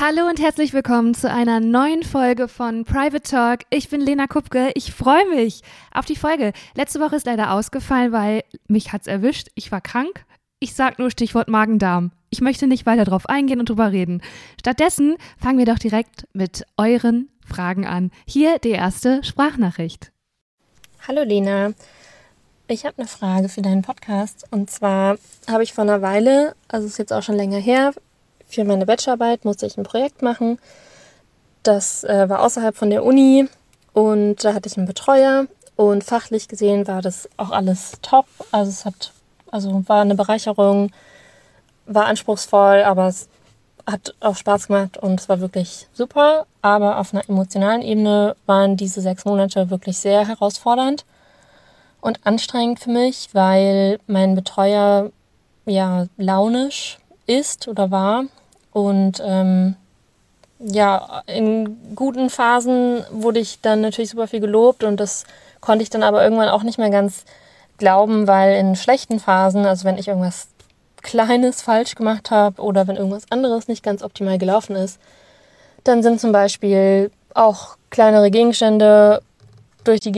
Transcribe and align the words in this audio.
Hallo 0.00 0.28
und 0.28 0.38
herzlich 0.38 0.72
willkommen 0.72 1.12
zu 1.12 1.28
einer 1.28 1.58
neuen 1.58 2.04
Folge 2.04 2.46
von 2.46 2.84
Private 2.84 3.20
Talk. 3.20 3.60
Ich 3.68 3.88
bin 3.88 4.00
Lena 4.00 4.28
Kupke. 4.28 4.70
Ich 4.74 4.92
freue 4.92 5.28
mich 5.28 5.62
auf 5.92 6.04
die 6.04 6.14
Folge. 6.14 6.52
Letzte 6.76 7.00
Woche 7.00 7.16
ist 7.16 7.26
leider 7.26 7.52
ausgefallen, 7.52 8.12
weil 8.12 8.44
mich 8.68 8.92
hat's 8.92 9.08
erwischt. 9.08 9.48
Ich 9.56 9.72
war 9.72 9.80
krank. 9.80 10.24
Ich 10.60 10.76
sag 10.76 11.00
nur 11.00 11.10
Stichwort 11.10 11.48
Magen-Darm. 11.48 12.12
Ich 12.30 12.40
möchte 12.40 12.68
nicht 12.68 12.86
weiter 12.86 13.06
drauf 13.06 13.28
eingehen 13.28 13.58
und 13.58 13.70
drüber 13.70 13.90
reden. 13.90 14.22
Stattdessen 14.60 15.16
fangen 15.36 15.58
wir 15.58 15.66
doch 15.66 15.80
direkt 15.80 16.28
mit 16.32 16.64
euren 16.76 17.28
Fragen 17.44 17.84
an. 17.84 18.12
Hier 18.24 18.60
die 18.60 18.70
erste 18.70 19.24
Sprachnachricht. 19.24 20.12
Hallo 21.08 21.24
Lena. 21.24 21.72
Ich 22.68 22.86
habe 22.86 22.98
eine 22.98 23.08
Frage 23.08 23.48
für 23.48 23.62
deinen 23.62 23.82
Podcast. 23.82 24.46
Und 24.52 24.70
zwar 24.70 25.18
habe 25.50 25.64
ich 25.64 25.72
vor 25.72 25.82
einer 25.82 26.02
Weile, 26.02 26.54
also 26.68 26.86
ist 26.86 26.98
jetzt 26.98 27.12
auch 27.12 27.24
schon 27.24 27.34
länger 27.34 27.58
her, 27.58 27.92
für 28.48 28.64
meine 28.64 28.86
Bachelorarbeit 28.86 29.44
musste 29.44 29.66
ich 29.66 29.76
ein 29.76 29.84
Projekt 29.84 30.22
machen. 30.22 30.58
Das 31.62 32.02
äh, 32.04 32.28
war 32.28 32.42
außerhalb 32.42 32.76
von 32.76 32.90
der 32.90 33.04
Uni 33.04 33.46
und 33.92 34.42
da 34.44 34.54
hatte 34.54 34.68
ich 34.68 34.76
einen 34.76 34.86
Betreuer 34.86 35.46
und 35.76 36.02
fachlich 36.02 36.48
gesehen 36.48 36.88
war 36.88 37.02
das 37.02 37.28
auch 37.36 37.50
alles 37.50 37.92
top. 38.02 38.26
Also 38.50 38.70
es 38.70 38.84
hat, 38.84 39.12
also 39.50 39.82
war 39.86 40.02
eine 40.02 40.14
Bereicherung, 40.14 40.90
war 41.86 42.06
anspruchsvoll, 42.06 42.82
aber 42.82 43.08
es 43.08 43.28
hat 43.86 44.14
auch 44.20 44.36
Spaß 44.36 44.68
gemacht 44.68 44.98
und 44.98 45.20
es 45.20 45.28
war 45.28 45.40
wirklich 45.40 45.86
super. 45.92 46.46
Aber 46.62 46.98
auf 46.98 47.14
einer 47.14 47.28
emotionalen 47.28 47.82
Ebene 47.82 48.36
waren 48.46 48.76
diese 48.76 49.00
sechs 49.00 49.24
Monate 49.24 49.70
wirklich 49.70 49.98
sehr 49.98 50.26
herausfordernd 50.26 51.04
und 52.00 52.26
anstrengend 52.26 52.80
für 52.80 52.90
mich, 52.90 53.30
weil 53.32 53.98
mein 54.06 54.34
Betreuer 54.34 55.10
ja 55.64 56.06
launisch 56.16 56.98
ist 57.26 57.68
oder 57.68 57.90
war 57.90 58.24
und 58.72 59.22
ähm, 59.24 59.76
ja, 60.58 61.22
in 61.26 61.94
guten 61.94 62.30
Phasen 62.30 63.04
wurde 63.10 63.38
ich 63.38 63.60
dann 63.60 63.80
natürlich 63.80 64.10
super 64.10 64.26
viel 64.26 64.40
gelobt 64.40 64.82
und 64.82 64.98
das 64.98 65.24
konnte 65.60 65.82
ich 65.82 65.90
dann 65.90 66.02
aber 66.02 66.22
irgendwann 66.22 66.48
auch 66.48 66.62
nicht 66.62 66.78
mehr 66.78 66.90
ganz 66.90 67.24
glauben, 67.78 68.26
weil 68.26 68.56
in 68.56 68.76
schlechten 68.76 69.20
Phasen, 69.20 69.66
also 69.66 69.84
wenn 69.84 69.98
ich 69.98 70.08
irgendwas 70.08 70.48
Kleines 71.00 71.62
falsch 71.62 71.94
gemacht 71.94 72.30
habe 72.30 72.60
oder 72.60 72.88
wenn 72.88 72.96
irgendwas 72.96 73.30
anderes 73.30 73.68
nicht 73.68 73.84
ganz 73.84 74.02
optimal 74.02 74.36
gelaufen 74.38 74.74
ist, 74.74 74.98
dann 75.84 76.02
sind 76.02 76.20
zum 76.20 76.32
Beispiel 76.32 77.12
auch 77.34 77.76
kleinere 77.90 78.30
Gegenstände 78.30 79.22
durch 79.84 80.00
die 80.00 80.16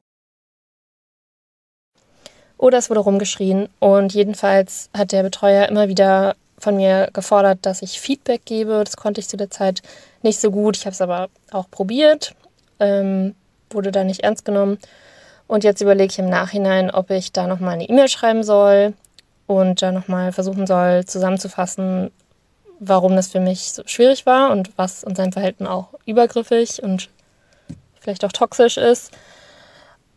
oder 2.57 2.79
es 2.79 2.91
wurde 2.91 3.01
rumgeschrien 3.01 3.69
und 3.79 4.15
jedenfalls 4.15 4.91
hat 4.97 5.13
der 5.13 5.23
Betreuer 5.23 5.69
immer 5.69 5.89
wieder 5.89 6.35
von 6.61 6.77
mir 6.77 7.09
gefordert, 7.13 7.61
dass 7.63 7.83
ich 7.83 8.01
Feedback 8.01 8.45
gebe. 8.45 8.83
Das 8.85 8.97
konnte 8.97 9.21
ich 9.21 9.29
zu 9.29 9.37
der 9.37 9.51
Zeit 9.51 9.83
nicht 10.23 10.41
so 10.41 10.51
gut. 10.51 10.77
Ich 10.77 10.87
habe 10.87 10.95
es 10.95 11.01
aber 11.01 11.29
auch 11.51 11.71
probiert, 11.71 12.35
ähm, 12.79 13.35
wurde 13.71 13.91
da 13.91 14.05
nicht 14.05 14.21
ernst 14.21 14.45
genommen. 14.45 14.79
Und 15.47 15.65
jetzt 15.65 15.81
überlege 15.81 16.13
ich 16.13 16.19
im 16.19 16.29
Nachhinein, 16.29 16.91
ob 16.91 17.11
ich 17.11 17.33
da 17.33 17.47
nochmal 17.47 17.75
eine 17.75 17.89
E-Mail 17.89 18.09
schreiben 18.09 18.45
soll 18.45 18.95
und 19.47 19.83
da 19.83 19.91
nochmal 19.91 20.31
versuchen 20.33 20.67
soll, 20.67 21.05
zusammenzufassen, 21.07 22.13
warum 22.79 23.17
das 23.17 23.29
für 23.29 23.41
mich 23.41 23.73
so 23.73 23.83
schwierig 23.87 24.27
war 24.27 24.53
und 24.53 24.71
was 24.77 25.03
in 25.03 25.17
seinem 25.17 25.33
Verhalten 25.33 25.67
auch 25.67 25.89
übergriffig 26.07 26.83
und 26.83 27.09
vielleicht 27.99 28.25
auch 28.25 28.33
toxisch 28.33 28.77
ist, 28.77 29.11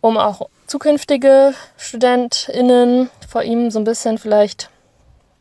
um 0.01 0.17
auch 0.17 0.49
zukünftige 0.67 1.53
StudentInnen 1.77 3.09
vor 3.27 3.43
ihm 3.43 3.71
so 3.71 3.79
ein 3.79 3.85
bisschen 3.85 4.17
vielleicht 4.17 4.69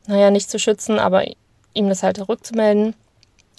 naja, 0.06 0.30
nicht 0.30 0.50
zu 0.50 0.58
schützen, 0.58 0.98
aber 0.98 1.24
ihm 1.74 1.88
das 1.88 2.02
halt 2.02 2.16
zurückzumelden. 2.16 2.94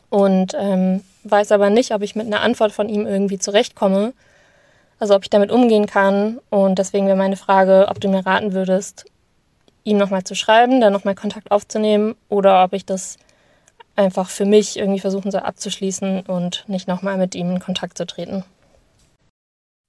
Und 0.09 0.53
ähm, 0.58 1.02
weiß 1.23 1.52
aber 1.52 1.69
nicht, 1.69 1.94
ob 1.94 2.02
ich 2.02 2.16
mit 2.16 2.27
einer 2.27 2.41
Antwort 2.41 2.72
von 2.72 2.89
ihm 2.89 3.08
irgendwie 3.08 3.39
zurechtkomme. 3.39 4.13
Also 4.99 5.16
ob 5.16 5.23
ich 5.23 5.30
damit 5.30 5.52
umgehen 5.52 5.86
kann. 5.86 6.39
Und 6.49 6.80
deswegen 6.80 7.08
wäre 7.08 7.17
meine 7.17 7.36
Frage, 7.36 7.88
ob 7.89 7.99
du 7.99 8.09
mir 8.09 8.25
raten 8.25 8.53
würdest, 8.53 9.05
ihm 9.83 9.98
nochmal 9.98 10.23
zu 10.23 10.36
schreiben, 10.36 10.80
dann 10.80 10.93
nochmal 10.93 11.15
Kontakt 11.15 11.52
aufzunehmen 11.52 12.15
oder 12.30 12.64
ob 12.64 12.73
ich 12.73 12.86
das 12.86 13.17
einfach 13.95 14.30
für 14.30 14.45
mich 14.45 14.77
irgendwie 14.77 14.99
versuchen 14.99 15.32
soll 15.32 15.42
abzuschließen 15.42 16.21
und 16.21 16.64
nicht 16.67 16.87
nochmal 16.87 17.17
mit 17.17 17.36
ihm 17.36 17.52
in 17.52 17.59
Kontakt 17.59 17.98
zu 17.98 18.05
treten. 18.05 18.43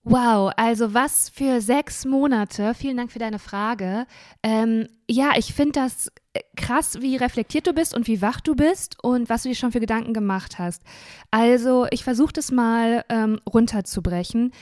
Wow, 0.07 0.53
also 0.59 0.93
was 0.93 1.31
für 1.31 1.63
sechs 1.63 2.05
Monate. 2.05 2.75
Vielen 2.75 2.99
Dank 2.99 3.11
für 3.11 3.19
deine 3.19 3.39
Frage. 3.39 4.07
Ähm, 4.43 4.87
ja, 5.09 5.33
ich 5.37 5.55
finde 5.55 5.81
das 5.81 6.13
krass, 6.57 7.01
wie 7.01 7.17
reflektiert 7.17 7.67
du 7.67 7.73
bist 7.73 7.95
und 7.95 8.07
wie 8.07 8.21
wach 8.21 8.41
du 8.43 8.55
bist 8.55 9.03
und 9.03 9.31
was 9.31 9.45
du 9.45 9.49
dir 9.49 9.55
schon 9.55 9.73
für 9.73 9.81
Gedanken 9.81 10.13
gemacht 10.13 10.59
hast. 10.59 10.83
Also, 11.31 11.87
ich 11.91 12.05
versuche 12.05 12.35
das 12.35 12.53
mal 12.53 13.05
ähm, 13.09 13.41
runterzubrechen. 13.51 14.53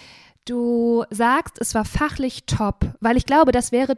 Du 0.44 1.04
sagst, 1.10 1.56
es 1.60 1.75
war 1.75 1.84
fachlich 1.84 2.47
top, 2.47 2.94
weil 3.00 3.16
ich 3.16 3.26
glaube, 3.26 3.50
das 3.50 3.72
wäre 3.72 3.97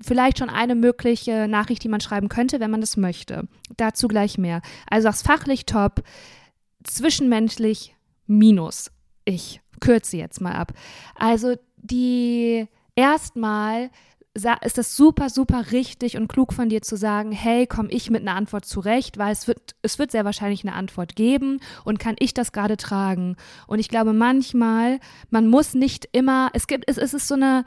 vielleicht 0.00 0.38
schon 0.38 0.50
eine 0.50 0.74
mögliche 0.74 1.46
Nachricht, 1.46 1.84
die 1.84 1.88
man 1.88 2.00
schreiben 2.00 2.28
könnte, 2.28 2.58
wenn 2.58 2.70
man 2.70 2.80
das 2.80 2.96
möchte. 2.96 3.48
Dazu 3.76 4.08
gleich 4.08 4.38
mehr. 4.38 4.62
Also 4.90 5.04
sagst 5.04 5.26
fachlich 5.26 5.66
top, 5.66 6.02
zwischenmenschlich 6.84 7.94
minus. 8.26 8.90
Ich 9.24 9.60
kürze 9.80 10.16
jetzt 10.16 10.40
mal 10.40 10.54
ab. 10.54 10.72
Also 11.14 11.54
die 11.76 12.66
erstmal 12.94 13.90
ist 14.62 14.76
das 14.76 14.96
super, 14.96 15.30
super 15.30 15.72
richtig 15.72 16.16
und 16.16 16.28
klug 16.28 16.52
von 16.52 16.68
dir 16.68 16.82
zu 16.82 16.96
sagen, 16.96 17.32
hey, 17.32 17.66
komme 17.66 17.90
ich 17.90 18.10
mit 18.10 18.20
einer 18.20 18.34
Antwort 18.34 18.66
zurecht, 18.66 19.16
weil 19.16 19.32
es 19.32 19.48
wird, 19.48 19.74
es 19.82 19.98
wird 19.98 20.10
sehr 20.10 20.24
wahrscheinlich 20.24 20.62
eine 20.62 20.74
Antwort 20.74 21.16
geben 21.16 21.60
und 21.84 21.98
kann 21.98 22.16
ich 22.18 22.34
das 22.34 22.52
gerade 22.52 22.76
tragen. 22.76 23.36
Und 23.66 23.78
ich 23.78 23.88
glaube 23.88 24.12
manchmal, 24.12 25.00
man 25.30 25.48
muss 25.48 25.74
nicht 25.74 26.08
immer, 26.12 26.50
es 26.52 26.66
gibt, 26.66 26.84
es, 26.86 26.98
es 26.98 27.14
ist 27.14 27.28
so 27.28 27.34
eine, 27.34 27.64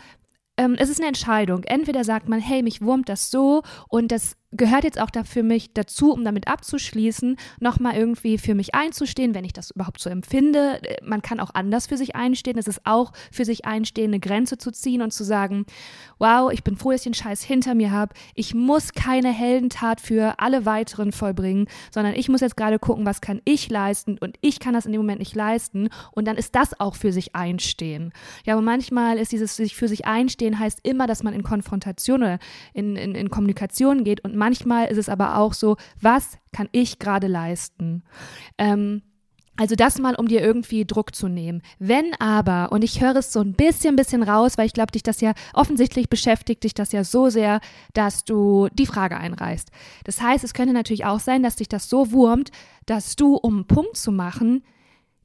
ähm, 0.57 0.75
es 0.77 0.89
ist 0.89 0.99
eine 0.99 1.07
Entscheidung. 1.07 1.63
Entweder 1.63 2.03
sagt 2.03 2.29
man, 2.29 2.39
hey, 2.39 2.61
mich 2.61 2.81
wurmt 2.81 3.09
das 3.09 3.31
so 3.31 3.63
und 3.87 4.11
das 4.11 4.35
gehört 4.51 4.83
jetzt 4.83 4.99
auch 4.99 5.11
da 5.11 5.23
für 5.23 5.43
mich 5.43 5.73
dazu, 5.73 6.11
um 6.11 6.23
damit 6.23 6.47
abzuschließen, 6.47 7.37
nochmal 7.59 7.95
irgendwie 7.95 8.37
für 8.37 8.55
mich 8.55 8.73
einzustehen, 8.73 9.35
wenn 9.35 9.45
ich 9.45 9.53
das 9.53 9.71
überhaupt 9.71 9.99
so 9.99 10.09
empfinde. 10.09 10.81
Man 11.03 11.21
kann 11.21 11.39
auch 11.39 11.51
anders 11.53 11.87
für 11.87 11.97
sich 11.97 12.15
einstehen. 12.15 12.57
Es 12.57 12.67
ist 12.67 12.81
auch 12.85 13.13
für 13.31 13.45
sich 13.45 13.65
einstehen, 13.65 14.11
eine 14.11 14.19
Grenze 14.19 14.57
zu 14.57 14.71
ziehen 14.71 15.01
und 15.03 15.13
zu 15.13 15.23
sagen, 15.23 15.65
wow, 16.17 16.51
ich 16.51 16.63
bin 16.63 16.77
froh, 16.77 16.91
dass 16.91 17.01
ich 17.01 17.11
den 17.11 17.13
Scheiß 17.13 17.43
hinter 17.43 17.75
mir 17.75 17.91
habe. 17.91 18.13
Ich 18.33 18.55
muss 18.55 18.93
keine 18.93 19.31
Heldentat 19.31 20.01
für 20.01 20.39
alle 20.39 20.65
weiteren 20.65 21.11
vollbringen, 21.11 21.67
sondern 21.91 22.15
ich 22.15 22.27
muss 22.27 22.41
jetzt 22.41 22.57
gerade 22.57 22.79
gucken, 22.79 23.05
was 23.05 23.21
kann 23.21 23.41
ich 23.45 23.69
leisten 23.69 24.17
und 24.19 24.37
ich 24.41 24.59
kann 24.59 24.73
das 24.73 24.85
in 24.87 24.91
dem 24.91 25.01
Moment 25.01 25.19
nicht 25.19 25.35
leisten 25.35 25.89
und 26.11 26.27
dann 26.27 26.37
ist 26.37 26.55
das 26.55 26.79
auch 26.79 26.95
für 26.95 27.11
sich 27.11 27.35
einstehen. 27.35 28.11
Ja, 28.45 28.53
aber 28.53 28.63
manchmal 28.63 29.19
ist 29.19 29.31
dieses 29.31 29.55
sich 29.55 29.75
für 29.75 29.87
sich 29.87 30.05
einstehen 30.05 30.57
heißt 30.57 30.79
immer, 30.83 31.05
dass 31.05 31.21
man 31.21 31.33
in 31.33 31.43
Konfrontation 31.43 32.21
oder 32.23 32.39
in, 32.73 32.95
in, 32.95 33.13
in 33.13 33.29
Kommunikation 33.29 34.03
geht 34.03 34.23
und 34.23 34.38
manchmal 34.39 34.87
ist 34.87 34.97
es 34.97 35.09
aber 35.09 35.37
auch 35.37 35.53
so, 35.53 35.77
was 36.01 36.39
kann 36.51 36.67
ich 36.71 36.97
gerade 36.97 37.27
leisten? 37.27 38.03
Ähm, 38.57 39.03
also 39.59 39.75
das 39.75 39.99
mal, 39.99 40.15
um 40.15 40.29
dir 40.29 40.41
irgendwie 40.41 40.85
Druck 40.85 41.13
zu 41.13 41.27
nehmen. 41.27 41.61
Wenn 41.79 42.13
aber, 42.17 42.71
und 42.71 42.81
ich 42.81 43.01
höre 43.01 43.17
es 43.17 43.33
so 43.33 43.41
ein 43.41 43.53
bisschen, 43.53 43.97
bisschen 43.97 44.23
raus, 44.23 44.57
weil 44.57 44.65
ich 44.65 44.73
glaube, 44.73 44.93
dich 44.93 45.03
das 45.03 45.19
ja 45.19 45.33
offensichtlich 45.53 46.07
beschäftigt, 46.07 46.63
dich 46.63 46.73
das 46.73 46.93
ja 46.93 47.03
so 47.03 47.29
sehr, 47.29 47.59
dass 47.93 48.23
du 48.23 48.69
die 48.71 48.85
Frage 48.85 49.17
einreißt. 49.17 49.69
Das 50.05 50.21
heißt, 50.21 50.45
es 50.45 50.53
könnte 50.53 50.73
natürlich 50.73 51.03
auch 51.03 51.19
sein, 51.19 51.43
dass 51.43 51.57
dich 51.57 51.67
das 51.67 51.89
so 51.89 52.13
wurmt, 52.13 52.51
dass 52.85 53.17
du, 53.17 53.35
um 53.35 53.55
einen 53.55 53.67
Punkt 53.67 53.97
zu 53.97 54.13
machen, 54.13 54.63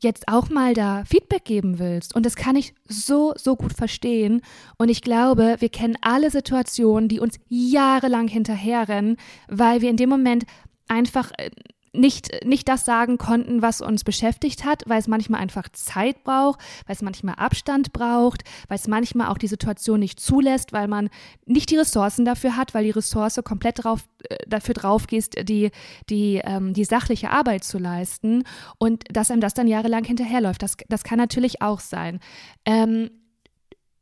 jetzt 0.05 0.29
auch 0.29 0.49
mal 0.49 0.75
da 0.75 1.05
Feedback 1.05 1.45
geben 1.45 1.79
willst. 1.81 2.15
Und 2.15 2.25
das 2.25 2.37
kann 2.37 2.55
ich 2.55 2.75
so, 2.87 3.35
so 3.37 3.57
gut 3.57 3.73
verstehen. 3.73 4.43
Und 4.79 4.89
ich 4.89 5.03
glaube, 5.03 5.57
wir 5.59 5.69
kennen 5.69 5.97
alle 6.01 6.31
Situationen, 6.31 7.09
die 7.09 7.19
uns 7.19 7.41
jahrelang 7.49 8.29
hinterherrennen, 8.29 9.17
weil 9.49 9.81
wir 9.81 9.91
in 9.91 9.97
dem 9.97 10.11
Moment 10.11 10.45
einfach 10.87 11.33
äh, 11.39 11.51
nicht, 11.95 12.45
nicht 12.45 12.69
das 12.69 12.85
sagen 12.85 13.19
konnten, 13.19 13.63
was 13.63 13.81
uns 13.81 14.05
beschäftigt 14.05 14.65
hat, 14.65 14.83
weil 14.87 14.99
es 14.99 15.09
manchmal 15.09 15.41
einfach 15.41 15.69
Zeit 15.73 16.25
braucht, 16.25 16.61
weil 16.87 16.97
es 16.97 17.03
manchmal 17.03 17.37
Abstand 17.37 17.93
braucht, 17.93 18.43
weil 18.69 18.79
es 18.79 18.89
manchmal 18.89 19.29
auch 19.29 19.39
die 19.39 19.47
Situation 19.47 20.01
nicht 20.01 20.21
zulässt, 20.21 20.73
weil 20.73 20.89
man 20.89 21.09
nicht 21.47 21.71
die 21.71 21.77
Ressourcen 21.77 22.25
dafür 22.25 22.57
hat, 22.57 22.75
weil 22.75 22.85
die 22.85 22.91
Ressource 22.91 23.41
komplett 23.45 23.85
drauf, 23.85 24.05
äh, 24.29 24.37
dafür 24.47 24.75
drauf 24.75 25.07
geht, 25.07 25.49
die, 25.49 25.71
die, 26.11 26.41
ähm, 26.45 26.75
die 26.75 26.85
sachliche 26.85 27.31
Arbeit 27.31 27.65
zu 27.65 27.79
leisten 27.79 28.45
und 28.79 29.05
dass 29.11 29.31
einem 29.31 29.41
das 29.41 29.55
dann 29.55 29.69
jahrelang 29.69 30.05
hinterherläuft. 30.05 30.63
Das, 30.63 30.77
das 30.89 31.05
kann 31.05 31.19
natürlich 31.19 31.63
auch 31.63 31.81
sein. 31.81 32.21
Ähm, 32.65 33.11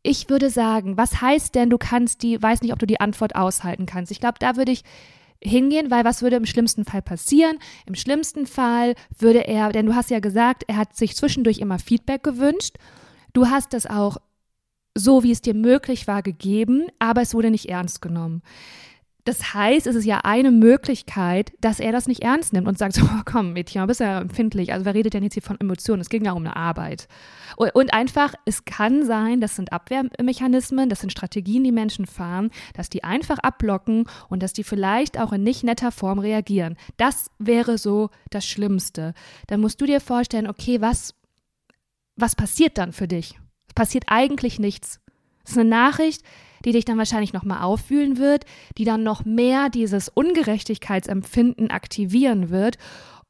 ich 0.03 0.29
würde 0.29 0.51
sagen, 0.51 0.97
was 0.97 1.21
heißt 1.21 1.55
denn, 1.55 1.71
du 1.71 1.79
kannst 1.79 2.23
die, 2.23 2.43
weiß 2.43 2.63
nicht, 2.63 2.73
ob 2.73 2.79
du 2.79 2.87
die 2.87 3.01
Antwort 3.01 3.37
aushalten 3.37 3.87
kannst. 3.87 4.11
Ich 4.11 4.19
glaube, 4.19 4.39
da 4.41 4.57
würde 4.57 4.73
ich 4.73 4.83
hingehen, 5.43 5.91
weil 5.91 6.05
was 6.05 6.23
würde 6.23 6.37
im 6.37 6.47
schlimmsten 6.47 6.85
Fall 6.85 7.03
passieren? 7.03 7.59
Im 7.87 7.95
schlimmsten 7.95 8.47
Fall 8.47 8.95
würde 9.19 9.47
er, 9.47 9.71
denn 9.71 9.87
du 9.87 9.95
hast 9.95 10.11
ja 10.11 10.21
gesagt, 10.21 10.65
er 10.69 10.77
hat 10.77 10.97
sich 10.97 11.17
zwischendurch 11.17 11.59
immer 11.59 11.79
Feedback 11.79 12.23
gewünscht. 12.23 12.77
Du 13.33 13.49
hast 13.49 13.75
es 13.75 13.87
auch 13.87 14.19
so, 14.95 15.23
wie 15.23 15.33
es 15.33 15.41
dir 15.41 15.55
möglich 15.55 16.07
war, 16.07 16.23
gegeben, 16.23 16.87
aber 16.99 17.23
es 17.23 17.35
wurde 17.35 17.51
nicht 17.51 17.69
ernst 17.69 18.03
genommen. 18.03 18.43
Das 19.25 19.55
heißt, 19.55 19.87
es 19.87 19.95
ist 19.95 20.05
ja 20.05 20.23
eine 20.25 20.51
Möglichkeit, 20.51 21.53
dass 21.61 21.79
er 21.79 21.93
das 21.93 22.09
nicht 22.09 22.23
ernst 22.23 22.53
nimmt 22.53 22.67
und 22.67 22.77
sagt, 22.77 22.95
so, 22.95 23.03
oh, 23.07 23.23
komm, 23.25 23.53
Mädchen, 23.53 23.81
du 23.81 23.87
bist 23.87 24.01
ja 24.01 24.21
empfindlich. 24.21 24.73
Also 24.73 24.85
wer 24.85 24.95
redet 24.95 25.15
denn 25.15 25.23
jetzt 25.23 25.35
hier 25.35 25.43
von 25.43 25.61
Emotionen? 25.61 26.01
Es 26.01 26.09
ging 26.09 26.25
ja 26.25 26.33
um 26.33 26.45
eine 26.45 26.57
Arbeit. 26.57 27.07
Und, 27.57 27.95
einfach, 27.95 28.35
es 28.47 28.65
kann 28.65 29.05
sein, 29.05 29.41
das 29.41 29.55
sind 29.57 29.73
Abwehrmechanismen, 29.73 30.89
das 30.89 31.01
sind 31.01 31.13
Strategien, 31.13 31.63
die 31.63 31.73
Menschen 31.73 32.07
fahren, 32.07 32.51
dass 32.75 32.89
die 32.89 33.05
einfach 33.05 33.39
abblocken 33.39 34.09
und 34.29 34.43
dass 34.43 34.53
die 34.53 34.65
vielleicht 34.65 35.19
auch 35.19 35.33
in 35.33 35.45
nicht 35.45 35.63
netter 35.63 35.93
Form 35.93 36.19
reagieren. 36.19 36.77
Das 36.97 37.31
wäre 37.39 37.79
so 37.79 38.11
das 38.31 38.47
Schlimmste. 38.47 39.15
Dann 39.47 39.61
musst 39.61 39.81
du 39.81 39.87
dir 39.87 40.01
vorstellen, 40.01 40.49
okay, 40.49 40.81
was, 40.81 41.15
was 42.17 42.35
passiert 42.35 42.79
dann 42.79 42.93
für 42.93 43.07
dich? 43.07 43.39
Es 43.69 43.75
passiert 43.75 44.05
eigentlich 44.09 44.59
nichts. 44.59 45.01
Es 45.45 45.53
ist 45.53 45.59
eine 45.59 45.69
Nachricht, 45.69 46.23
die 46.65 46.73
dich 46.73 46.85
dann 46.85 46.99
wahrscheinlich 46.99 47.33
nochmal 47.33 47.63
auffühlen 47.63 48.19
wird, 48.19 48.45
die 48.79 48.85
dann 48.85 49.03
noch 49.03 49.25
mehr 49.25 49.69
dieses 49.69 50.09
Ungerechtigkeitsempfinden 50.09 51.71
aktivieren 51.71 52.51
wird. 52.51 52.79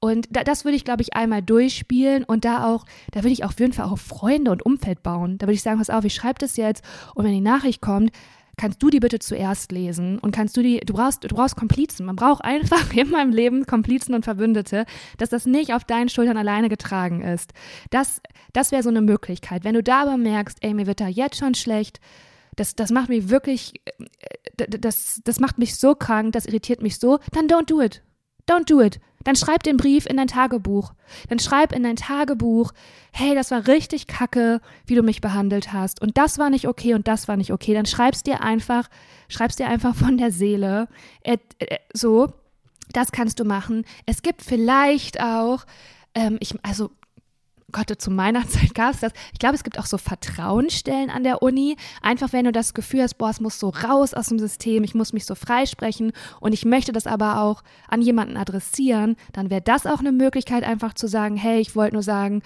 Und 0.01 0.27
da, 0.31 0.43
das 0.43 0.65
würde 0.65 0.77
ich, 0.77 0.85
glaube 0.85 1.03
ich, 1.03 1.15
einmal 1.15 1.43
durchspielen 1.43 2.25
und 2.25 2.45
da 2.45 2.67
auch, 2.67 2.85
da 3.13 3.21
würde 3.21 3.33
ich 3.33 3.45
auf 3.45 3.59
jeden 3.61 3.73
Fall 3.73 3.87
auch 3.87 3.99
Freunde 3.99 4.51
und 4.51 4.67
Umfeld 4.67 5.03
bauen. 5.03 5.39
Da 5.39 5.47
würde 5.47 5.55
ich 5.55 5.63
sagen, 5.63 5.79
pass 5.79 5.91
auf, 5.91 6.05
ich 6.05 6.15
schreibe 6.15 6.41
das 6.41 6.57
jetzt 6.57 6.85
und 7.15 7.25
wenn 7.25 7.33
die 7.33 7.41
Nachricht 7.41 7.81
kommt, 7.81 8.11
kannst 8.57 8.83
du 8.83 8.91
die 8.91 9.01
bitte 9.01 9.19
zuerst 9.19 9.73
lesen 9.73 10.19
und 10.19 10.33
kannst 10.33 10.57
du 10.57 10.63
die, 10.63 10.81
du 10.81 10.93
brauchst, 10.93 11.25
du 11.25 11.29
brauchst 11.29 11.57
Komplizen. 11.57 12.07
Man 12.07 12.17
braucht 12.17 12.45
einfach 12.45 12.93
in 12.97 13.11
meinem 13.11 13.31
Leben 13.31 13.67
Komplizen 13.67 14.15
und 14.15 14.25
Verbündete, 14.25 14.87
dass 15.19 15.31
das 15.31 15.47
nicht 15.47 15.73
auf 15.73 15.85
deinen 15.85 16.09
Schultern 16.09 16.37
alleine 16.37 16.69
getragen 16.69 17.23
ist. 17.23 17.53
Das, 17.91 18.21
das 18.53 18.73
wäre 18.73 18.83
so 18.83 18.91
eine 18.91 19.03
Möglichkeit. 19.03 19.65
Wenn 19.65 19.75
du 19.75 19.83
da 19.83 20.03
aber 20.03 20.17
merkst, 20.17 20.59
ey, 20.63 20.75
mir 20.75 20.87
wird 20.87 21.01
da 21.01 21.09
jetzt 21.09 21.39
schon 21.39 21.55
schlecht, 21.55 22.01
das, 22.57 22.75
das 22.75 22.91
macht 22.91 23.09
mich 23.09 23.29
wirklich, 23.29 23.75
äh, 23.85 24.67
das, 24.67 25.21
das 25.25 25.41
macht 25.41 25.59
mich 25.59 25.77
so 25.77 25.95
krank, 25.95 26.33
das 26.33 26.47
irritiert 26.47 26.83
mich 26.83 26.99
so, 26.99 27.19
dann 27.33 27.47
don't 27.47 27.67
do 27.67 27.81
it. 27.81 28.03
Don't 28.49 28.69
do 28.69 28.81
it. 28.81 29.01
Dann 29.25 29.37
schreib 29.37 29.63
den 29.63 29.77
Brief 29.77 30.07
in 30.07 30.17
dein 30.17 30.27
Tagebuch. 30.27 30.95
Dann 31.29 31.39
schreib 31.39 31.73
in 31.73 31.85
dein 31.85 31.97
Tagebuch, 31.97 32.73
hey, 33.13 33.35
das 33.35 33.51
war 33.51 33.69
richtig 33.69 34.09
kacke, 34.09 34.61
wie 34.87 34.97
du 34.97 35.03
mich 35.03 35.21
behandelt 35.21 35.73
hast. 35.73 36.03
Und 36.03 36.19
das 36.19 36.39
war 36.39 36.51
nicht 36.51 36.67
okay 36.67 36.95
und 36.95 37.07
das 37.07 37.29
war 37.29 37.37
nicht 37.37 37.53
okay. 37.53 37.73
Dann 37.75 37.87
schreibst 37.87 38.27
dir 38.27 38.41
einfach, 38.41 38.89
schreibst 39.29 39.59
dir 39.61 39.69
einfach 39.69 39.95
von 39.95 40.19
der 40.19 40.33
Seele. 40.33 40.89
Äh, 41.23 41.39
äh, 41.59 41.79
so, 41.93 42.33
das 42.93 43.13
kannst 43.13 43.39
du 43.39 43.45
machen. 43.45 43.85
Es 44.07 44.23
gibt 44.23 44.43
vielleicht 44.43 45.21
auch, 45.21 45.65
ähm, 46.15 46.37
ich, 46.41 46.55
also 46.65 46.91
Gott, 47.73 47.93
zu 47.99 48.11
meiner 48.11 48.47
Zeit 48.49 48.75
gab 48.75 48.95
es 48.95 49.01
das. 49.01 49.13
Ich 49.33 49.39
glaube, 49.39 49.55
es 49.55 49.65
gibt 49.65 49.79
auch 49.79 49.87
so 49.87 49.99
Vertrauensstellen 49.99 51.11
an 51.11 51.25
der 51.25 51.43
Uni. 51.43 51.77
Einfach, 52.01 52.33
wenn 52.33 52.45
du 52.45 52.53
das 52.53 52.75
Gefühl 52.75 53.03
hast, 53.03 53.15
boah, 53.15 53.31
es 53.31 53.41
muss 53.41 53.59
so 53.59 53.71
raus 53.71 54.15
aus 54.15 54.29
dem 54.29 54.39
System, 54.39 54.85
ich 54.85 54.95
muss 54.95 55.13
mich 55.13 55.27
so 55.27 55.35
freisprechen 55.35 56.13
und 56.41 56.53
ich 56.53 56.65
möchte 56.65 56.93
das 56.93 57.07
aber 57.07 57.41
auch 57.41 57.63
an 57.89 58.03
jemanden 58.03 58.37
adressieren, 58.37 59.17
dann 59.33 59.51
wäre 59.51 59.63
das 59.63 59.87
auch 59.87 60.01
eine 60.01 60.13
Möglichkeit, 60.13 60.65
einfach 60.65 60.95
zu 60.95 61.09
sagen, 61.09 61.37
hey, 61.37 61.61
ich 61.61 61.75
wollte 61.75 61.95
nur 61.95 62.03
sagen, 62.03 62.43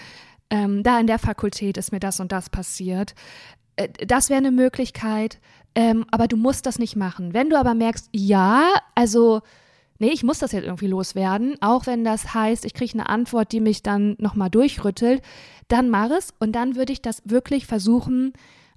ähm, 0.50 0.82
da 0.82 1.00
in 1.00 1.06
der 1.06 1.18
Fakultät 1.18 1.76
ist 1.76 1.92
mir 1.92 2.00
das 2.00 2.20
und 2.20 2.32
das 2.32 2.50
passiert. 2.50 3.14
Äh, 3.76 3.88
das 4.06 4.30
wäre 4.30 4.38
eine 4.38 4.52
Möglichkeit, 4.52 5.38
ähm, 5.74 6.06
aber 6.10 6.28
du 6.28 6.36
musst 6.36 6.66
das 6.66 6.78
nicht 6.78 6.96
machen. 6.96 7.34
Wenn 7.34 7.50
du 7.50 7.58
aber 7.58 7.74
merkst, 7.74 8.08
ja, 8.12 8.72
also 8.94 9.42
nee, 9.98 10.10
ich 10.10 10.22
muss 10.22 10.38
das 10.38 10.52
jetzt 10.52 10.64
irgendwie 10.64 10.86
loswerden, 10.86 11.56
auch 11.60 11.86
wenn 11.86 12.04
das 12.04 12.34
heißt, 12.34 12.64
ich 12.64 12.74
kriege 12.74 12.94
eine 12.94 13.08
Antwort, 13.08 13.52
die 13.52 13.60
mich 13.60 13.82
dann 13.82 14.16
nochmal 14.18 14.50
durchrüttelt, 14.50 15.22
dann 15.68 15.90
mach 15.90 16.10
es. 16.10 16.32
Und 16.38 16.52
dann 16.52 16.76
würde 16.76 16.92
ich 16.92 17.02
das 17.02 17.22
wirklich 17.24 17.66
versuchen 17.66 18.32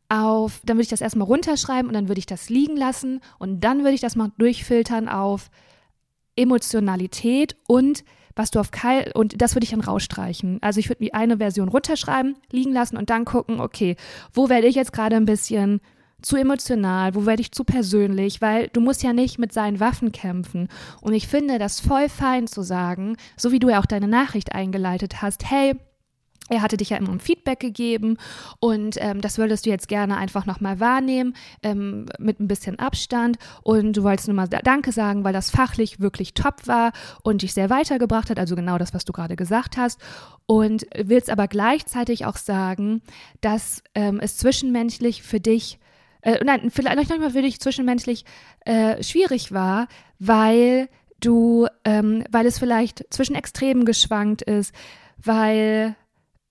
auf, 0.10 0.62
dann 0.66 0.78
würde 0.78 0.84
ich 0.84 0.90
das 0.90 1.02
erstmal 1.02 1.28
runterschreiben 1.28 1.88
und 1.88 1.94
dann 1.94 2.08
würde 2.08 2.20
ich 2.20 2.26
das 2.26 2.50
liegen 2.50 2.76
lassen. 2.76 3.22
Und 3.38 3.64
dann 3.64 3.80
würde 3.80 3.94
ich 3.94 4.02
das 4.02 4.16
mal 4.16 4.32
durchfiltern 4.38 5.08
auf 5.08 5.50
Emotionalität 6.36 7.56
und 7.68 8.04
was 8.36 8.52
du 8.52 8.60
auf 8.60 8.72
Keil 8.72 9.12
und 9.14 9.42
das 9.42 9.54
würde 9.54 9.66
ich 9.66 9.72
dann 9.72 9.82
rausstreichen. 9.82 10.60
Also 10.62 10.80
ich 10.80 10.88
würde 10.88 11.04
mir 11.04 11.14
eine 11.14 11.38
Version 11.38 11.68
runterschreiben, 11.68 12.38
liegen 12.52 12.72
lassen 12.72 12.96
und 12.96 13.10
dann 13.10 13.26
gucken, 13.26 13.60
okay, 13.60 13.98
wo 14.32 14.48
werde 14.48 14.68
ich 14.68 14.76
jetzt 14.76 14.94
gerade 14.94 15.18
ein 15.18 15.26
bisschen 15.26 15.82
zu 16.22 16.36
emotional, 16.36 17.16
wo 17.16 17.26
werde 17.26 17.42
ich 17.42 17.52
zu 17.52 17.64
persönlich, 17.64 18.42
weil 18.42 18.68
du 18.70 18.82
musst 18.82 19.04
ja 19.04 19.14
nicht 19.14 19.40
mit 19.40 19.54
seinen 19.54 19.80
Waffen 19.80 20.12
kämpfen. 20.12 20.68
Und 21.02 21.14
ich 21.14 21.28
finde 21.28 21.60
das 21.60 21.80
voll 21.80 22.10
fein 22.10 22.48
zu 22.48 22.62
sagen, 22.62 23.18
so 23.38 23.52
wie 23.52 23.60
du 23.60 23.70
ja 23.70 23.80
auch 23.80 23.86
deine 23.86 24.08
Nachricht 24.08 24.54
eingeleitet 24.54 25.22
hast, 25.22 25.50
hey, 25.50 25.76
er 26.50 26.62
hatte 26.62 26.78
dich 26.78 26.90
ja 26.90 26.98
immer 26.98 27.12
um 27.12 27.20
Feedback 27.20 27.60
gegeben 27.60 28.18
und 28.60 28.98
ähm, 29.00 29.22
das 29.22 29.38
würdest 29.38 29.66
du 29.66 29.70
jetzt 29.70 29.88
gerne 29.88 30.18
einfach 30.18 30.46
nochmal 30.46 30.80
wahrnehmen 30.80 31.36
ähm, 31.62 32.08
mit 32.18 32.40
ein 32.40 32.48
bisschen 32.48 32.80
Abstand 32.80 33.38
und 33.62 33.94
du 33.94 34.04
wolltest 34.04 34.28
nur 34.28 34.36
mal 34.36 34.48
Danke 34.48 34.92
sagen, 34.92 35.24
weil 35.24 35.34
das 35.34 35.52
fachlich 35.52 36.00
wirklich 36.00 36.34
top 36.34 36.68
war 36.68 36.92
und 37.24 37.44
dich 37.44 37.54
sehr 37.54 37.70
weitergebracht 37.70 38.30
hat, 38.30 38.40
also 38.40 38.56
genau 38.56 38.78
das, 38.78 38.94
was 38.94 39.06
du 39.06 39.14
gerade 39.14 39.36
gesagt 39.36 39.78
hast 39.78 40.02
und 40.48 40.88
willst 40.96 41.30
aber 41.30 41.48
gleichzeitig 41.48 42.26
auch 42.26 42.38
sagen, 42.38 43.02
dass 43.42 43.84
ähm, 43.94 44.20
es 44.20 44.38
zwischenmenschlich 44.38 45.22
für 45.22 45.40
dich 45.40 45.80
äh, 46.22 46.44
nein, 46.44 46.70
vielleicht 46.70 47.10
manchmal 47.10 47.32
für 47.32 47.42
dich 47.42 47.60
zwischenmenschlich 47.60 48.26
äh, 48.66 49.02
schwierig 49.04 49.52
war, 49.52 49.88
weil 50.20 50.90
du, 51.20 51.68
ähm, 51.86 52.24
weil 52.30 52.46
es 52.46 52.60
vielleicht 52.60 53.06
zwischen 53.10 53.36
Extremen 53.36 53.86
geschwankt 53.86 54.42
ist, 54.42 54.74
weil 55.18 55.96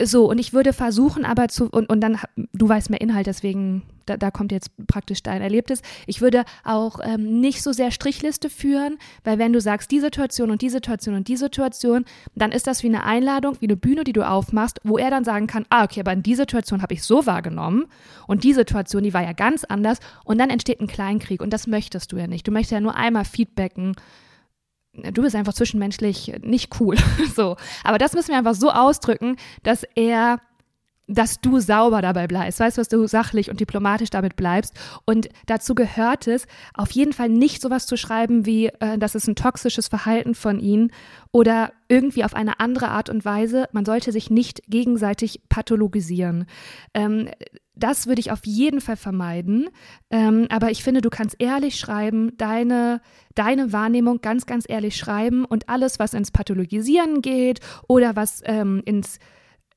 so, 0.01 0.31
und 0.31 0.39
ich 0.39 0.53
würde 0.53 0.73
versuchen, 0.73 1.25
aber 1.25 1.49
zu, 1.49 1.69
und, 1.69 1.89
und 1.91 2.01
dann, 2.01 2.19
du 2.53 2.69
weißt 2.69 2.89
mehr 2.89 3.01
Inhalt, 3.01 3.27
deswegen, 3.27 3.83
da, 4.07 4.17
da 4.17 4.31
kommt 4.31 4.53
jetzt 4.53 4.71
praktisch 4.87 5.25
dein 5.25 5.43
Erlebtes. 5.43 5.83
Ich 6.07 6.21
würde 6.21 6.45
auch 6.65 7.01
ähm, 7.03 7.41
nicht 7.41 7.63
so 7.65 7.73
sehr 7.73 7.91
Strichliste 7.91 8.49
führen, 8.49 8.99
weil 9.25 9.41
wenn 9.41 9.53
du 9.53 9.61
sagst, 9.61 9.91
die 9.91 9.99
Situation 9.99 10.53
und 10.53 10.63
die 10.63 10.69
Situation 10.69 11.17
und 11.17 11.27
die 11.27 11.37
Situation, 11.37 12.05
dann 12.37 12.53
ist 12.53 12.69
das 12.69 12.85
wie 12.85 12.89
eine 12.89 13.03
Einladung, 13.03 13.57
wie 13.59 13.67
eine 13.67 13.77
Bühne, 13.77 14.05
die 14.05 14.13
du 14.13 14.27
aufmachst, 14.27 14.81
wo 14.85 14.99
er 14.99 15.11
dann 15.11 15.25
sagen 15.25 15.49
kann, 15.49 15.67
ah, 15.69 15.83
okay, 15.83 16.01
aber 16.01 16.13
in 16.13 16.23
die 16.23 16.37
Situation 16.37 16.81
habe 16.81 16.95
ich 16.95 17.03
so 17.03 17.27
wahrgenommen 17.27 17.87
und 18.29 18.45
die 18.45 18.53
Situation, 18.53 19.03
die 19.03 19.15
war 19.15 19.25
ja 19.25 19.33
ganz 19.33 19.65
anders 19.65 19.99
und 20.25 20.39
dann 20.39 20.51
entsteht 20.51 20.81
ein 20.81 20.87
Kleinkrieg 20.87 21.43
und 21.43 21.53
das 21.53 21.67
möchtest 21.67 22.13
du 22.13 22.19
ja 22.19 22.29
nicht. 22.29 22.47
Du 22.47 22.53
möchtest 22.53 22.73
ja 22.73 22.81
nur 22.81 22.95
einmal 22.95 23.25
feedbacken, 23.25 23.97
du 25.13 25.23
bist 25.23 25.37
einfach 25.37 25.55
zwischenmenschlich 25.55 26.33
nicht 26.43 26.81
cool. 26.81 26.97
so. 27.37 27.57
Aber 27.85 27.99
das 27.99 28.13
müssen 28.15 28.29
wir 28.29 28.39
einfach 28.39 28.55
so 28.55 28.71
ausdrücken, 28.71 29.37
dass 29.63 29.85
er 29.95 30.41
dass 31.09 31.41
du 31.41 31.59
sauber 31.59 32.03
dabei 32.03 32.27
bleibst, 32.27 32.61
weißt 32.61 32.77
du, 32.77 32.81
dass 32.81 32.89
du 32.89 33.07
sachlich 33.07 33.51
und 33.51 33.61
diplomatisch 33.61 34.11
damit 34.11 34.37
bleibst. 34.37 34.75
Und 35.07 35.29
dazu 35.47 35.75
gehört 35.75 36.27
es, 36.27 36.47
auf 36.75 36.91
jeden 36.91 37.15
Fall 37.15 37.31
nicht 37.31 37.63
sowas 37.63 37.87
zu 37.87 37.97
schreiben 37.97 38.45
wie, 38.45 38.67
äh, 38.67 38.99
das 38.99 39.15
ist 39.15 39.27
ein 39.27 39.35
toxisches 39.35 39.89
Verhalten 39.89 40.35
von 40.35 40.61
ihnen 40.61 40.93
oder 41.33 41.73
irgendwie 41.89 42.25
auf 42.25 42.35
eine 42.35 42.61
andere 42.61 42.89
Art 42.89 43.09
und 43.09 43.25
Weise. 43.25 43.69
Man 43.73 43.87
sollte 43.87 44.13
sich 44.13 44.31
nicht 44.31 44.63
gegenseitig 44.69 45.41
pathologisieren. 45.49 46.45
Ähm, 46.93 47.31
das 47.79 48.07
würde 48.07 48.21
ich 48.21 48.31
auf 48.31 48.45
jeden 48.45 48.81
Fall 48.81 48.97
vermeiden. 48.97 49.69
Ähm, 50.11 50.47
aber 50.51 50.71
ich 50.71 50.83
finde, 50.83 51.01
du 51.01 51.11
kannst 51.11 51.37
ehrlich 51.39 51.79
schreiben, 51.79 52.37
deine, 52.37 53.01
deine 53.35 53.73
Wahrnehmung 53.73 54.21
ganz, 54.21 54.47
ganz 54.47 54.65
ehrlich 54.69 54.97
schreiben 54.97 55.45
und 55.45 55.69
alles, 55.69 55.99
was 55.99 56.15
ins 56.15 56.31
Pathologisieren 56.31 57.23
geht 57.23 57.61
oder 57.87 58.17
was 58.17 58.43
ähm, 58.45 58.83
ins 58.85 59.19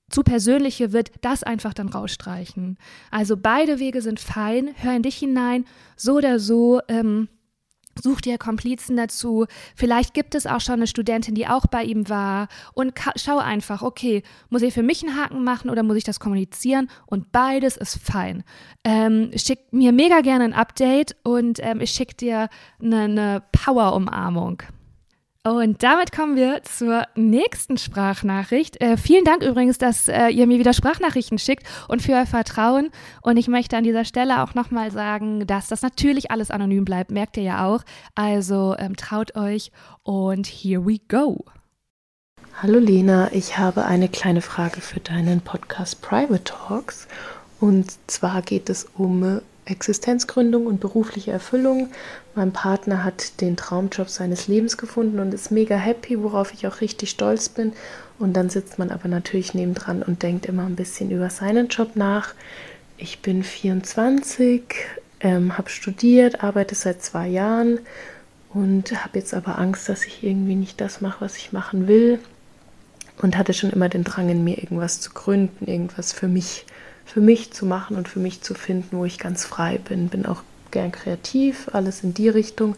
zu 0.10 0.24
persönliche 0.24 0.92
wird, 0.92 1.12
das 1.22 1.44
einfach 1.44 1.74
dann 1.74 1.90
rausstreichen. 1.90 2.78
Also 3.12 3.38
beide 3.38 3.80
Wege 3.80 4.02
sind 4.02 4.20
fein, 4.20 4.72
hör 4.76 4.96
in 4.96 5.04
dich 5.04 5.16
hinein, 5.18 5.66
so 5.96 6.16
oder 6.16 6.38
so. 6.40 6.82
Ähm, 6.90 7.30
Such 8.00 8.22
dir 8.22 8.38
Komplizen 8.38 8.98
dazu. 8.98 9.46
Vielleicht 9.76 10.14
gibt 10.14 10.36
es 10.36 10.48
auch 10.48 10.62
schon 10.62 10.76
eine 10.76 10.88
Studentin, 10.88 11.36
die 11.36 11.48
auch 11.48 11.68
bei 11.68 11.84
ihm 11.84 12.10
war. 12.10 12.48
Und 12.74 12.94
schau 13.16 13.38
einfach, 13.38 13.82
okay, 13.82 14.24
muss 14.50 14.62
ich 14.62 14.74
für 14.74 14.84
mich 14.84 15.04
einen 15.04 15.18
Haken 15.18 15.44
machen 15.44 15.70
oder 15.70 15.84
muss 15.84 15.98
ich 15.98 16.04
das 16.04 16.20
kommunizieren? 16.20 16.90
Und 17.06 17.32
beides 17.32 17.78
ist 17.78 17.98
fein. 17.98 18.44
Ähm, 18.84 19.32
schick 19.36 19.72
mir 19.72 19.92
mega 19.92 20.22
gerne 20.22 20.46
ein 20.46 20.54
Update 20.54 21.16
und 21.24 21.60
ähm, 21.62 21.82
ich 21.82 21.92
schicke 21.92 22.16
dir 22.16 22.50
eine, 22.82 23.04
eine 23.04 23.44
Power-Umarmung. 23.52 24.64
Und 25.44 25.82
damit 25.82 26.12
kommen 26.12 26.36
wir 26.36 26.62
zur 26.62 27.08
nächsten 27.16 27.76
Sprachnachricht. 27.78 28.80
Äh, 28.80 28.96
vielen 28.96 29.26
Dank 29.26 29.42
übrigens, 29.42 29.80
dass 29.80 30.08
äh, 30.08 30.28
ihr 30.28 30.46
mir 30.46 30.60
wieder 30.60 30.72
Sprachnachrichten 30.72 31.40
schickt 31.40 31.66
und 31.88 32.04
für 32.04 32.12
euer 32.12 32.28
Vertrauen. 32.28 32.92
Und 33.24 33.38
ich 33.38 33.48
möchte 33.48 33.76
an 33.76 33.84
dieser 33.84 34.06
Stelle 34.06 34.44
auch 34.44 34.54
nochmal 34.54 34.92
sagen, 34.92 35.48
dass 35.48 35.68
das 35.68 35.82
natürlich 35.82 36.30
alles 36.30 36.52
anonym 36.52 36.86
bleibt, 36.86 37.10
merkt 37.10 37.38
ihr 37.38 37.44
ja 37.44 37.66
auch. 37.66 37.82
Also 38.14 38.76
ähm, 38.78 38.96
traut 38.96 39.36
euch 39.36 39.72
und 40.04 40.46
here 40.46 40.86
we 40.86 41.00
go. 41.08 41.44
Hallo 42.62 42.78
Lena, 42.78 43.34
ich 43.34 43.58
habe 43.58 43.86
eine 43.86 44.10
kleine 44.10 44.42
Frage 44.42 44.80
für 44.80 45.00
deinen 45.00 45.42
Podcast 45.42 46.04
Private 46.04 46.44
Talks. 46.44 47.08
Und 47.60 47.98
zwar 48.06 48.44
geht 48.44 48.70
es 48.70 48.88
um 48.96 49.42
Existenzgründung 49.66 50.66
und 50.66 50.80
berufliche 50.80 51.32
Erfüllung. 51.32 51.92
Mein 52.36 52.52
Partner 52.52 53.04
hat 53.04 53.42
den 53.42 53.58
Traumjob 53.58 54.10
seines 54.10 54.48
Lebens 54.48 54.78
gefunden 54.78 55.20
und 55.20 55.34
ist 55.34 55.52
mega 55.52 55.76
happy, 55.76 56.22
worauf 56.22 56.54
ich 56.54 56.68
auch 56.68 56.82
richtig 56.82 57.12
stolz 57.12 57.50
bin. 57.50 57.74
Und 58.20 58.34
dann 58.34 58.50
sitzt 58.50 58.80
man 58.80 58.92
aber 58.92 59.08
natürlich 59.08 59.54
nebendran 59.54 60.04
und 60.04 60.24
denkt 60.24 60.46
immer 60.46 60.66
ein 60.66 60.76
bisschen 60.76 61.12
über 61.12 61.30
seinen 61.30 61.68
Job 61.68 61.96
nach. 61.96 62.34
Ich 62.98 63.20
bin 63.20 63.44
24, 63.44 64.64
ähm, 65.22 65.58
habe 65.58 65.70
studiert, 65.70 66.44
arbeite 66.44 66.76
seit 66.76 67.02
zwei 67.02 67.28
Jahren 67.28 67.80
und 68.54 68.92
habe 69.04 69.20
jetzt 69.20 69.34
aber 69.34 69.58
Angst, 69.58 69.90
dass 69.90 70.06
ich 70.06 70.24
irgendwie 70.24 70.56
nicht 70.56 70.82
das 70.82 71.02
mache, 71.02 71.22
was 71.26 71.38
ich 71.38 71.52
machen 71.52 71.88
will 71.88 72.20
und 73.22 73.38
hatte 73.38 73.54
schon 73.54 73.72
immer 73.72 73.90
den 73.90 74.04
Drang 74.04 74.30
in 74.30 74.44
mir, 74.44 74.58
irgendwas 74.58 75.00
zu 75.00 75.12
gründen, 75.12 75.68
irgendwas 75.68 76.12
für 76.14 76.28
mich, 76.28 76.66
für 77.12 77.20
mich 77.20 77.52
zu 77.52 77.66
machen 77.66 77.98
und 77.98 78.08
für 78.08 78.20
mich 78.20 78.42
zu 78.42 78.54
finden, 78.54 78.96
wo 78.98 79.04
ich 79.04 79.20
ganz 79.20 79.44
frei 79.44 79.78
bin. 79.78 80.08
Bin 80.08 80.26
auch 80.26 80.44
gern 80.72 80.94
kreativ, 80.94 81.70
alles 81.74 82.04
in 82.04 82.14
die 82.14 82.30
Richtung. 82.30 82.78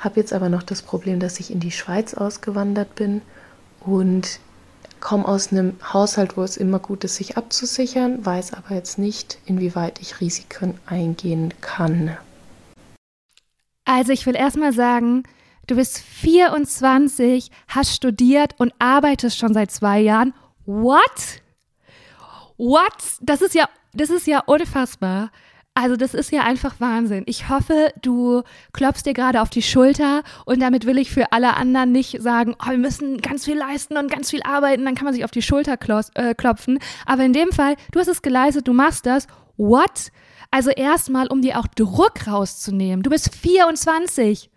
Habe 0.00 0.18
jetzt 0.18 0.32
aber 0.32 0.48
noch 0.48 0.64
das 0.64 0.82
Problem, 0.82 1.20
dass 1.20 1.38
ich 1.38 1.52
in 1.52 1.60
die 1.60 1.70
Schweiz 1.70 2.14
ausgewandert 2.14 2.96
bin 2.96 3.22
und 3.78 4.40
komme 4.98 5.28
aus 5.28 5.52
einem 5.52 5.76
Haushalt, 5.92 6.36
wo 6.36 6.42
es 6.42 6.56
immer 6.56 6.80
gut 6.80 7.04
ist, 7.04 7.14
sich 7.14 7.36
abzusichern, 7.36 8.26
weiß 8.26 8.54
aber 8.54 8.74
jetzt 8.74 8.98
nicht, 8.98 9.38
inwieweit 9.46 10.00
ich 10.00 10.20
Risiken 10.20 10.74
eingehen 10.86 11.54
kann. 11.60 12.16
Also 13.84 14.10
ich 14.10 14.26
will 14.26 14.34
erstmal 14.34 14.72
sagen, 14.72 15.22
du 15.68 15.76
bist 15.76 15.98
24, 15.98 17.52
hast 17.68 17.94
studiert 17.94 18.56
und 18.58 18.74
arbeitest 18.80 19.38
schon 19.38 19.54
seit 19.54 19.70
zwei 19.70 20.00
Jahren. 20.00 20.34
What? 20.66 21.42
What? 22.58 22.92
Das 23.22 23.40
ist 23.40 23.54
ja, 23.54 23.68
das 23.94 24.10
ist 24.10 24.26
ja 24.26 24.40
unfassbar. 24.40 25.30
Also 25.74 25.94
das 25.94 26.12
ist 26.12 26.32
ja 26.32 26.42
einfach 26.42 26.80
Wahnsinn. 26.80 27.22
Ich 27.26 27.48
hoffe, 27.48 27.92
du 28.02 28.42
klopfst 28.72 29.04
dir 29.06 29.14
gerade 29.14 29.40
auf 29.40 29.48
die 29.48 29.62
Schulter 29.62 30.24
und 30.44 30.60
damit 30.60 30.86
will 30.86 30.98
ich 30.98 31.12
für 31.12 31.30
alle 31.30 31.54
anderen 31.56 31.92
nicht 31.92 32.20
sagen, 32.20 32.56
oh, 32.60 32.70
wir 32.70 32.78
müssen 32.78 33.18
ganz 33.18 33.44
viel 33.44 33.56
leisten 33.56 33.96
und 33.96 34.10
ganz 34.10 34.30
viel 34.30 34.42
arbeiten, 34.42 34.84
dann 34.84 34.96
kann 34.96 35.04
man 35.04 35.14
sich 35.14 35.22
auf 35.24 35.30
die 35.30 35.40
Schulter 35.40 35.78
äh, 36.14 36.34
klopfen. 36.34 36.80
Aber 37.06 37.24
in 37.24 37.32
dem 37.32 37.52
Fall, 37.52 37.76
du 37.92 38.00
hast 38.00 38.08
es 38.08 38.22
geleistet, 38.22 38.66
du 38.66 38.72
machst 38.72 39.06
das. 39.06 39.28
What? 39.56 40.10
Also 40.50 40.70
erstmal, 40.70 41.28
um 41.28 41.42
dir 41.42 41.60
auch 41.60 41.68
Druck 41.68 42.26
rauszunehmen. 42.26 43.04
Du 43.04 43.10
bist 43.10 43.32
24. 43.36 44.50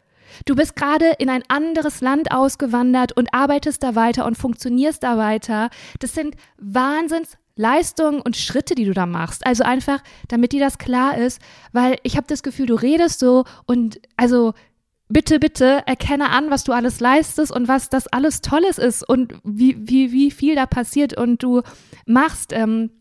Du 0.46 0.56
bist 0.56 0.76
gerade 0.76 1.14
in 1.20 1.30
ein 1.30 1.44
anderes 1.50 2.02
Land 2.02 2.32
ausgewandert 2.32 3.12
und 3.12 3.34
arbeitest 3.34 3.84
da 3.84 3.94
weiter 3.94 4.26
und 4.26 4.40
funktionierst 4.40 5.04
da 5.04 5.18
weiter. 5.18 5.70
Das 6.00 6.14
sind 6.16 6.36
Wahnsinnsleistungen 7.62 8.22
und 8.22 8.36
Schritte, 8.36 8.76
die 8.76 8.86
du 8.86 8.94
da 8.94 9.06
machst. 9.06 9.46
Also 9.46 9.64
einfach, 9.64 10.02
damit 10.28 10.52
dir 10.52 10.60
das 10.60 10.78
klar 10.78 11.18
ist, 11.18 11.42
weil 11.72 11.98
ich 12.04 12.18
habe 12.18 12.28
das 12.28 12.44
Gefühl, 12.44 12.66
du 12.66 12.76
redest 12.76 13.20
so 13.20 13.46
und 13.66 14.00
also 14.18 14.54
bitte, 15.10 15.40
bitte 15.40 15.84
erkenne 15.86 16.30
an, 16.30 16.50
was 16.50 16.64
du 16.64 16.72
alles 16.72 17.00
leistest 17.00 17.52
und 17.52 17.68
was 17.68 17.90
das 17.90 18.08
alles 18.08 18.42
Tolles 18.42 18.78
ist 18.78 19.08
und 19.08 19.34
wie, 19.44 19.78
wie, 19.80 20.12
wie 20.12 20.32
viel 20.32 20.56
da 20.56 20.66
passiert 20.66 21.18
und 21.18 21.44
du 21.44 21.62
machst. 22.06 22.54
Ähm, 22.54 22.92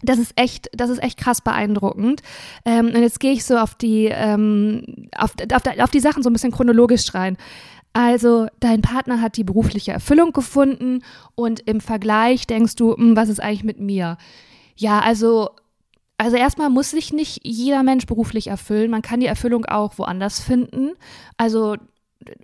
das 0.00 0.18
ist 0.18 0.32
echt, 0.36 0.70
das 0.72 0.90
ist 0.90 1.02
echt 1.02 1.18
krass 1.18 1.40
beeindruckend. 1.40 2.22
Ähm, 2.64 2.86
und 2.86 3.00
jetzt 3.02 3.18
gehe 3.18 3.32
ich 3.32 3.44
so 3.44 3.58
auf 3.58 3.74
die, 3.74 4.06
ähm, 4.06 5.08
auf, 5.16 5.34
auf, 5.52 5.62
auf 5.80 5.90
die 5.90 5.98
Sachen 5.98 6.22
so 6.22 6.30
ein 6.30 6.32
bisschen 6.32 6.52
chronologisch 6.52 7.14
rein. 7.14 7.36
Also, 7.92 8.46
dein 8.60 8.82
Partner 8.82 9.20
hat 9.20 9.36
die 9.36 9.44
berufliche 9.44 9.92
Erfüllung 9.92 10.32
gefunden 10.32 11.02
und 11.34 11.60
im 11.60 11.80
Vergleich 11.80 12.46
denkst 12.46 12.76
du, 12.76 12.94
hm, 12.94 13.16
was 13.16 13.28
ist 13.28 13.40
eigentlich 13.40 13.64
mit 13.64 13.80
mir? 13.80 14.18
Ja, 14.76 15.00
also, 15.00 15.50
also 16.16 16.36
erstmal 16.36 16.70
muss 16.70 16.90
sich 16.90 17.12
nicht 17.12 17.40
jeder 17.44 17.82
Mensch 17.82 18.06
beruflich 18.06 18.48
erfüllen. 18.48 18.90
Man 18.90 19.02
kann 19.02 19.20
die 19.20 19.26
Erfüllung 19.26 19.64
auch 19.64 19.98
woanders 19.98 20.40
finden. 20.40 20.92
Also, 21.36 21.76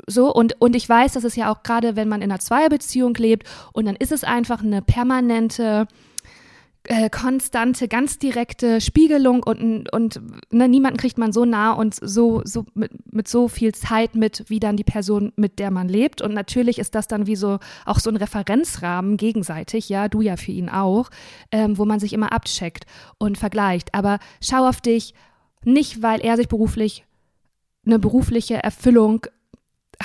so 0.06 0.32
und, 0.32 0.60
und 0.60 0.76
ich 0.76 0.88
weiß, 0.88 1.12
dass 1.12 1.24
es 1.24 1.36
ja 1.36 1.52
auch 1.52 1.62
gerade, 1.62 1.96
wenn 1.96 2.08
man 2.08 2.22
in 2.22 2.30
einer 2.30 2.40
Zweierbeziehung 2.40 3.14
lebt 3.14 3.46
und 3.72 3.86
dann 3.86 3.96
ist 3.96 4.12
es 4.12 4.24
einfach 4.24 4.62
eine 4.62 4.82
permanente 4.82 5.86
äh, 6.86 7.08
konstante, 7.08 7.88
ganz 7.88 8.18
direkte 8.18 8.80
Spiegelung 8.80 9.42
und, 9.42 9.92
und 9.92 10.20
ne, 10.50 10.68
niemanden 10.68 10.98
kriegt 10.98 11.16
man 11.16 11.32
so 11.32 11.44
nah 11.44 11.72
und 11.72 11.94
so, 11.94 12.42
so 12.44 12.66
mit, 12.74 12.90
mit 13.12 13.26
so 13.26 13.48
viel 13.48 13.74
Zeit 13.74 14.14
mit, 14.14 14.44
wie 14.48 14.60
dann 14.60 14.76
die 14.76 14.84
Person, 14.84 15.32
mit 15.36 15.58
der 15.58 15.70
man 15.70 15.88
lebt. 15.88 16.20
Und 16.20 16.34
natürlich 16.34 16.78
ist 16.78 16.94
das 16.94 17.08
dann 17.08 17.26
wie 17.26 17.36
so 17.36 17.58
auch 17.86 18.00
so 18.00 18.10
ein 18.10 18.16
Referenzrahmen 18.16 19.16
gegenseitig, 19.16 19.88
ja, 19.88 20.08
du 20.08 20.20
ja 20.20 20.36
für 20.36 20.52
ihn 20.52 20.68
auch, 20.68 21.10
ähm, 21.50 21.78
wo 21.78 21.84
man 21.86 22.00
sich 22.00 22.12
immer 22.12 22.32
abcheckt 22.32 22.84
und 23.18 23.38
vergleicht. 23.38 23.94
Aber 23.94 24.18
schau 24.42 24.68
auf 24.68 24.80
dich, 24.80 25.14
nicht 25.64 26.02
weil 26.02 26.20
er 26.20 26.36
sich 26.36 26.48
beruflich 26.48 27.06
eine 27.86 27.98
berufliche 27.98 28.62
Erfüllung 28.62 29.26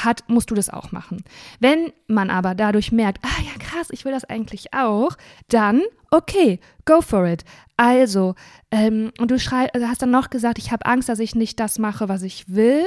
hat, 0.04 0.24
musst 0.28 0.52
du 0.52 0.56
das 0.56 0.70
auch 0.70 0.92
machen. 0.92 1.24
Wenn 1.60 1.92
man 2.08 2.30
aber 2.30 2.56
dadurch 2.56 2.92
merkt, 2.92 3.24
ah 3.24 3.42
ja 3.42 3.52
krass, 3.60 3.88
ich 3.92 4.06
will 4.06 4.12
das 4.12 4.26
eigentlich 4.26 4.74
auch, 4.74 5.18
dann 5.48 5.82
okay, 6.12 6.60
go 6.86 7.02
for 7.02 7.26
it. 7.26 7.44
Also, 7.78 8.36
ähm, 8.72 9.12
und 9.20 9.32
du 9.32 9.40
schrei 9.40 9.72
also 9.74 9.88
hast 9.88 10.02
dann 10.02 10.12
noch 10.12 10.30
gesagt, 10.30 10.58
ich 10.58 10.72
habe 10.72 10.86
Angst, 10.86 11.10
dass 11.10 11.20
ich 11.20 11.36
nicht 11.36 11.60
das 11.60 11.80
mache, 11.80 12.10
was 12.10 12.24
ich 12.24 12.54
will. 12.54 12.86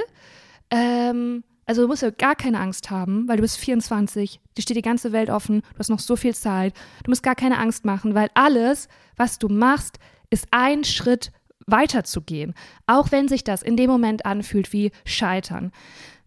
Ähm, 0.70 1.44
also 1.66 1.82
du 1.82 1.88
musst 1.88 2.02
ja 2.02 2.10
gar 2.10 2.34
keine 2.34 2.60
Angst 2.60 2.90
haben, 2.90 3.28
weil 3.28 3.36
du 3.36 3.42
bist 3.42 3.56
24, 3.58 4.40
dir 4.56 4.62
steht 4.62 4.76
die 4.76 4.82
ganze 4.82 5.12
Welt 5.12 5.30
offen, 5.30 5.60
du 5.60 5.78
hast 5.78 5.90
noch 5.90 6.00
so 6.00 6.16
viel 6.16 6.34
Zeit. 6.34 6.74
Du 7.04 7.10
musst 7.10 7.22
gar 7.22 7.34
keine 7.34 7.58
Angst 7.58 7.84
machen, 7.84 8.14
weil 8.14 8.28
alles, 8.34 8.88
was 9.16 9.38
du 9.38 9.48
machst, 9.48 9.98
ist 10.30 10.48
ein 10.50 10.84
Schritt 10.84 11.30
weiterzugehen. 11.66 12.54
Auch 12.86 13.12
wenn 13.12 13.28
sich 13.28 13.44
das 13.44 13.62
in 13.62 13.76
dem 13.76 13.88
Moment 13.88 14.26
anfühlt 14.26 14.72
wie 14.72 14.90
Scheitern 15.04 15.72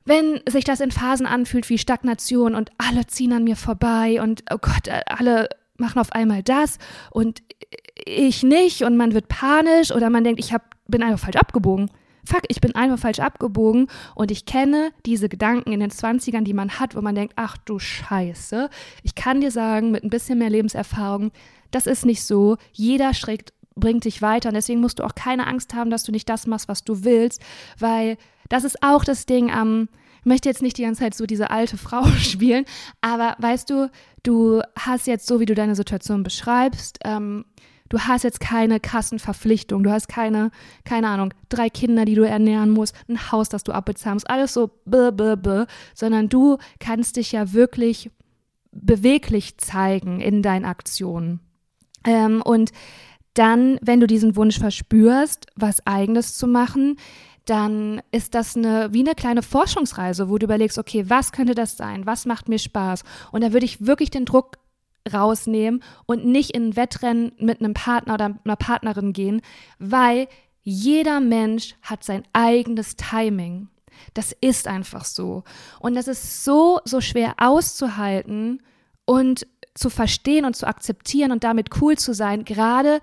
wenn 0.06 0.40
sich 0.48 0.64
das 0.64 0.80
in 0.80 0.92
Phasen 0.92 1.26
anfühlt 1.26 1.70
wie 1.70 1.78
Stagnation 1.78 2.56
und 2.56 2.70
alle 2.78 3.08
ziehen 3.08 3.34
an 3.34 3.44
mir 3.44 3.56
vorbei 3.56 4.22
und 4.22 4.44
oh 4.52 4.58
Gott, 4.60 4.90
alle 5.08 5.50
machen 5.78 6.00
auf 6.00 6.12
einmal 6.12 6.44
das 6.44 6.78
und 7.12 7.42
ich 8.06 8.44
nicht 8.44 8.84
und 8.84 8.98
man 8.98 9.14
wird 9.14 9.28
panisch 9.28 9.92
oder 9.92 10.10
man 10.10 10.24
denkt, 10.24 10.40
ich 10.40 10.54
hab, 10.54 10.76
bin 10.88 11.04
einfach 11.04 11.26
falsch 11.26 11.38
abgebogen. 11.38 11.90
Fuck, 12.28 12.42
ich 12.48 12.60
bin 12.60 12.74
einfach 12.76 12.98
falsch 12.98 13.20
abgebogen 13.20 13.88
und 14.16 14.32
ich 14.32 14.46
kenne 14.46 14.92
diese 15.06 15.30
Gedanken 15.30 15.72
in 15.72 15.80
den 15.80 15.92
20ern, 15.92 16.44
die 16.44 16.54
man 16.54 16.80
hat, 16.80 16.96
wo 16.96 17.02
man 17.02 17.14
denkt, 17.14 17.34
ach 17.36 17.58
du 17.58 17.78
Scheiße. 17.78 18.70
Ich 19.04 19.14
kann 19.14 19.42
dir 19.42 19.52
sagen, 19.52 19.92
mit 19.92 20.04
ein 20.04 20.10
bisschen 20.10 20.40
mehr 20.40 20.50
Lebenserfahrung, 20.50 21.32
das 21.70 21.88
ist 21.88 22.06
nicht 22.06 22.24
so. 22.24 22.58
Jeder 22.72 23.14
Schritt 23.14 23.54
bringt 23.76 24.06
dich 24.06 24.22
weiter 24.22 24.50
und 24.50 24.56
deswegen 24.56 24.82
musst 24.82 25.00
du 25.00 25.04
auch 25.04 25.16
keine 25.16 25.48
Angst 25.48 25.74
haben, 25.74 25.90
dass 25.90 26.04
du 26.04 26.12
nicht 26.12 26.30
das 26.30 26.48
machst, 26.48 26.68
was 26.68 26.84
du 26.84 27.04
willst, 27.04 27.42
weil 27.78 28.18
das 28.50 28.64
ist 28.64 28.82
auch 28.82 29.04
das 29.04 29.26
Ding 29.26 29.52
am, 29.52 29.90
ich 30.20 30.26
möchte 30.26 30.50
jetzt 30.50 30.62
nicht 30.62 30.78
die 30.78 30.84
ganze 30.84 31.02
Zeit 31.02 31.14
so 31.14 31.26
diese 31.26 31.50
alte 31.52 31.78
Frau 31.78 32.06
spielen, 32.20 32.66
aber 33.02 33.36
weißt 33.40 33.70
du, 33.70 33.92
du 34.24 34.62
hast 34.78 35.08
jetzt 35.08 35.28
so, 35.28 35.40
wie 35.40 35.46
du 35.46 35.56
deine 35.56 35.76
Situation 35.76 36.24
beschreibst, 36.24 37.00
ähm, 37.04 37.46
du 37.90 38.00
hast 38.00 38.24
jetzt 38.24 38.40
keine 38.40 38.80
Kassenverpflichtung, 38.80 39.84
du 39.84 39.92
hast 39.92 40.08
keine, 40.08 40.52
keine 40.86 41.10
Ahnung, 41.10 41.34
drei 41.50 41.70
Kinder, 41.70 42.06
die 42.06 42.16
du 42.16 42.26
ernähren 42.26 42.72
musst, 42.72 42.96
ein 43.08 43.32
Haus, 43.32 43.50
das 43.50 43.64
du 43.64 43.74
abbezahlen 43.74 44.16
musst, 44.16 44.30
alles 44.30 44.54
so 44.54 44.68
b, 44.86 45.12
b, 45.12 45.36
b, 45.36 45.66
sondern 45.94 46.30
du 46.30 46.58
kannst 46.80 47.18
dich 47.18 47.34
ja 47.34 47.54
wirklich 47.54 48.10
beweglich 48.72 49.58
zeigen 49.58 50.20
in 50.20 50.42
deinen 50.42 50.66
Aktionen. 50.66 51.40
Ähm, 52.06 52.42
und 52.42 52.72
dann, 53.38 53.78
wenn 53.82 54.00
du 54.00 54.08
diesen 54.08 54.36
Wunsch 54.36 54.58
verspürst, 54.58 55.48
was 55.56 55.86
eigenes 55.86 56.36
zu 56.36 56.48
machen, 56.48 56.98
dann 57.46 58.02
ist 58.12 58.34
das 58.34 58.56
eine, 58.56 58.92
wie 58.92 59.02
eine 59.02 59.14
kleine 59.14 59.44
Forschungsreise, 59.44 60.30
wo 60.30 60.38
du 60.38 60.46
überlegst, 60.46 60.80
okay, 60.80 61.06
was 61.10 61.32
könnte 61.32 61.54
das 61.54 61.78
sein? 61.78 62.06
Was 62.06 62.26
macht 62.26 62.50
mir 62.50 62.58
Spaß? 62.58 63.04
Und 63.32 63.42
da 63.42 63.54
würde 63.54 63.66
ich 63.66 63.86
wirklich 63.86 64.10
den 64.10 64.26
Druck 64.26 64.58
rausnehmen 65.12 65.84
und 66.08 66.26
nicht 66.26 66.52
in 66.52 66.70
ein 66.70 66.76
Wettrennen 66.76 67.34
mit 67.38 67.60
einem 67.60 67.76
Partner 67.76 68.16
oder 68.16 68.40
einer 68.44 68.56
Partnerin 68.56 69.14
gehen, 69.14 69.42
weil 69.78 70.28
jeder 70.64 71.20
Mensch 71.20 71.76
hat 71.84 72.04
sein 72.04 72.24
eigenes 72.34 72.96
Timing. 72.96 73.70
Das 74.16 74.36
ist 74.42 74.68
einfach 74.68 75.06
so. 75.06 75.44
Und 75.80 75.94
das 75.94 76.08
ist 76.08 76.44
so, 76.44 76.80
so 76.86 77.02
schwer 77.02 77.36
auszuhalten 77.38 78.64
und 79.06 79.46
zu 79.76 79.90
verstehen 79.90 80.46
und 80.46 80.56
zu 80.56 80.68
akzeptieren 80.68 81.32
und 81.32 81.44
damit 81.44 81.82
cool 81.82 81.98
zu 81.98 82.14
sein, 82.14 82.46
gerade 82.46 83.00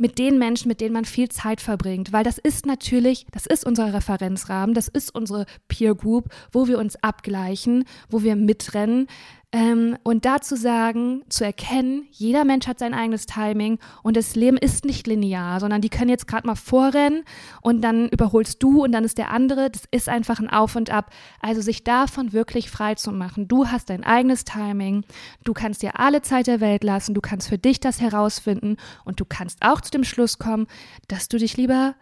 mit 0.00 0.18
den 0.18 0.38
Menschen, 0.38 0.68
mit 0.68 0.80
denen 0.80 0.94
man 0.94 1.04
viel 1.04 1.28
Zeit 1.28 1.60
verbringt, 1.60 2.12
weil 2.12 2.24
das 2.24 2.38
ist 2.38 2.66
natürlich, 2.66 3.26
das 3.32 3.46
ist 3.46 3.64
unser 3.64 3.92
Referenzrahmen, 3.92 4.74
das 4.74 4.88
ist 4.88 5.14
unsere 5.14 5.46
Peer 5.68 5.94
Group, 5.94 6.28
wo 6.52 6.68
wir 6.68 6.78
uns 6.78 7.02
abgleichen, 7.02 7.84
wo 8.08 8.22
wir 8.22 8.36
mitrennen, 8.36 9.08
ähm, 9.50 9.96
und 10.02 10.26
dazu 10.26 10.56
sagen, 10.56 11.24
zu 11.30 11.42
erkennen, 11.42 12.06
jeder 12.10 12.44
Mensch 12.44 12.66
hat 12.66 12.78
sein 12.78 12.92
eigenes 12.92 13.24
Timing 13.24 13.78
und 14.02 14.14
das 14.14 14.36
Leben 14.36 14.58
ist 14.58 14.84
nicht 14.84 15.06
linear, 15.06 15.58
sondern 15.58 15.80
die 15.80 15.88
können 15.88 16.10
jetzt 16.10 16.28
gerade 16.28 16.46
mal 16.46 16.54
vorrennen 16.54 17.24
und 17.62 17.80
dann 17.80 18.10
überholst 18.10 18.62
du 18.62 18.84
und 18.84 18.92
dann 18.92 19.04
ist 19.04 19.16
der 19.16 19.30
andere. 19.30 19.70
Das 19.70 19.84
ist 19.90 20.10
einfach 20.10 20.38
ein 20.38 20.50
Auf 20.50 20.76
und 20.76 20.90
Ab. 20.90 21.10
Also 21.40 21.62
sich 21.62 21.82
davon 21.82 22.34
wirklich 22.34 22.70
frei 22.70 22.94
zu 22.94 23.10
machen. 23.10 23.48
Du 23.48 23.68
hast 23.68 23.88
dein 23.88 24.04
eigenes 24.04 24.44
Timing, 24.44 25.04
du 25.44 25.54
kannst 25.54 25.80
dir 25.80 25.98
alle 25.98 26.20
Zeit 26.20 26.46
der 26.46 26.60
Welt 26.60 26.84
lassen, 26.84 27.14
du 27.14 27.22
kannst 27.22 27.48
für 27.48 27.58
dich 27.58 27.80
das 27.80 28.02
herausfinden 28.02 28.76
und 29.06 29.18
du 29.18 29.24
kannst 29.24 29.62
auch 29.62 29.80
zu 29.80 29.90
dem 29.90 30.04
Schluss 30.04 30.38
kommen, 30.38 30.66
dass 31.08 31.28
du 31.28 31.38
dich 31.38 31.56
lieber 31.56 31.94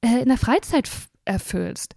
äh, 0.00 0.22
in 0.22 0.28
der 0.28 0.38
Freizeit 0.38 0.90
erfüllst. 1.24 1.94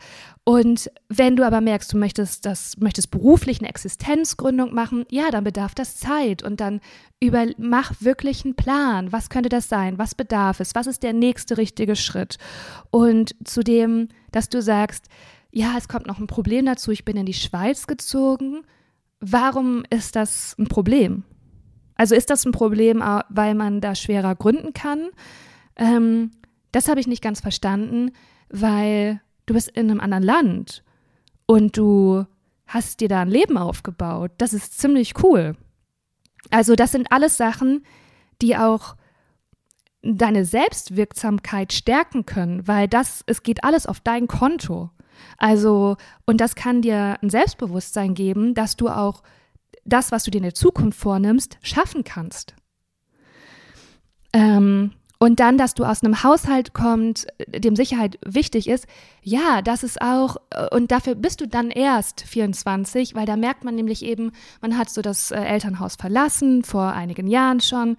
Und 0.51 0.91
wenn 1.07 1.37
du 1.37 1.45
aber 1.45 1.61
merkst, 1.61 1.93
du 1.93 1.97
möchtest 1.97 2.45
das, 2.45 2.75
möchtest 2.77 3.09
beruflich 3.09 3.59
eine 3.59 3.69
Existenzgründung 3.69 4.73
machen, 4.73 5.05
ja, 5.09 5.31
dann 5.31 5.45
bedarf 5.45 5.73
das 5.73 5.95
Zeit 5.95 6.43
und 6.43 6.59
dann 6.59 6.81
über, 7.21 7.45
mach 7.57 7.93
wirklich 8.01 8.43
einen 8.43 8.57
Plan. 8.57 9.13
Was 9.13 9.29
könnte 9.29 9.47
das 9.47 9.69
sein? 9.69 9.97
Was 9.97 10.13
bedarf 10.13 10.59
es? 10.59 10.75
Was 10.75 10.87
ist 10.87 11.03
der 11.03 11.13
nächste 11.13 11.57
richtige 11.57 11.95
Schritt? 11.95 12.37
Und 12.89 13.33
zudem, 13.45 14.09
dass 14.33 14.49
du 14.49 14.61
sagst, 14.61 15.05
ja, 15.51 15.75
es 15.77 15.87
kommt 15.87 16.05
noch 16.05 16.19
ein 16.19 16.27
Problem 16.27 16.65
dazu, 16.65 16.91
ich 16.91 17.05
bin 17.05 17.15
in 17.15 17.25
die 17.25 17.33
Schweiz 17.33 17.87
gezogen. 17.87 18.63
Warum 19.21 19.85
ist 19.89 20.17
das 20.17 20.57
ein 20.59 20.67
Problem? 20.67 21.23
Also 21.95 22.13
ist 22.13 22.29
das 22.29 22.45
ein 22.45 22.51
Problem, 22.51 23.01
weil 23.29 23.55
man 23.55 23.79
da 23.79 23.95
schwerer 23.95 24.35
gründen 24.35 24.73
kann? 24.73 25.11
Ähm, 25.77 26.31
das 26.73 26.89
habe 26.89 26.99
ich 26.99 27.07
nicht 27.07 27.23
ganz 27.23 27.39
verstanden, 27.39 28.11
weil 28.49 29.21
du 29.45 29.53
bist 29.53 29.69
in 29.69 29.89
einem 29.89 29.99
anderen 29.99 30.23
Land 30.23 30.83
und 31.45 31.77
du 31.77 32.25
hast 32.67 33.01
dir 33.01 33.09
da 33.09 33.21
ein 33.21 33.29
Leben 33.29 33.57
aufgebaut. 33.57 34.31
Das 34.37 34.53
ist 34.53 34.79
ziemlich 34.79 35.21
cool. 35.23 35.55
Also 36.49 36.75
das 36.75 36.91
sind 36.91 37.11
alles 37.11 37.37
Sachen, 37.37 37.85
die 38.41 38.57
auch 38.57 38.95
deine 40.01 40.45
Selbstwirksamkeit 40.45 41.73
stärken 41.73 42.25
können, 42.25 42.67
weil 42.67 42.87
das, 42.87 43.23
es 43.27 43.43
geht 43.43 43.63
alles 43.63 43.85
auf 43.85 43.99
dein 43.99 44.27
Konto. 44.27 44.89
Also, 45.37 45.97
und 46.25 46.41
das 46.41 46.55
kann 46.55 46.81
dir 46.81 47.17
ein 47.21 47.29
Selbstbewusstsein 47.29 48.15
geben, 48.15 48.55
dass 48.55 48.75
du 48.75 48.89
auch 48.89 49.21
das, 49.85 50.11
was 50.11 50.23
du 50.23 50.31
dir 50.31 50.37
in 50.37 50.43
der 50.43 50.53
Zukunft 50.53 50.99
vornimmst, 50.99 51.57
schaffen 51.61 52.03
kannst. 52.03 52.55
Ähm, 54.33 54.93
und 55.21 55.39
dann, 55.39 55.55
dass 55.55 55.75
du 55.75 55.85
aus 55.85 56.03
einem 56.03 56.23
Haushalt 56.23 56.73
kommst, 56.73 57.27
dem 57.47 57.75
Sicherheit 57.75 58.17
wichtig 58.25 58.67
ist, 58.67 58.87
ja, 59.21 59.61
das 59.61 59.83
ist 59.83 60.01
auch, 60.01 60.37
und 60.71 60.89
dafür 60.89 61.13
bist 61.13 61.41
du 61.41 61.47
dann 61.47 61.69
erst 61.69 62.21
24, 62.21 63.13
weil 63.13 63.27
da 63.27 63.35
merkt 63.35 63.63
man 63.63 63.75
nämlich 63.75 64.03
eben, 64.03 64.31
man 64.61 64.79
hat 64.79 64.89
so 64.89 65.03
das 65.03 65.29
äh, 65.29 65.35
Elternhaus 65.35 65.95
verlassen, 65.95 66.63
vor 66.63 66.93
einigen 66.93 67.27
Jahren 67.27 67.59
schon. 67.59 67.97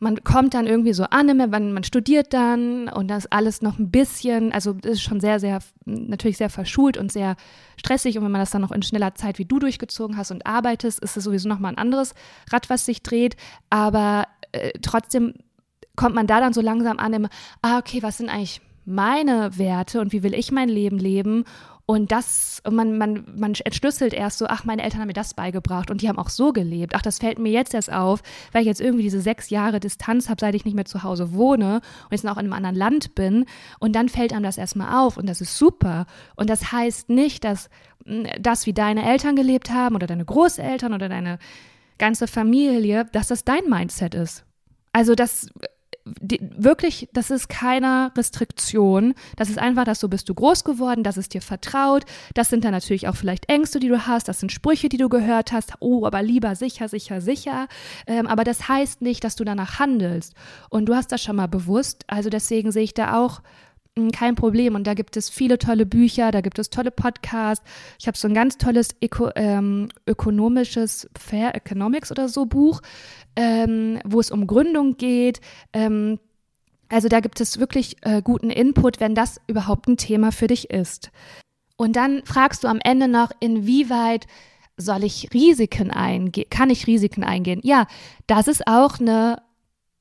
Man 0.00 0.22
kommt 0.22 0.52
dann 0.52 0.66
irgendwie 0.66 0.92
so 0.92 1.04
an, 1.04 1.34
man, 1.34 1.72
man 1.72 1.82
studiert 1.82 2.34
dann 2.34 2.90
und 2.90 3.08
das 3.08 3.24
alles 3.32 3.62
noch 3.62 3.78
ein 3.78 3.90
bisschen, 3.90 4.52
also 4.52 4.74
das 4.74 4.92
ist 4.92 5.02
schon 5.02 5.20
sehr, 5.20 5.40
sehr, 5.40 5.60
natürlich 5.86 6.36
sehr 6.36 6.50
verschult 6.50 6.98
und 6.98 7.10
sehr 7.10 7.36
stressig. 7.78 8.18
Und 8.18 8.24
wenn 8.24 8.32
man 8.32 8.40
das 8.42 8.50
dann 8.50 8.60
noch 8.60 8.72
in 8.72 8.82
schneller 8.82 9.14
Zeit 9.14 9.38
wie 9.38 9.46
du 9.46 9.60
durchgezogen 9.60 10.18
hast 10.18 10.30
und 10.30 10.44
arbeitest, 10.44 11.00
ist 11.00 11.16
es 11.16 11.24
sowieso 11.24 11.48
nochmal 11.48 11.72
ein 11.72 11.78
anderes 11.78 12.14
Rad, 12.52 12.68
was 12.68 12.84
sich 12.84 13.02
dreht. 13.02 13.36
Aber 13.70 14.26
äh, 14.52 14.72
trotzdem 14.82 15.32
kommt 15.96 16.14
man 16.14 16.26
da 16.26 16.40
dann 16.40 16.52
so 16.52 16.60
langsam 16.60 16.98
an, 16.98 17.12
im, 17.12 17.28
ah, 17.62 17.78
okay, 17.78 18.02
was 18.02 18.18
sind 18.18 18.28
eigentlich 18.28 18.60
meine 18.84 19.56
Werte 19.58 20.00
und 20.00 20.12
wie 20.12 20.22
will 20.22 20.34
ich 20.34 20.50
mein 20.52 20.68
Leben 20.68 20.98
leben? 20.98 21.44
Und 21.90 22.12
das, 22.12 22.62
man, 22.70 22.98
man, 22.98 23.24
man 23.36 23.52
entschlüsselt 23.64 24.14
erst 24.14 24.38
so, 24.38 24.46
ach, 24.46 24.64
meine 24.64 24.84
Eltern 24.84 25.00
haben 25.00 25.08
mir 25.08 25.12
das 25.12 25.34
beigebracht 25.34 25.90
und 25.90 26.02
die 26.02 26.08
haben 26.08 26.20
auch 26.20 26.28
so 26.28 26.52
gelebt. 26.52 26.94
Ach, 26.94 27.02
das 27.02 27.18
fällt 27.18 27.40
mir 27.40 27.50
jetzt 27.50 27.74
erst 27.74 27.92
auf, 27.92 28.22
weil 28.52 28.60
ich 28.60 28.68
jetzt 28.68 28.80
irgendwie 28.80 29.02
diese 29.02 29.20
sechs 29.20 29.50
Jahre 29.50 29.80
Distanz 29.80 30.28
habe, 30.28 30.40
seit 30.40 30.54
ich 30.54 30.64
nicht 30.64 30.76
mehr 30.76 30.84
zu 30.84 31.02
Hause 31.02 31.32
wohne 31.32 31.80
und 32.04 32.12
jetzt 32.12 32.24
auch 32.28 32.36
in 32.36 32.44
einem 32.44 32.52
anderen 32.52 32.76
Land 32.76 33.16
bin. 33.16 33.44
Und 33.80 33.96
dann 33.96 34.08
fällt 34.08 34.32
einem 34.32 34.44
das 34.44 34.56
erstmal 34.56 35.04
auf 35.04 35.16
und 35.16 35.28
das 35.28 35.40
ist 35.40 35.58
super. 35.58 36.06
Und 36.36 36.48
das 36.48 36.70
heißt 36.70 37.08
nicht, 37.08 37.42
dass 37.42 37.68
das, 38.38 38.66
wie 38.66 38.72
deine 38.72 39.04
Eltern 39.04 39.34
gelebt 39.34 39.70
haben 39.70 39.96
oder 39.96 40.06
deine 40.06 40.24
Großeltern 40.24 40.94
oder 40.94 41.08
deine 41.08 41.40
ganze 41.98 42.28
Familie, 42.28 43.06
dass 43.10 43.26
das 43.26 43.44
dein 43.44 43.68
Mindset 43.68 44.14
ist. 44.14 44.44
Also 44.92 45.16
das 45.16 45.48
die, 46.20 46.40
wirklich, 46.56 47.08
das 47.12 47.30
ist 47.30 47.48
keine 47.48 48.12
Restriktion. 48.16 49.14
Das 49.36 49.50
ist 49.50 49.58
einfach, 49.58 49.84
dass 49.84 50.00
so 50.00 50.08
bist 50.08 50.28
du 50.28 50.34
groß 50.34 50.64
geworden, 50.64 51.02
das 51.02 51.16
ist 51.16 51.34
dir 51.34 51.42
vertraut. 51.42 52.04
Das 52.34 52.48
sind 52.48 52.64
dann 52.64 52.72
natürlich 52.72 53.08
auch 53.08 53.16
vielleicht 53.16 53.48
Ängste, 53.48 53.80
die 53.80 53.88
du 53.88 54.06
hast. 54.06 54.28
Das 54.28 54.40
sind 54.40 54.52
Sprüche, 54.52 54.88
die 54.88 54.96
du 54.96 55.08
gehört 55.08 55.52
hast. 55.52 55.74
Oh, 55.80 56.06
aber 56.06 56.22
lieber 56.22 56.54
sicher, 56.54 56.88
sicher, 56.88 57.20
sicher. 57.20 57.68
Ähm, 58.06 58.26
aber 58.26 58.44
das 58.44 58.68
heißt 58.68 59.02
nicht, 59.02 59.24
dass 59.24 59.36
du 59.36 59.44
danach 59.44 59.78
handelst. 59.78 60.34
Und 60.68 60.86
du 60.86 60.94
hast 60.94 61.12
das 61.12 61.22
schon 61.22 61.36
mal 61.36 61.48
bewusst. 61.48 62.04
Also 62.06 62.30
deswegen 62.30 62.72
sehe 62.72 62.84
ich 62.84 62.94
da 62.94 63.18
auch 63.18 63.40
kein 64.12 64.34
Problem. 64.34 64.74
Und 64.74 64.86
da 64.86 64.94
gibt 64.94 65.16
es 65.16 65.28
viele 65.28 65.58
tolle 65.58 65.86
Bücher, 65.86 66.30
da 66.30 66.40
gibt 66.40 66.58
es 66.58 66.70
tolle 66.70 66.90
Podcasts. 66.90 67.64
Ich 67.98 68.06
habe 68.06 68.16
so 68.16 68.28
ein 68.28 68.34
ganz 68.34 68.58
tolles 68.58 68.90
Öko, 69.02 69.30
ähm, 69.34 69.88
ökonomisches 70.06 71.08
Fair 71.18 71.54
Economics 71.54 72.10
oder 72.10 72.28
so 72.28 72.46
Buch, 72.46 72.80
ähm, 73.36 73.98
wo 74.04 74.20
es 74.20 74.30
um 74.30 74.46
Gründung 74.46 74.96
geht. 74.96 75.40
Ähm, 75.72 76.18
also 76.88 77.08
da 77.08 77.20
gibt 77.20 77.40
es 77.40 77.58
wirklich 77.58 77.96
äh, 78.02 78.22
guten 78.22 78.50
Input, 78.50 79.00
wenn 79.00 79.14
das 79.14 79.40
überhaupt 79.46 79.88
ein 79.88 79.96
Thema 79.96 80.32
für 80.32 80.48
dich 80.48 80.70
ist. 80.70 81.10
Und 81.76 81.96
dann 81.96 82.22
fragst 82.24 82.64
du 82.64 82.68
am 82.68 82.80
Ende 82.82 83.08
noch, 83.08 83.30
inwieweit 83.40 84.26
soll 84.76 85.04
ich 85.04 85.28
Risiken 85.32 85.90
eingehen? 85.90 86.48
Kann 86.50 86.70
ich 86.70 86.86
Risiken 86.86 87.22
eingehen? 87.22 87.60
Ja, 87.62 87.86
das 88.26 88.48
ist 88.48 88.66
auch 88.66 88.98
eine 88.98 89.42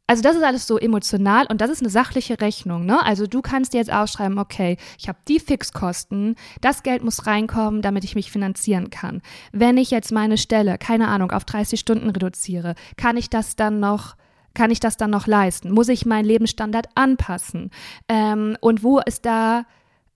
also 0.10 0.24
das 0.24 0.36
ist 0.36 0.42
alles 0.42 0.66
so 0.66 0.80
emotional 0.80 1.46
und 1.52 1.62
das 1.62 1.70
ist 1.70 1.84
eine 1.84 1.92
sachliche 1.92 2.42
Rechnung. 2.42 2.84
Ne? 2.84 3.00
Also 3.06 3.28
du 3.28 3.44
kannst 3.44 3.76
jetzt 3.76 3.94
ausschreiben, 3.94 4.40
okay, 4.40 4.78
ich 4.98 5.08
habe 5.08 5.20
die 5.28 5.40
Fixkosten, 5.40 6.36
das 6.62 6.82
Geld 6.82 7.04
muss 7.04 7.28
reinkommen, 7.28 7.84
damit 7.84 8.04
ich 8.04 8.16
mich 8.16 8.32
finanzieren 8.32 8.90
kann. 8.90 9.22
Wenn 9.52 9.78
ich 9.78 9.92
jetzt 9.92 10.12
meine 10.12 10.40
Stelle, 10.40 10.80
keine 10.80 11.10
Ahnung, 11.10 11.30
auf 11.30 11.46
30 11.46 11.80
Stunden 11.80 12.10
reduziere, 12.10 12.74
kann 12.98 13.18
ich 13.18 13.30
das 13.30 13.56
dann 13.56 13.80
noch 13.80 14.16
kann 14.56 14.72
ich 14.72 14.80
das 14.80 14.98
dann 14.98 15.12
noch 15.12 15.28
leisten? 15.28 15.70
Muss 15.70 15.90
ich 15.90 16.08
meinen 16.08 16.26
Lebensstandard 16.26 16.88
anpassen? 16.96 17.70
Ähm, 18.08 18.58
und 18.62 18.82
wo 18.82 19.00
ist 19.00 19.28
da 19.28 19.66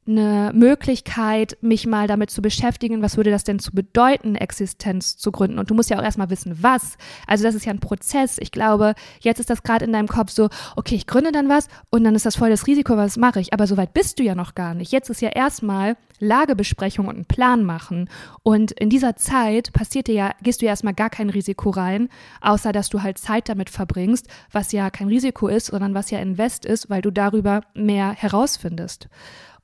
eine 0.05 0.51
Möglichkeit, 0.53 1.57
mich 1.61 1.87
mal 1.87 2.07
damit 2.07 2.29
zu 2.29 2.41
beschäftigen, 2.41 3.01
was 3.01 3.17
würde 3.17 3.31
das 3.31 3.43
denn 3.43 3.59
zu 3.59 3.71
bedeuten, 3.71 4.35
Existenz 4.35 5.17
zu 5.17 5.31
gründen. 5.31 5.59
Und 5.59 5.69
du 5.69 5.73
musst 5.73 5.89
ja 5.89 5.99
auch 5.99 6.03
erstmal 6.03 6.29
wissen, 6.29 6.57
was. 6.61 6.97
Also 7.27 7.43
das 7.43 7.55
ist 7.55 7.65
ja 7.65 7.71
ein 7.71 7.79
Prozess. 7.79 8.37
Ich 8.39 8.51
glaube, 8.51 8.95
jetzt 9.21 9.39
ist 9.39 9.49
das 9.49 9.63
gerade 9.63 9.85
in 9.85 9.93
deinem 9.93 10.07
Kopf 10.07 10.31
so, 10.31 10.49
okay, 10.75 10.95
ich 10.95 11.07
gründe 11.07 11.31
dann 11.31 11.49
was 11.49 11.67
und 11.89 12.03
dann 12.03 12.15
ist 12.15 12.25
das 12.25 12.35
voll 12.35 12.49
das 12.49 12.67
Risiko, 12.67 12.97
was 12.97 13.17
mache 13.17 13.39
ich. 13.39 13.53
Aber 13.53 13.67
so 13.67 13.77
weit 13.77 13.93
bist 13.93 14.19
du 14.19 14.23
ja 14.23 14.35
noch 14.35 14.55
gar 14.55 14.73
nicht. 14.73 14.91
Jetzt 14.91 15.09
ist 15.09 15.21
ja 15.21 15.29
erstmal 15.29 15.95
Lagebesprechung 16.19 17.07
und 17.07 17.15
einen 17.15 17.25
Plan 17.25 17.63
machen. 17.63 18.09
Und 18.43 18.71
in 18.71 18.89
dieser 18.89 19.15
Zeit 19.15 19.73
passiert 19.73 20.07
dir 20.07 20.15
ja, 20.15 20.31
gehst 20.41 20.61
du 20.61 20.65
ja 20.65 20.71
erstmal 20.71 20.93
gar 20.93 21.09
kein 21.09 21.29
Risiko 21.29 21.69
rein, 21.69 22.09
außer 22.41 22.71
dass 22.71 22.89
du 22.89 23.01
halt 23.03 23.17
Zeit 23.17 23.49
damit 23.49 23.69
verbringst, 23.69 24.27
was 24.51 24.71
ja 24.71 24.89
kein 24.89 25.07
Risiko 25.07 25.47
ist, 25.47 25.67
sondern 25.67 25.93
was 25.93 26.11
ja 26.11 26.19
Invest 26.19 26.65
ist, 26.65 26.89
weil 26.89 27.01
du 27.01 27.11
darüber 27.11 27.61
mehr 27.73 28.11
herausfindest. 28.11 29.09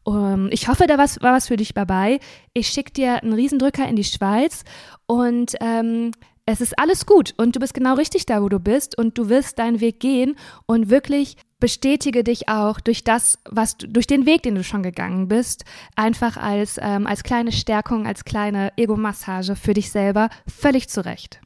Um, 0.09 0.15
ähm, 0.15 0.49
ich 0.51 0.67
hoffe, 0.67 0.87
da 0.87 0.97
was, 0.97 1.21
war 1.21 1.33
was 1.33 1.47
für 1.47 1.57
dich 1.57 1.73
dabei. 1.73 2.19
Ich 2.53 2.67
schicke 2.69 2.91
dir 2.91 3.21
einen 3.21 3.33
Riesendrücker 3.33 3.87
in 3.87 3.95
die 3.95 4.03
Schweiz 4.03 4.63
und 5.05 5.55
ähm, 5.61 6.11
es 6.45 6.61
ist 6.61 6.79
alles 6.79 7.05
gut 7.05 7.35
und 7.37 7.55
du 7.55 7.59
bist 7.59 7.75
genau 7.75 7.93
richtig 7.93 8.25
da, 8.25 8.41
wo 8.41 8.49
du 8.49 8.59
bist 8.59 8.97
und 8.97 9.19
du 9.19 9.29
wirst 9.29 9.59
deinen 9.59 9.81
Weg 9.81 9.99
gehen 9.99 10.35
und 10.65 10.89
wirklich 10.89 11.37
bestätige 11.59 12.23
dich 12.23 12.49
auch 12.49 12.79
durch 12.79 13.03
das, 13.03 13.37
was 13.47 13.77
du, 13.77 13.87
durch 13.87 14.07
den 14.07 14.25
Weg, 14.25 14.41
den 14.41 14.55
du 14.55 14.63
schon 14.63 14.81
gegangen 14.81 15.27
bist, 15.27 15.63
einfach 15.95 16.37
als, 16.37 16.79
ähm, 16.81 17.05
als 17.05 17.21
kleine 17.21 17.51
Stärkung, 17.51 18.07
als 18.07 18.25
kleine 18.25 18.71
Ego-Massage 18.77 19.55
für 19.55 19.75
dich 19.75 19.91
selber 19.91 20.29
völlig 20.47 20.89
zurecht. 20.89 21.39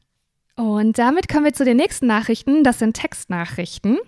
Und 0.56 0.98
damit 0.98 1.28
kommen 1.28 1.44
wir 1.44 1.52
zu 1.52 1.66
den 1.66 1.76
nächsten 1.76 2.06
Nachrichten. 2.06 2.64
Das 2.64 2.78
sind 2.78 2.94
Textnachrichten. 2.94 3.98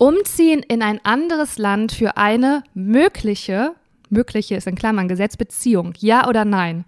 Umziehen 0.00 0.62
in 0.66 0.80
ein 0.80 0.98
anderes 1.04 1.58
Land 1.58 1.92
für 1.92 2.16
eine 2.16 2.62
mögliche, 2.72 3.74
mögliche 4.08 4.54
ist 4.54 4.66
in 4.66 4.74
Klammern 4.74 5.08
Gesetz, 5.08 5.36
Beziehung, 5.36 5.92
ja 5.98 6.26
oder 6.26 6.46
nein? 6.46 6.86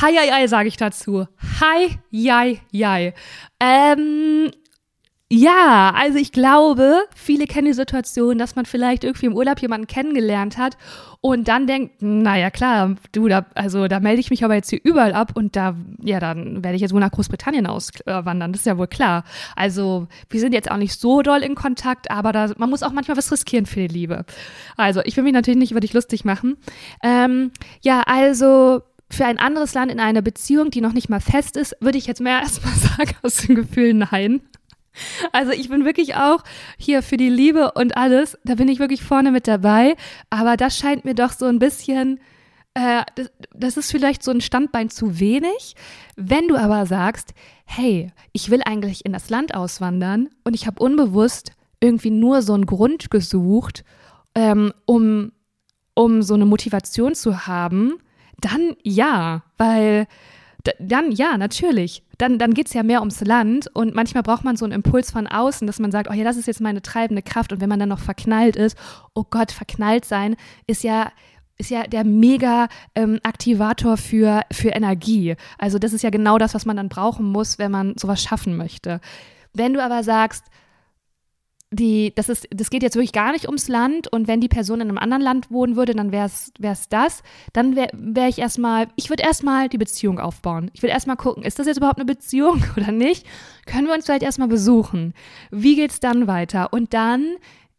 Hi, 0.00 0.16
hi, 0.16 0.30
hi, 0.30 0.46
sage 0.46 0.68
ich 0.68 0.76
dazu. 0.76 1.26
Hi, 1.60 1.98
hi, 2.12 2.60
hi. 2.72 3.12
Ähm, 3.58 4.52
ja, 5.34 5.94
also 5.96 6.18
ich 6.18 6.30
glaube, 6.30 7.04
viele 7.16 7.46
kennen 7.46 7.64
die 7.64 7.72
Situation, 7.72 8.36
dass 8.36 8.54
man 8.54 8.66
vielleicht 8.66 9.02
irgendwie 9.02 9.24
im 9.24 9.34
Urlaub 9.34 9.60
jemanden 9.60 9.86
kennengelernt 9.86 10.58
hat 10.58 10.76
und 11.22 11.48
dann 11.48 11.66
denkt, 11.66 12.02
naja 12.02 12.50
klar, 12.50 12.96
du, 13.12 13.28
da, 13.28 13.46
also 13.54 13.88
da 13.88 13.98
melde 14.00 14.20
ich 14.20 14.28
mich 14.28 14.44
aber 14.44 14.56
jetzt 14.56 14.68
hier 14.68 14.80
überall 14.84 15.14
ab 15.14 15.32
und 15.34 15.56
da, 15.56 15.74
ja, 16.02 16.20
dann 16.20 16.62
werde 16.62 16.76
ich 16.76 16.82
jetzt 16.82 16.92
wohl 16.92 17.00
nach 17.00 17.12
Großbritannien 17.12 17.66
auswandern, 17.66 18.52
das 18.52 18.60
ist 18.60 18.66
ja 18.66 18.76
wohl 18.76 18.88
klar. 18.88 19.24
Also 19.56 20.06
wir 20.28 20.38
sind 20.38 20.52
jetzt 20.52 20.70
auch 20.70 20.76
nicht 20.76 21.00
so 21.00 21.22
doll 21.22 21.42
in 21.42 21.54
Kontakt, 21.54 22.10
aber 22.10 22.32
da, 22.32 22.50
man 22.58 22.68
muss 22.68 22.82
auch 22.82 22.92
manchmal 22.92 23.16
was 23.16 23.32
riskieren 23.32 23.64
für 23.64 23.80
die 23.80 23.88
Liebe. 23.88 24.26
Also 24.76 25.00
ich 25.02 25.16
will 25.16 25.24
mich 25.24 25.32
natürlich 25.32 25.58
nicht 25.58 25.70
über 25.70 25.80
dich 25.80 25.94
lustig 25.94 26.26
machen. 26.26 26.58
Ähm, 27.02 27.52
ja, 27.80 28.02
also 28.02 28.82
für 29.08 29.24
ein 29.24 29.38
anderes 29.38 29.72
Land 29.72 29.90
in 29.90 29.98
eine 29.98 30.22
Beziehung, 30.22 30.70
die 30.70 30.82
noch 30.82 30.92
nicht 30.92 31.08
mal 31.08 31.20
fest 31.20 31.56
ist, 31.56 31.74
würde 31.80 31.96
ich 31.96 32.06
jetzt 32.06 32.20
mehr 32.20 32.40
erstmal 32.42 32.74
sagen 32.74 33.14
aus 33.22 33.38
dem 33.38 33.54
Gefühl 33.54 33.94
nein. 33.94 34.42
Also 35.32 35.52
ich 35.52 35.68
bin 35.68 35.84
wirklich 35.84 36.16
auch 36.16 36.42
hier 36.76 37.02
für 37.02 37.16
die 37.16 37.30
Liebe 37.30 37.72
und 37.72 37.96
alles, 37.96 38.38
da 38.44 38.54
bin 38.56 38.68
ich 38.68 38.78
wirklich 38.78 39.02
vorne 39.02 39.30
mit 39.30 39.48
dabei. 39.48 39.96
Aber 40.30 40.56
das 40.56 40.76
scheint 40.76 41.04
mir 41.04 41.14
doch 41.14 41.32
so 41.32 41.46
ein 41.46 41.58
bisschen, 41.58 42.20
äh, 42.74 43.02
das, 43.14 43.30
das 43.54 43.76
ist 43.76 43.90
vielleicht 43.90 44.22
so 44.22 44.30
ein 44.30 44.40
Standbein 44.40 44.90
zu 44.90 45.18
wenig. 45.18 45.74
Wenn 46.16 46.48
du 46.48 46.56
aber 46.56 46.86
sagst, 46.86 47.34
hey, 47.64 48.12
ich 48.32 48.50
will 48.50 48.62
eigentlich 48.64 49.04
in 49.04 49.12
das 49.12 49.30
Land 49.30 49.54
auswandern 49.54 50.28
und 50.44 50.54
ich 50.54 50.66
habe 50.66 50.82
unbewusst 50.82 51.52
irgendwie 51.80 52.10
nur 52.10 52.42
so 52.42 52.54
einen 52.54 52.66
Grund 52.66 53.10
gesucht, 53.10 53.84
ähm, 54.34 54.72
um, 54.84 55.32
um 55.94 56.22
so 56.22 56.34
eine 56.34 56.46
Motivation 56.46 57.14
zu 57.14 57.46
haben, 57.46 57.94
dann 58.40 58.76
ja, 58.82 59.42
weil 59.56 60.06
dann 60.78 61.12
ja, 61.12 61.36
natürlich. 61.38 62.02
Dann, 62.22 62.38
dann 62.38 62.54
geht 62.54 62.68
es 62.68 62.72
ja 62.72 62.84
mehr 62.84 63.00
ums 63.00 63.20
Land 63.20 63.68
und 63.74 63.96
manchmal 63.96 64.22
braucht 64.22 64.44
man 64.44 64.56
so 64.56 64.64
einen 64.64 64.74
Impuls 64.74 65.10
von 65.10 65.26
außen, 65.26 65.66
dass 65.66 65.80
man 65.80 65.90
sagt, 65.90 66.08
oh 66.08 66.12
ja, 66.12 66.22
das 66.22 66.36
ist 66.36 66.46
jetzt 66.46 66.60
meine 66.60 66.80
treibende 66.80 67.20
Kraft 67.20 67.52
und 67.52 67.60
wenn 67.60 67.68
man 67.68 67.80
dann 67.80 67.88
noch 67.88 67.98
verknallt 67.98 68.54
ist, 68.54 68.78
oh 69.12 69.24
Gott, 69.28 69.50
verknallt 69.50 70.04
sein 70.04 70.36
ist 70.68 70.84
ja 70.84 71.10
ist 71.58 71.70
ja 71.70 71.82
der 71.82 72.04
mega 72.04 72.68
ähm, 72.94 73.18
Aktivator 73.24 73.96
für, 73.96 74.42
für 74.52 74.68
Energie. 74.68 75.34
Also 75.58 75.80
das 75.80 75.92
ist 75.92 76.02
ja 76.02 76.10
genau 76.10 76.38
das, 76.38 76.54
was 76.54 76.64
man 76.64 76.76
dann 76.76 76.88
brauchen 76.88 77.26
muss, 77.26 77.58
wenn 77.58 77.72
man 77.72 77.94
sowas 77.98 78.22
schaffen 78.22 78.56
möchte. 78.56 79.00
Wenn 79.52 79.72
du 79.72 79.82
aber 79.82 80.04
sagst, 80.04 80.44
die, 81.72 82.12
das, 82.14 82.28
ist, 82.28 82.46
das 82.50 82.70
geht 82.70 82.82
jetzt 82.82 82.96
wirklich 82.96 83.12
gar 83.12 83.32
nicht 83.32 83.46
ums 83.46 83.68
Land 83.68 84.06
und 84.08 84.28
wenn 84.28 84.40
die 84.40 84.48
Person 84.48 84.80
in 84.80 84.88
einem 84.88 84.98
anderen 84.98 85.22
Land 85.22 85.50
wohnen 85.50 85.74
würde, 85.74 85.94
dann 85.94 86.12
wäre 86.12 86.26
es 86.26 86.88
das. 86.88 87.22
Dann 87.52 87.74
wäre 87.74 87.90
wär 87.94 88.28
ich 88.28 88.38
erstmal, 88.38 88.88
ich 88.96 89.08
würde 89.08 89.22
erstmal 89.22 89.68
die 89.68 89.78
Beziehung 89.78 90.20
aufbauen. 90.20 90.70
Ich 90.74 90.82
würde 90.82 90.92
erstmal 90.92 91.16
gucken, 91.16 91.42
ist 91.42 91.58
das 91.58 91.66
jetzt 91.66 91.78
überhaupt 91.78 91.98
eine 91.98 92.04
Beziehung 92.04 92.62
oder 92.76 92.92
nicht? 92.92 93.26
Können 93.66 93.86
wir 93.86 93.94
uns 93.94 94.04
vielleicht 94.04 94.22
erstmal 94.22 94.48
besuchen? 94.48 95.14
Wie 95.50 95.76
geht 95.76 95.90
es 95.90 96.00
dann 96.00 96.26
weiter? 96.26 96.72
Und 96.72 96.92
dann 96.92 97.36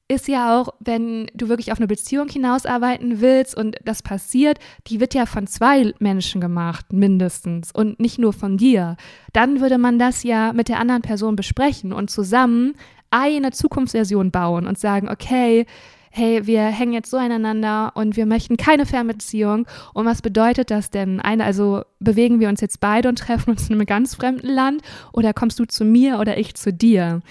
ist 0.07 0.27
ja 0.27 0.59
auch, 0.59 0.69
wenn 0.79 1.27
du 1.33 1.47
wirklich 1.49 1.71
auf 1.71 1.77
eine 1.77 1.87
Beziehung 1.87 2.27
hinausarbeiten 2.27 3.21
willst 3.21 3.55
und 3.55 3.77
das 3.85 4.03
passiert, 4.03 4.59
die 4.87 4.99
wird 4.99 5.13
ja 5.13 5.25
von 5.25 5.47
zwei 5.47 5.93
Menschen 5.99 6.41
gemacht, 6.41 6.91
mindestens, 6.91 7.71
und 7.71 7.99
nicht 7.99 8.19
nur 8.19 8.33
von 8.33 8.57
dir. 8.57 8.97
Dann 9.31 9.61
würde 9.61 9.77
man 9.77 9.99
das 9.99 10.23
ja 10.23 10.51
mit 10.53 10.67
der 10.67 10.79
anderen 10.79 11.01
Person 11.01 11.35
besprechen 11.35 11.93
und 11.93 12.09
zusammen 12.09 12.75
eine 13.13 13.51
Zukunftsversion 13.51 14.31
bauen 14.31 14.67
und 14.67 14.77
sagen, 14.77 15.09
okay, 15.09 15.65
hey, 16.11 16.45
wir 16.45 16.61
hängen 16.63 16.93
jetzt 16.93 17.09
so 17.09 17.17
aneinander 17.17 17.91
und 17.95 18.15
wir 18.15 18.25
möchten 18.25 18.55
keine 18.57 18.85
Fernbeziehung. 18.85 19.65
Und 19.93 20.05
was 20.05 20.21
bedeutet 20.21 20.69
das 20.69 20.91
denn? 20.91 21.19
Eine, 21.19 21.43
also 21.43 21.83
bewegen 21.99 22.39
wir 22.39 22.49
uns 22.49 22.61
jetzt 22.61 22.79
beide 22.79 23.09
und 23.09 23.17
treffen 23.17 23.51
uns 23.51 23.67
in 23.67 23.75
einem 23.75 23.85
ganz 23.85 24.13
fremden 24.15 24.47
Land 24.47 24.81
oder 25.11 25.33
kommst 25.33 25.59
du 25.59 25.65
zu 25.65 25.85
mir 25.85 26.19
oder 26.19 26.37
ich 26.37 26.53
zu 26.53 26.71
dir? 26.71 27.21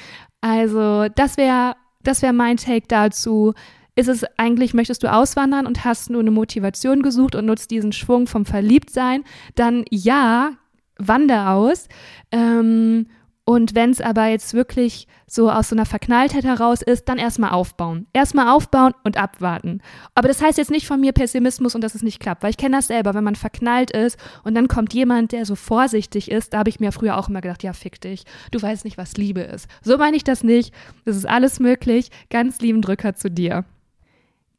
Also, 0.40 1.06
das 1.14 1.36
wäre 1.36 1.76
das 2.02 2.22
wäre 2.22 2.32
mein 2.32 2.56
Take 2.56 2.86
dazu. 2.88 3.54
Ist 3.94 4.08
es 4.08 4.24
eigentlich, 4.36 4.74
möchtest 4.74 5.02
du 5.02 5.12
auswandern 5.12 5.66
und 5.66 5.84
hast 5.84 6.10
nur 6.10 6.20
eine 6.20 6.30
Motivation 6.30 7.02
gesucht 7.02 7.34
und 7.34 7.46
nutzt 7.46 7.70
diesen 7.70 7.92
Schwung 7.92 8.26
vom 8.26 8.46
Verliebtsein? 8.46 9.24
Dann 9.54 9.84
ja, 9.90 10.52
wander 10.98 11.50
aus. 11.50 11.88
Ähm, 12.30 13.06
und 13.44 13.74
wenn 13.74 13.90
es 13.90 14.00
aber 14.00 14.26
jetzt 14.26 14.54
wirklich 14.54 15.08
so 15.26 15.50
aus 15.50 15.70
so 15.70 15.74
einer 15.74 15.86
Verknalltheit 15.86 16.44
heraus 16.44 16.80
ist, 16.80 17.08
dann 17.08 17.18
erstmal 17.18 17.50
aufbauen. 17.50 18.06
Erstmal 18.12 18.48
aufbauen 18.48 18.94
und 19.02 19.16
abwarten. 19.16 19.80
Aber 20.14 20.28
das 20.28 20.40
heißt 20.40 20.58
jetzt 20.58 20.70
nicht 20.70 20.86
von 20.86 21.00
mir 21.00 21.12
Pessimismus 21.12 21.74
und 21.74 21.82
dass 21.82 21.96
es 21.96 22.04
nicht 22.04 22.20
klappt, 22.20 22.44
weil 22.44 22.50
ich 22.50 22.56
kenne 22.56 22.76
das 22.76 22.86
selber, 22.86 23.14
wenn 23.14 23.24
man 23.24 23.34
verknallt 23.34 23.90
ist 23.90 24.16
und 24.44 24.54
dann 24.54 24.68
kommt 24.68 24.94
jemand, 24.94 25.32
der 25.32 25.44
so 25.44 25.56
vorsichtig 25.56 26.30
ist, 26.30 26.52
da 26.52 26.58
habe 26.58 26.70
ich 26.70 26.78
mir 26.78 26.92
früher 26.92 27.18
auch 27.18 27.28
immer 27.28 27.40
gedacht, 27.40 27.64
ja, 27.64 27.72
fick 27.72 28.00
dich, 28.00 28.24
du 28.52 28.62
weißt 28.62 28.84
nicht, 28.84 28.96
was 28.96 29.16
Liebe 29.16 29.40
ist. 29.40 29.66
So 29.82 29.98
meine 29.98 30.16
ich 30.16 30.24
das 30.24 30.44
nicht. 30.44 30.72
Das 31.04 31.16
ist 31.16 31.28
alles 31.28 31.58
möglich. 31.58 32.10
Ganz 32.30 32.60
lieben 32.60 32.80
Drücker 32.80 33.16
zu 33.16 33.28
dir. 33.28 33.64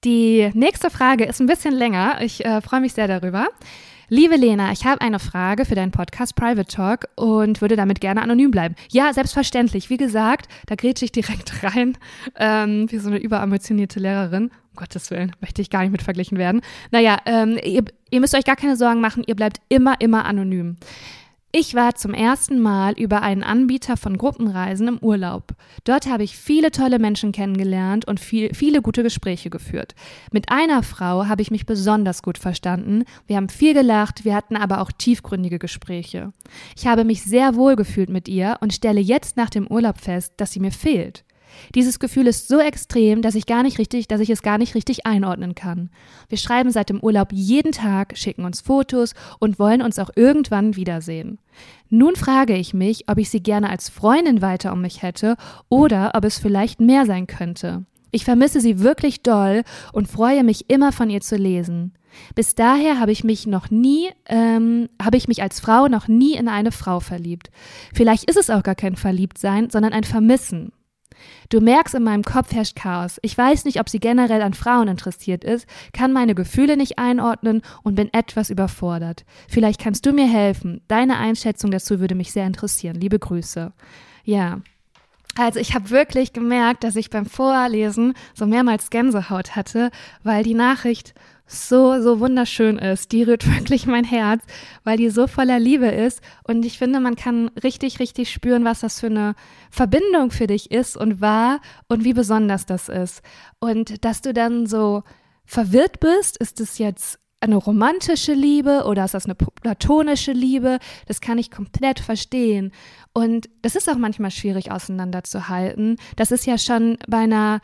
Die 0.04 0.52
nächste 0.54 0.90
Frage 0.90 1.24
ist 1.24 1.40
ein 1.40 1.48
bisschen 1.48 1.74
länger. 1.74 2.18
Ich 2.22 2.44
äh, 2.44 2.60
freue 2.60 2.82
mich 2.82 2.94
sehr 2.94 3.08
darüber. 3.08 3.48
Liebe 4.16 4.36
Lena, 4.36 4.72
ich 4.72 4.86
habe 4.86 5.02
eine 5.02 5.18
Frage 5.18 5.66
für 5.66 5.74
deinen 5.74 5.90
Podcast 5.90 6.36
Private 6.36 6.68
Talk 6.68 7.08
und 7.16 7.62
würde 7.62 7.76
damit 7.76 8.00
gerne 8.00 8.22
anonym 8.22 8.52
bleiben. 8.52 8.76
Ja, 8.92 9.12
selbstverständlich. 9.12 9.90
Wie 9.90 9.98
gesagt, 9.98 10.48
da 10.68 10.76
grätsche 10.76 11.04
ich 11.06 11.12
direkt 11.12 11.64
rein, 11.64 11.98
ähm, 12.36 12.86
wie 12.92 13.00
so 13.00 13.10
eine 13.10 13.18
überambitionierte 13.18 14.00
Lehrerin. 14.00 14.52
Um 14.52 14.76
Gottes 14.76 15.10
Willen, 15.10 15.32
möchte 15.42 15.64
ich 15.64 15.72
gar 15.72 15.82
nicht 15.82 15.92
mit 15.92 16.04
verglichen 16.04 16.38
werden. 16.38 16.62
Naja, 16.92 17.18
ähm, 17.26 17.58
ihr, 17.64 17.86
ihr 18.12 18.20
müsst 18.20 18.36
euch 18.36 18.46
gar 18.46 18.56
keine 18.56 18.78
Sorgen 18.78 19.02
machen, 19.02 19.24
ihr 19.26 19.36
bleibt 19.36 19.62
immer, 19.68 20.00
immer 20.00 20.26
anonym. 20.26 20.78
Ich 21.56 21.76
war 21.76 21.94
zum 21.94 22.16
ersten 22.16 22.60
Mal 22.60 22.94
über 22.94 23.22
einen 23.22 23.44
Anbieter 23.44 23.96
von 23.96 24.18
Gruppenreisen 24.18 24.88
im 24.88 24.98
Urlaub. 24.98 25.54
Dort 25.84 26.08
habe 26.08 26.24
ich 26.24 26.36
viele 26.36 26.72
tolle 26.72 26.98
Menschen 26.98 27.32
kennengelernt 27.32 28.06
und 28.06 28.20
viel, 28.20 28.56
viele 28.56 28.82
gute 28.82 29.04
Gespräche 29.04 29.52
geführt. 29.52 29.94
Mit 30.32 30.50
einer 30.50 30.82
Frau 30.82 31.28
habe 31.28 31.44
ich 31.44 31.52
mich 31.52 31.68
besonders 31.68 32.24
gut 32.24 32.40
verstanden. 32.40 33.04
Wir 33.28 33.36
haben 33.36 33.50
viel 33.50 33.76
gelacht, 33.76 34.26
wir 34.26 34.34
hatten 34.34 34.56
aber 34.56 34.82
auch 34.82 34.92
tiefgründige 34.92 35.60
Gespräche. 35.60 36.34
Ich 36.76 36.88
habe 36.88 37.04
mich 37.04 37.22
sehr 37.22 37.54
wohl 37.54 37.76
gefühlt 37.76 38.10
mit 38.10 38.28
ihr 38.28 38.58
und 38.62 38.74
stelle 38.74 39.00
jetzt 39.00 39.38
nach 39.38 39.52
dem 39.52 39.68
Urlaub 39.68 40.00
fest, 40.00 40.34
dass 40.38 40.54
sie 40.54 40.60
mir 40.60 40.72
fehlt. 40.72 41.24
Dieses 41.76 42.00
Gefühl 42.00 42.28
ist 42.28 42.48
so 42.48 42.60
extrem, 42.60 43.22
dass 43.22 43.36
ich 43.36 43.46
gar 43.46 43.64
nicht 43.64 43.80
richtig, 43.80 44.08
dass 44.08 44.22
ich 44.22 44.30
es 44.30 44.42
gar 44.42 44.58
nicht 44.58 44.76
richtig 44.76 45.06
einordnen 45.06 45.56
kann. 45.56 45.90
Wir 46.30 46.38
schreiben 46.38 46.72
seit 46.72 46.90
dem 46.90 47.00
Urlaub 47.00 47.30
jeden 47.32 47.72
Tag, 47.72 48.18
schicken 48.18 48.46
uns 48.46 48.62
Fotos 48.62 49.14
und 49.40 49.60
wollen 49.60 49.82
uns 49.82 50.00
auch 50.00 50.10
irgendwann 50.16 50.76
wiedersehen. 50.76 51.40
Nun 51.90 52.16
frage 52.16 52.56
ich 52.56 52.74
mich, 52.74 53.10
ob 53.10 53.18
ich 53.18 53.30
sie 53.30 53.42
gerne 53.42 53.70
als 53.70 53.90
Freundin 53.90 54.42
weiter 54.42 54.74
um 54.74 54.82
mich 54.82 55.02
hätte 55.02 55.36
oder 55.70 56.12
ob 56.16 56.26
es 56.26 56.40
vielleicht 56.40 56.80
mehr 56.80 57.06
sein 57.06 57.28
könnte. 57.28 57.86
Ich 58.12 58.26
vermisse 58.26 58.62
sie 58.62 58.80
wirklich 58.80 59.24
doll 59.24 59.64
und 59.92 60.08
freue 60.08 60.44
mich 60.44 60.70
immer 60.70 60.92
von 60.92 61.10
ihr 61.10 61.22
zu 61.22 61.36
lesen. 61.36 61.94
Bis 62.36 62.54
daher 62.54 63.00
habe 63.00 63.12
ich 63.12 63.24
mich 63.24 63.48
noch 63.48 63.72
nie, 63.72 64.10
ähm, 64.28 64.88
habe 65.02 65.18
ich 65.18 65.28
mich 65.28 65.42
als 65.42 65.60
Frau 65.60 65.88
noch 65.88 66.08
nie 66.08 66.36
in 66.36 66.48
eine 66.48 66.72
Frau 66.72 67.00
verliebt. 67.00 67.50
Vielleicht 67.92 68.26
ist 68.26 68.38
es 68.38 68.52
auch 68.52 68.62
gar 68.62 68.76
kein 68.76 68.96
Verliebtsein, 68.96 69.72
sondern 69.72 69.94
ein 69.94 70.04
Vermissen. 70.04 70.72
Du 71.50 71.62
merkst, 71.62 71.96
in 71.96 72.04
meinem 72.04 72.24
Kopf 72.24 72.54
herrscht 72.54 72.76
Chaos. 72.76 73.20
Ich 73.22 73.38
weiß 73.38 73.66
nicht, 73.66 73.80
ob 73.80 73.90
sie 73.90 74.00
generell 74.00 74.42
an 74.42 74.54
Frauen 74.54 74.88
interessiert 74.88 75.44
ist, 75.44 75.68
kann 75.94 76.14
meine 76.14 76.36
Gefühle 76.36 76.78
nicht 76.78 77.00
einordnen 77.00 77.62
und 77.84 77.96
bin 77.96 78.14
etwas 78.14 78.50
überfordert. 78.50 79.26
Vielleicht 79.48 79.80
kannst 79.80 80.06
du 80.06 80.14
mir 80.14 80.28
helfen. 80.28 80.82
Deine 80.88 81.18
Einschätzung 81.18 81.72
dazu 81.72 82.00
würde 82.00 82.16
mich 82.16 82.32
sehr 82.32 82.48
interessieren. 82.48 82.96
Liebe 82.96 83.20
Grüße. 83.20 83.72
Ja. 84.24 84.62
Also 85.36 85.60
ich 85.60 85.74
habe 85.74 85.90
wirklich 85.90 86.32
gemerkt, 86.34 86.84
dass 86.84 86.96
ich 86.96 87.10
beim 87.10 87.26
Vorlesen 87.26 88.14
so 88.36 88.46
mehrmals 88.46 88.92
Gänsehaut 88.92 89.56
hatte, 89.56 89.90
weil 90.24 90.44
die 90.44 90.54
Nachricht 90.54 91.16
so, 91.54 92.02
so 92.02 92.20
wunderschön 92.20 92.78
ist. 92.78 93.12
Die 93.12 93.24
rührt 93.24 93.48
wirklich 93.54 93.86
mein 93.86 94.04
Herz, 94.04 94.44
weil 94.84 94.98
die 94.98 95.10
so 95.10 95.28
voller 95.28 95.60
Liebe 95.60 95.88
ist. 95.88 96.22
Und 96.44 96.66
ich 96.66 96.78
finde, 96.78 97.00
man 97.00 97.16
kann 97.16 97.50
richtig, 97.64 98.00
richtig 98.00 98.32
spüren, 98.32 98.66
was 98.66 98.82
das 98.82 99.00
für 99.00 99.08
eine 99.08 99.36
Verbindung 99.70 100.32
für 100.32 100.48
dich 100.48 100.72
ist 100.72 100.98
und 100.98 101.22
war 101.22 101.60
und 101.88 102.04
wie 102.04 102.14
besonders 102.14 102.66
das 102.66 102.90
ist. 102.90 103.22
Und 103.60 104.04
dass 104.04 104.22
du 104.22 104.34
dann 104.34 104.66
so 104.66 105.04
verwirrt 105.46 106.00
bist, 106.00 106.38
ist 106.38 106.60
es 106.60 106.78
jetzt 106.78 107.20
eine 107.40 107.58
romantische 107.58 108.34
Liebe 108.34 108.86
oder 108.86 109.04
ist 109.04 109.14
das 109.14 109.26
eine 109.26 109.36
platonische 109.36 110.32
Liebe? 110.32 110.80
Das 111.08 111.20
kann 111.20 111.38
ich 111.38 111.52
komplett 111.52 112.00
verstehen. 112.00 112.72
Und 113.14 113.50
das 113.62 113.76
ist 113.76 113.90
auch 113.90 113.98
manchmal 113.98 114.32
schwierig 114.32 114.72
auseinanderzuhalten. 114.72 115.98
Das 116.16 116.32
ist 116.32 116.46
ja 116.46 116.58
schon 116.58 116.98
bei 117.08 117.18
einer 117.18 117.60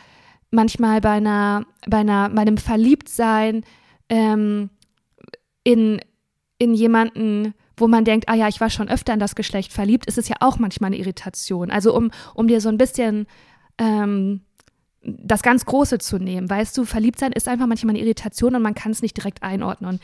manchmal 0.52 1.02
bei 1.02 1.12
einer, 1.12 1.66
bei 1.88 1.98
einer, 1.98 2.30
bei 2.30 2.42
einem 2.42 2.58
Verliebtsein 2.58 3.64
ähm, 4.10 4.70
in, 5.64 6.02
in 6.58 6.74
jemanden, 6.74 7.54
wo 7.78 7.88
man 7.88 8.06
denkt, 8.06 8.28
ah 8.28 8.36
ja, 8.36 8.48
ich 8.48 8.60
war 8.60 8.70
schon 8.70 8.90
öfter 8.90 9.14
in 9.14 9.20
das 9.20 9.36
Geschlecht 9.36 9.72
verliebt, 9.72 10.06
ist 10.06 10.18
es 10.18 10.28
ja 10.28 10.38
auch 10.40 10.60
manchmal 10.60 10.90
eine 10.90 10.98
Irritation. 10.98 11.72
Also 11.72 11.96
um, 11.96 12.12
um 12.34 12.48
dir 12.48 12.62
so 12.62 12.70
ein 12.70 12.78
bisschen 12.78 13.28
ähm, 13.78 14.42
das 15.02 15.42
ganz 15.42 15.66
Große 15.66 16.00
zu 16.00 16.18
nehmen. 16.18 16.50
Weißt 16.50 16.78
du, 16.78 16.86
verliebt 16.86 17.20
sein 17.20 17.32
ist 17.32 17.48
einfach 17.48 17.68
manchmal 17.68 17.96
eine 17.96 18.04
Irritation 18.04 18.56
und 18.56 18.62
man 18.62 18.76
kann 18.76 18.92
es 18.92 19.02
nicht 19.02 19.16
direkt 19.16 19.44
einordnen. 19.44 20.00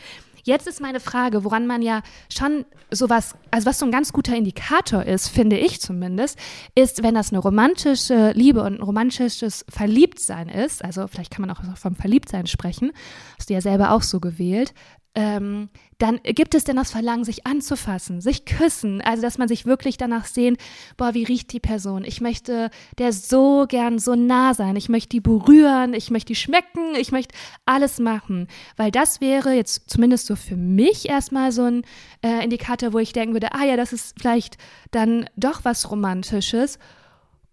Jetzt 0.45 0.67
ist 0.67 0.79
meine 0.79 0.99
Frage, 0.99 1.43
woran 1.43 1.65
man 1.65 1.81
ja 1.81 2.03
schon 2.29 2.65
sowas, 2.91 3.33
also 3.49 3.65
was 3.65 3.79
so 3.79 3.85
ein 3.85 3.91
ganz 3.91 4.13
guter 4.13 4.35
Indikator 4.35 5.01
ist, 5.03 5.27
finde 5.29 5.57
ich 5.57 5.81
zumindest, 5.81 6.37
ist, 6.75 7.01
wenn 7.01 7.15
das 7.15 7.31
eine 7.31 7.39
romantische 7.39 8.31
Liebe 8.35 8.61
und 8.61 8.75
ein 8.75 8.83
romantisches 8.83 9.65
Verliebtsein 9.69 10.47
ist, 10.47 10.85
also 10.85 11.07
vielleicht 11.07 11.31
kann 11.31 11.47
man 11.47 11.49
auch 11.49 11.63
vom 11.75 11.95
Verliebtsein 11.95 12.45
sprechen, 12.45 12.91
hast 13.39 13.49
du 13.49 13.55
ja 13.55 13.61
selber 13.61 13.89
auch 13.89 14.03
so 14.03 14.19
gewählt, 14.19 14.75
ähm, 15.15 15.69
dann 15.97 16.19
gibt 16.23 16.55
es 16.55 16.65
denn 16.65 16.75
das 16.75 16.91
Verlangen, 16.91 17.23
sich 17.23 17.47
anzufassen, 17.47 18.19
sich 18.19 18.43
küssen, 18.43 19.01
also 19.01 19.21
dass 19.21 19.37
man 19.37 19.47
sich 19.47 19.65
wirklich 19.65 19.95
danach 19.95 20.25
sehnt, 20.25 20.59
boah, 20.97 21.13
wie 21.13 21.23
riecht 21.23 21.53
die 21.53 21.61
Person? 21.61 22.03
Ich 22.03 22.19
möchte 22.19 22.69
der 22.97 23.13
so 23.13 23.65
gern 23.67 23.97
so 23.97 24.15
nah 24.15 24.53
sein, 24.53 24.75
ich 24.75 24.89
möchte 24.89 25.09
die 25.09 25.21
berühren, 25.21 25.93
ich 25.93 26.11
möchte 26.11 26.27
die 26.27 26.35
schmecken, 26.35 26.95
ich 26.97 27.13
möchte 27.13 27.33
alles 27.65 27.99
machen, 27.99 28.47
weil 28.75 28.91
das 28.91 29.21
wäre 29.21 29.53
jetzt 29.53 29.89
zumindest 29.89 30.25
so 30.25 30.35
für 30.35 30.57
mich 30.57 31.07
erstmal 31.07 31.53
so 31.53 31.63
ein 31.63 31.83
äh, 32.21 32.43
Indikator, 32.43 32.91
wo 32.91 32.99
ich 32.99 33.13
denken 33.13 33.33
würde, 33.33 33.53
ah 33.53 33.63
ja, 33.63 33.77
das 33.77 33.93
ist 33.93 34.19
vielleicht 34.19 34.57
dann 34.91 35.29
doch 35.37 35.63
was 35.63 35.89
Romantisches. 35.89 36.77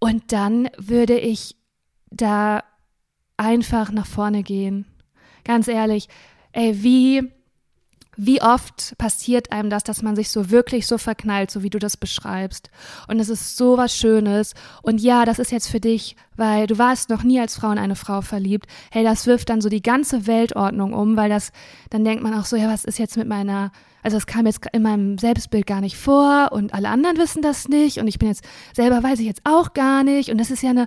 Und 0.00 0.32
dann 0.32 0.68
würde 0.78 1.16
ich 1.16 1.54
da 2.10 2.64
einfach 3.36 3.92
nach 3.92 4.06
vorne 4.06 4.42
gehen. 4.42 4.84
Ganz 5.44 5.68
ehrlich, 5.68 6.08
ey, 6.52 6.82
wie 6.82 7.30
wie 8.16 8.42
oft 8.42 8.96
passiert 8.98 9.52
einem 9.52 9.70
das, 9.70 9.84
dass 9.84 10.02
man 10.02 10.16
sich 10.16 10.30
so 10.30 10.50
wirklich 10.50 10.86
so 10.86 10.98
verknallt, 10.98 11.50
so 11.50 11.62
wie 11.62 11.70
du 11.70 11.78
das 11.78 11.96
beschreibst? 11.96 12.70
Und 13.08 13.18
es 13.20 13.30
ist 13.30 13.56
so 13.56 13.78
was 13.78 13.96
Schönes. 13.96 14.52
Und 14.82 15.00
ja, 15.00 15.24
das 15.24 15.38
ist 15.38 15.50
jetzt 15.50 15.68
für 15.68 15.80
dich, 15.80 16.16
weil 16.36 16.66
du 16.66 16.78
warst 16.78 17.08
noch 17.08 17.22
nie 17.22 17.40
als 17.40 17.56
Frau 17.56 17.70
in 17.70 17.78
eine 17.78 17.96
Frau 17.96 18.20
verliebt. 18.20 18.66
Hey, 18.90 19.02
das 19.02 19.26
wirft 19.26 19.48
dann 19.48 19.62
so 19.62 19.70
die 19.70 19.82
ganze 19.82 20.26
Weltordnung 20.26 20.92
um, 20.92 21.16
weil 21.16 21.30
das, 21.30 21.52
dann 21.88 22.04
denkt 22.04 22.22
man 22.22 22.34
auch 22.34 22.44
so, 22.44 22.56
ja, 22.56 22.68
was 22.68 22.84
ist 22.84 22.98
jetzt 22.98 23.16
mit 23.16 23.28
meiner, 23.28 23.72
also 24.02 24.18
das 24.18 24.26
kam 24.26 24.44
jetzt 24.46 24.66
in 24.72 24.82
meinem 24.82 25.16
Selbstbild 25.16 25.66
gar 25.66 25.80
nicht 25.80 25.96
vor 25.96 26.50
und 26.52 26.74
alle 26.74 26.90
anderen 26.90 27.16
wissen 27.16 27.40
das 27.40 27.68
nicht 27.68 27.98
und 27.98 28.08
ich 28.08 28.18
bin 28.18 28.28
jetzt, 28.28 28.44
selber 28.74 29.02
weiß 29.02 29.20
ich 29.20 29.26
jetzt 29.26 29.42
auch 29.44 29.72
gar 29.72 30.04
nicht 30.04 30.30
und 30.30 30.38
das 30.38 30.50
ist 30.50 30.62
ja 30.62 30.70
eine 30.70 30.86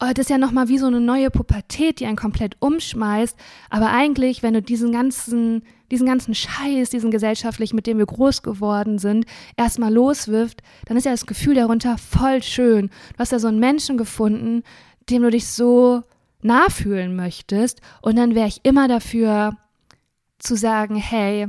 oh, 0.00 0.06
das 0.14 0.26
ist 0.26 0.30
ja 0.30 0.38
nochmal 0.38 0.68
wie 0.68 0.78
so 0.78 0.86
eine 0.86 1.00
neue 1.00 1.30
Pubertät, 1.30 2.00
die 2.00 2.06
einen 2.06 2.16
komplett 2.16 2.56
umschmeißt. 2.60 3.36
Aber 3.68 3.90
eigentlich, 3.90 4.42
wenn 4.42 4.54
du 4.54 4.62
diesen 4.62 4.92
ganzen, 4.92 5.62
diesen 5.90 6.06
ganzen 6.06 6.34
Scheiß, 6.34 6.90
diesen 6.90 7.10
gesellschaftlich, 7.10 7.72
mit 7.72 7.86
dem 7.86 7.98
wir 7.98 8.06
groß 8.06 8.42
geworden 8.42 8.98
sind, 8.98 9.26
erstmal 9.56 9.92
loswirft, 9.92 10.62
dann 10.86 10.96
ist 10.96 11.04
ja 11.04 11.12
das 11.12 11.26
Gefühl 11.26 11.54
darunter 11.54 11.98
voll 11.98 12.42
schön. 12.42 12.88
Du 12.88 13.18
hast 13.18 13.32
ja 13.32 13.38
so 13.38 13.48
einen 13.48 13.60
Menschen 13.60 13.96
gefunden, 13.96 14.62
dem 15.08 15.22
du 15.22 15.30
dich 15.30 15.48
so 15.48 16.02
nachfühlen 16.42 17.16
möchtest. 17.16 17.80
Und 18.02 18.16
dann 18.16 18.34
wäre 18.34 18.48
ich 18.48 18.60
immer 18.64 18.88
dafür 18.88 19.56
zu 20.38 20.56
sagen, 20.56 20.96
hey, 20.96 21.48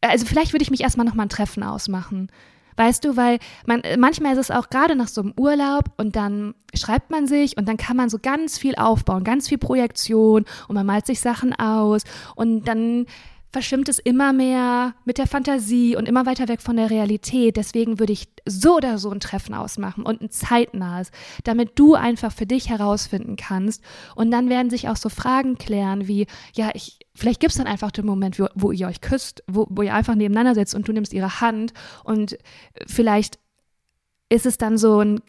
also 0.00 0.26
vielleicht 0.26 0.52
würde 0.52 0.62
ich 0.62 0.70
mich 0.70 0.82
erstmal 0.82 1.06
nochmal 1.06 1.26
ein 1.26 1.30
Treffen 1.30 1.62
ausmachen. 1.62 2.28
Weißt 2.76 3.04
du, 3.04 3.16
weil 3.16 3.38
man, 3.66 3.82
manchmal 3.98 4.32
ist 4.32 4.38
es 4.38 4.50
auch 4.50 4.68
gerade 4.68 4.96
nach 4.96 5.06
so 5.06 5.20
einem 5.20 5.32
Urlaub 5.38 5.92
und 5.96 6.16
dann 6.16 6.54
schreibt 6.74 7.10
man 7.10 7.28
sich 7.28 7.56
und 7.56 7.68
dann 7.68 7.76
kann 7.76 7.96
man 7.96 8.08
so 8.08 8.18
ganz 8.20 8.58
viel 8.58 8.74
aufbauen, 8.74 9.22
ganz 9.22 9.48
viel 9.48 9.58
Projektion 9.58 10.44
und 10.66 10.74
man 10.74 10.84
malt 10.84 11.06
sich 11.06 11.20
Sachen 11.20 11.54
aus 11.54 12.02
und 12.34 12.66
dann 12.66 13.06
verschwimmt 13.54 13.88
es 13.88 14.00
immer 14.00 14.32
mehr 14.32 14.94
mit 15.04 15.16
der 15.16 15.28
Fantasie 15.28 15.94
und 15.94 16.08
immer 16.08 16.26
weiter 16.26 16.48
weg 16.48 16.60
von 16.60 16.74
der 16.76 16.90
Realität. 16.90 17.56
Deswegen 17.56 18.00
würde 18.00 18.12
ich 18.12 18.26
so 18.44 18.78
oder 18.78 18.98
so 18.98 19.10
ein 19.10 19.20
Treffen 19.20 19.54
ausmachen 19.54 20.04
und 20.04 20.20
ein 20.20 20.28
zeitnahes, 20.28 21.12
damit 21.44 21.78
du 21.78 21.94
einfach 21.94 22.32
für 22.32 22.46
dich 22.46 22.68
herausfinden 22.68 23.36
kannst. 23.36 23.80
Und 24.16 24.32
dann 24.32 24.48
werden 24.48 24.70
sich 24.70 24.88
auch 24.88 24.96
so 24.96 25.08
Fragen 25.08 25.56
klären 25.56 26.08
wie, 26.08 26.26
ja, 26.54 26.72
ich, 26.74 26.98
vielleicht 27.14 27.38
gibt 27.38 27.52
es 27.52 27.58
dann 27.58 27.68
einfach 27.68 27.92
den 27.92 28.06
Moment, 28.06 28.40
wo, 28.40 28.48
wo 28.56 28.72
ihr 28.72 28.88
euch 28.88 29.00
küsst, 29.00 29.44
wo, 29.46 29.68
wo 29.70 29.82
ihr 29.82 29.94
einfach 29.94 30.16
nebeneinander 30.16 30.56
sitzt 30.56 30.74
und 30.74 30.88
du 30.88 30.92
nimmst 30.92 31.12
ihre 31.12 31.40
Hand 31.40 31.72
und 32.02 32.36
vielleicht 32.88 33.38
ist 34.30 34.46
es 34.46 34.58
dann 34.58 34.78
so 34.78 34.98
ein 34.98 35.20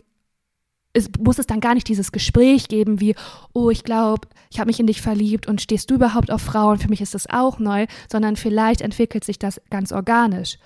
es 0.95 1.09
muss 1.19 1.39
es 1.39 1.45
dann 1.45 1.59
gar 1.59 1.73
nicht 1.73 1.89
dieses 1.89 2.11
Gespräch 2.11 2.69
geben 2.69 3.01
wie, 3.01 3.15
oh, 3.53 3.69
ich 3.69 3.83
glaube, 3.83 4.27
ich 4.49 4.59
habe 4.59 4.69
mich 4.69 4.79
in 4.79 4.87
dich 4.87 5.01
verliebt 5.01 5.45
und 5.45 5.61
stehst 5.61 5.91
du 5.91 5.95
überhaupt 5.95 6.31
auf 6.31 6.41
Frauen? 6.41 6.79
Für 6.79 6.87
mich 6.87 7.01
ist 7.01 7.13
das 7.13 7.29
auch 7.29 7.59
neu, 7.59 7.85
sondern 8.09 8.37
vielleicht 8.37 8.81
entwickelt 8.81 9.25
sich 9.25 9.37
das 9.37 9.61
ganz 9.69 9.91
organisch. 9.91 10.57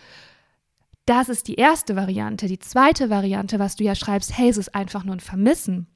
Das 1.07 1.27
ist 1.29 1.47
die 1.47 1.55
erste 1.55 1.95
Variante. 1.95 2.45
Die 2.45 2.59
zweite 2.59 3.09
Variante, 3.09 3.57
was 3.57 3.75
du 3.75 3.83
ja 3.83 3.95
schreibst, 3.95 4.37
hey, 4.37 4.49
es 4.49 4.57
ist 4.57 4.75
einfach 4.75 5.03
nur 5.03 5.15
ein 5.15 5.19
Vermissen. 5.19 5.87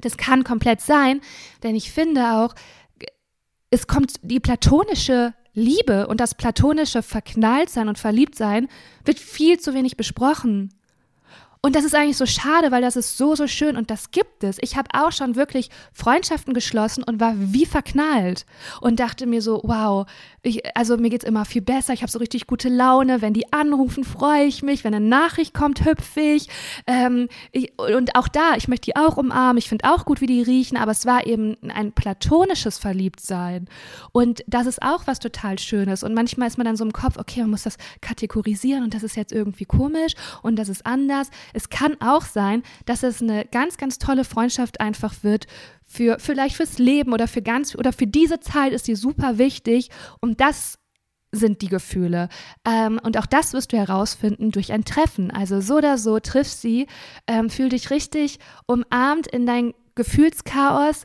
Das 0.00 0.16
kann 0.16 0.42
komplett 0.42 0.80
sein, 0.80 1.20
denn 1.62 1.76
ich 1.76 1.92
finde 1.92 2.32
auch, 2.32 2.54
es 3.70 3.86
kommt 3.86 4.14
die 4.22 4.40
platonische 4.40 5.34
Liebe 5.54 6.08
und 6.08 6.20
das 6.20 6.34
platonische 6.34 7.02
Verknalltsein 7.02 7.88
und 7.88 7.98
Verliebtsein 7.98 8.68
wird 9.04 9.20
viel 9.20 9.60
zu 9.60 9.74
wenig 9.74 9.96
besprochen. 9.96 10.74
Und 11.60 11.74
das 11.74 11.84
ist 11.84 11.94
eigentlich 11.94 12.16
so 12.16 12.26
schade, 12.26 12.70
weil 12.70 12.82
das 12.82 12.96
ist 12.96 13.16
so, 13.16 13.34
so 13.34 13.46
schön 13.48 13.76
und 13.76 13.90
das 13.90 14.12
gibt 14.12 14.44
es. 14.44 14.58
Ich 14.60 14.76
habe 14.76 14.88
auch 14.92 15.10
schon 15.10 15.34
wirklich 15.34 15.70
Freundschaften 15.92 16.54
geschlossen 16.54 17.02
und 17.02 17.18
war 17.18 17.34
wie 17.36 17.66
verknallt 17.66 18.46
und 18.80 19.00
dachte 19.00 19.26
mir 19.26 19.42
so, 19.42 19.60
wow, 19.64 20.06
ich, 20.42 20.76
also 20.76 20.96
mir 20.96 21.10
geht 21.10 21.24
es 21.24 21.28
immer 21.28 21.44
viel 21.44 21.62
besser, 21.62 21.92
ich 21.92 22.02
habe 22.02 22.12
so 22.12 22.20
richtig 22.20 22.46
gute 22.46 22.68
Laune, 22.68 23.22
wenn 23.22 23.34
die 23.34 23.52
anrufen, 23.52 24.04
freue 24.04 24.44
ich 24.44 24.62
mich, 24.62 24.84
wenn 24.84 24.94
eine 24.94 25.04
Nachricht 25.04 25.52
kommt, 25.52 25.84
hüpfe 25.84 26.20
ich. 26.20 26.48
Ähm, 26.86 27.28
ich. 27.50 27.72
Und 27.78 28.14
auch 28.14 28.28
da, 28.28 28.54
ich 28.56 28.68
möchte 28.68 28.86
die 28.86 28.96
auch 28.96 29.16
umarmen, 29.16 29.58
ich 29.58 29.68
finde 29.68 29.90
auch 29.90 30.04
gut, 30.04 30.20
wie 30.20 30.26
die 30.26 30.42
riechen, 30.42 30.76
aber 30.76 30.92
es 30.92 31.06
war 31.06 31.26
eben 31.26 31.56
ein 31.68 31.92
platonisches 31.92 32.78
Verliebtsein. 32.78 33.68
Und 34.12 34.44
das 34.46 34.66
ist 34.66 34.80
auch 34.82 35.06
was 35.06 35.18
total 35.18 35.58
Schönes. 35.58 36.04
Und 36.04 36.14
manchmal 36.14 36.46
ist 36.46 36.56
man 36.56 36.66
dann 36.66 36.76
so 36.76 36.84
im 36.84 36.92
Kopf, 36.92 37.16
okay, 37.18 37.40
man 37.40 37.50
muss 37.50 37.64
das 37.64 37.76
kategorisieren 38.00 38.84
und 38.84 38.94
das 38.94 39.02
ist 39.02 39.16
jetzt 39.16 39.32
irgendwie 39.32 39.64
komisch 39.64 40.12
und 40.42 40.56
das 40.56 40.68
ist 40.68 40.86
anders. 40.86 41.30
Es 41.54 41.68
kann 41.68 41.96
auch 42.00 42.22
sein, 42.22 42.62
dass 42.86 43.02
es 43.02 43.22
eine 43.22 43.44
ganz, 43.44 43.76
ganz 43.76 43.98
tolle 43.98 44.24
Freundschaft 44.24 44.80
einfach 44.80 45.22
wird 45.22 45.46
für 45.84 46.18
vielleicht 46.18 46.56
fürs 46.56 46.78
Leben 46.78 47.12
oder 47.12 47.26
für 47.28 47.42
ganz 47.42 47.74
oder 47.74 47.92
für 47.92 48.06
diese 48.06 48.40
Zeit 48.40 48.72
ist 48.72 48.84
sie 48.84 48.94
super 48.94 49.38
wichtig 49.38 49.88
und 50.20 50.40
das 50.40 50.78
sind 51.32 51.62
die 51.62 51.68
Gefühle. 51.68 52.28
Ähm, 52.64 53.00
und 53.02 53.18
auch 53.18 53.26
das 53.26 53.52
wirst 53.52 53.72
du 53.72 53.76
herausfinden 53.76 54.50
durch 54.50 54.72
ein 54.72 54.84
Treffen. 54.84 55.30
Also 55.30 55.60
so 55.60 55.76
oder 55.76 55.98
so 55.98 56.20
triff 56.20 56.48
sie, 56.48 56.86
ähm, 57.26 57.50
fühl 57.50 57.68
dich 57.68 57.90
richtig 57.90 58.38
umarmt 58.66 59.26
in 59.26 59.46
dein 59.46 59.74
Gefühlschaos. 59.94 61.04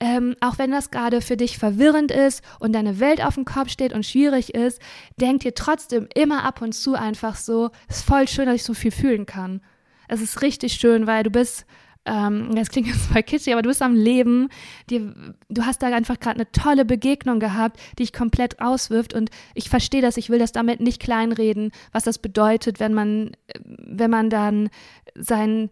Ähm, 0.00 0.34
auch 0.40 0.58
wenn 0.58 0.72
das 0.72 0.90
gerade 0.90 1.20
für 1.20 1.36
dich 1.36 1.58
verwirrend 1.58 2.10
ist 2.10 2.42
und 2.58 2.72
deine 2.72 2.98
Welt 2.98 3.24
auf 3.24 3.36
dem 3.36 3.44
Kopf 3.44 3.68
steht 3.68 3.92
und 3.92 4.04
schwierig 4.04 4.52
ist, 4.52 4.80
denk 5.20 5.42
dir 5.42 5.54
trotzdem 5.54 6.08
immer 6.14 6.42
ab 6.42 6.60
und 6.60 6.72
zu 6.72 6.94
einfach 6.94 7.36
so, 7.36 7.70
es 7.88 7.98
ist 7.98 8.04
voll 8.04 8.26
schön, 8.26 8.46
dass 8.46 8.56
ich 8.56 8.64
so 8.64 8.74
viel 8.74 8.90
fühlen 8.90 9.26
kann. 9.26 9.60
Es 10.08 10.20
ist 10.20 10.42
richtig 10.42 10.74
schön, 10.74 11.06
weil 11.06 11.22
du 11.22 11.30
bist 11.30 11.66
ähm, 12.04 12.54
das 12.54 12.70
klingt 12.70 12.88
jetzt 12.88 13.06
voll 13.06 13.22
kitschig, 13.22 13.52
aber 13.52 13.62
du 13.62 13.68
bist 13.68 13.82
am 13.82 13.94
Leben, 13.94 14.48
die, 14.90 15.10
du 15.48 15.64
hast 15.64 15.82
da 15.82 15.88
einfach 15.88 16.18
gerade 16.18 16.36
eine 16.36 16.50
tolle 16.52 16.84
Begegnung 16.84 17.38
gehabt, 17.38 17.78
die 17.92 18.02
dich 18.02 18.12
komplett 18.12 18.60
auswirft. 18.60 19.14
Und 19.14 19.30
ich 19.54 19.70
verstehe 19.70 20.02
das, 20.02 20.16
ich 20.16 20.30
will 20.30 20.38
das 20.38 20.52
damit 20.52 20.80
nicht 20.80 21.00
kleinreden, 21.00 21.70
was 21.92 22.04
das 22.04 22.18
bedeutet, 22.18 22.80
wenn 22.80 22.94
man, 22.94 23.32
wenn 23.64 24.10
man 24.10 24.30
dann 24.30 24.70
sein, 25.14 25.70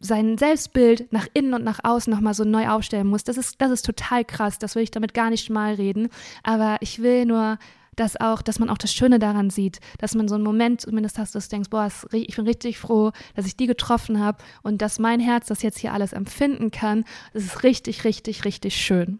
sein 0.00 0.38
Selbstbild 0.38 1.12
nach 1.12 1.28
innen 1.34 1.54
und 1.54 1.62
nach 1.62 1.80
außen 1.84 2.12
nochmal 2.12 2.34
so 2.34 2.44
neu 2.44 2.68
aufstellen 2.68 3.06
muss. 3.06 3.22
Das 3.22 3.36
ist, 3.36 3.60
das 3.60 3.70
ist 3.70 3.86
total 3.86 4.24
krass, 4.24 4.58
das 4.58 4.74
will 4.74 4.82
ich 4.82 4.90
damit 4.90 5.14
gar 5.14 5.30
nicht 5.30 5.50
mal 5.50 5.74
reden, 5.74 6.08
aber 6.42 6.78
ich 6.80 7.02
will 7.02 7.26
nur 7.26 7.58
dass 7.98 8.20
auch, 8.20 8.42
dass 8.42 8.58
man 8.58 8.70
auch 8.70 8.78
das 8.78 8.92
Schöne 8.92 9.18
daran 9.18 9.50
sieht, 9.50 9.80
dass 9.98 10.14
man 10.14 10.28
so 10.28 10.34
einen 10.34 10.44
Moment 10.44 10.80
zumindest 10.80 11.18
hast, 11.18 11.34
dass 11.34 11.48
du 11.48 11.56
denkst, 11.56 11.70
boah, 11.70 11.88
ich 12.12 12.36
bin 12.36 12.46
richtig 12.46 12.78
froh, 12.78 13.12
dass 13.34 13.46
ich 13.46 13.56
die 13.56 13.66
getroffen 13.66 14.20
habe 14.20 14.38
und 14.62 14.82
dass 14.82 14.98
mein 14.98 15.20
Herz 15.20 15.46
das 15.46 15.62
jetzt 15.62 15.78
hier 15.78 15.92
alles 15.92 16.12
empfinden 16.12 16.70
kann. 16.70 17.04
Das 17.32 17.44
ist 17.44 17.62
richtig, 17.62 18.04
richtig, 18.04 18.44
richtig 18.44 18.76
schön. 18.76 19.18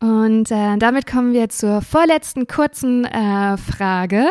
Und 0.00 0.50
äh, 0.50 0.76
damit 0.78 1.06
kommen 1.06 1.32
wir 1.32 1.48
zur 1.48 1.82
vorletzten 1.82 2.46
kurzen 2.46 3.04
äh, 3.04 3.56
Frage. 3.56 4.26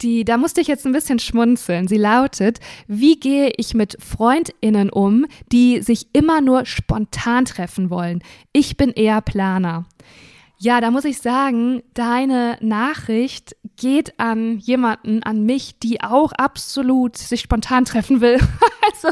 Die, 0.00 0.24
da 0.24 0.36
musste 0.36 0.60
ich 0.60 0.66
jetzt 0.66 0.84
ein 0.84 0.92
bisschen 0.92 1.18
schmunzeln. 1.18 1.86
Sie 1.86 1.96
lautet, 1.96 2.58
wie 2.88 3.18
gehe 3.18 3.52
ich 3.56 3.74
mit 3.74 3.96
Freundinnen 4.02 4.90
um, 4.90 5.26
die 5.50 5.80
sich 5.80 6.08
immer 6.12 6.40
nur 6.40 6.66
spontan 6.66 7.44
treffen 7.44 7.90
wollen? 7.90 8.22
Ich 8.52 8.76
bin 8.76 8.90
eher 8.90 9.20
Planer. 9.20 9.86
Ja, 10.62 10.80
da 10.80 10.92
muss 10.92 11.04
ich 11.04 11.18
sagen, 11.18 11.82
deine 11.92 12.56
Nachricht 12.60 13.56
geht 13.74 14.20
an 14.20 14.58
jemanden, 14.58 15.24
an 15.24 15.44
mich, 15.44 15.80
die 15.80 16.00
auch 16.02 16.30
absolut 16.30 17.16
sich 17.16 17.40
spontan 17.40 17.84
treffen 17.84 18.20
will. 18.20 18.34
also, 18.92 19.08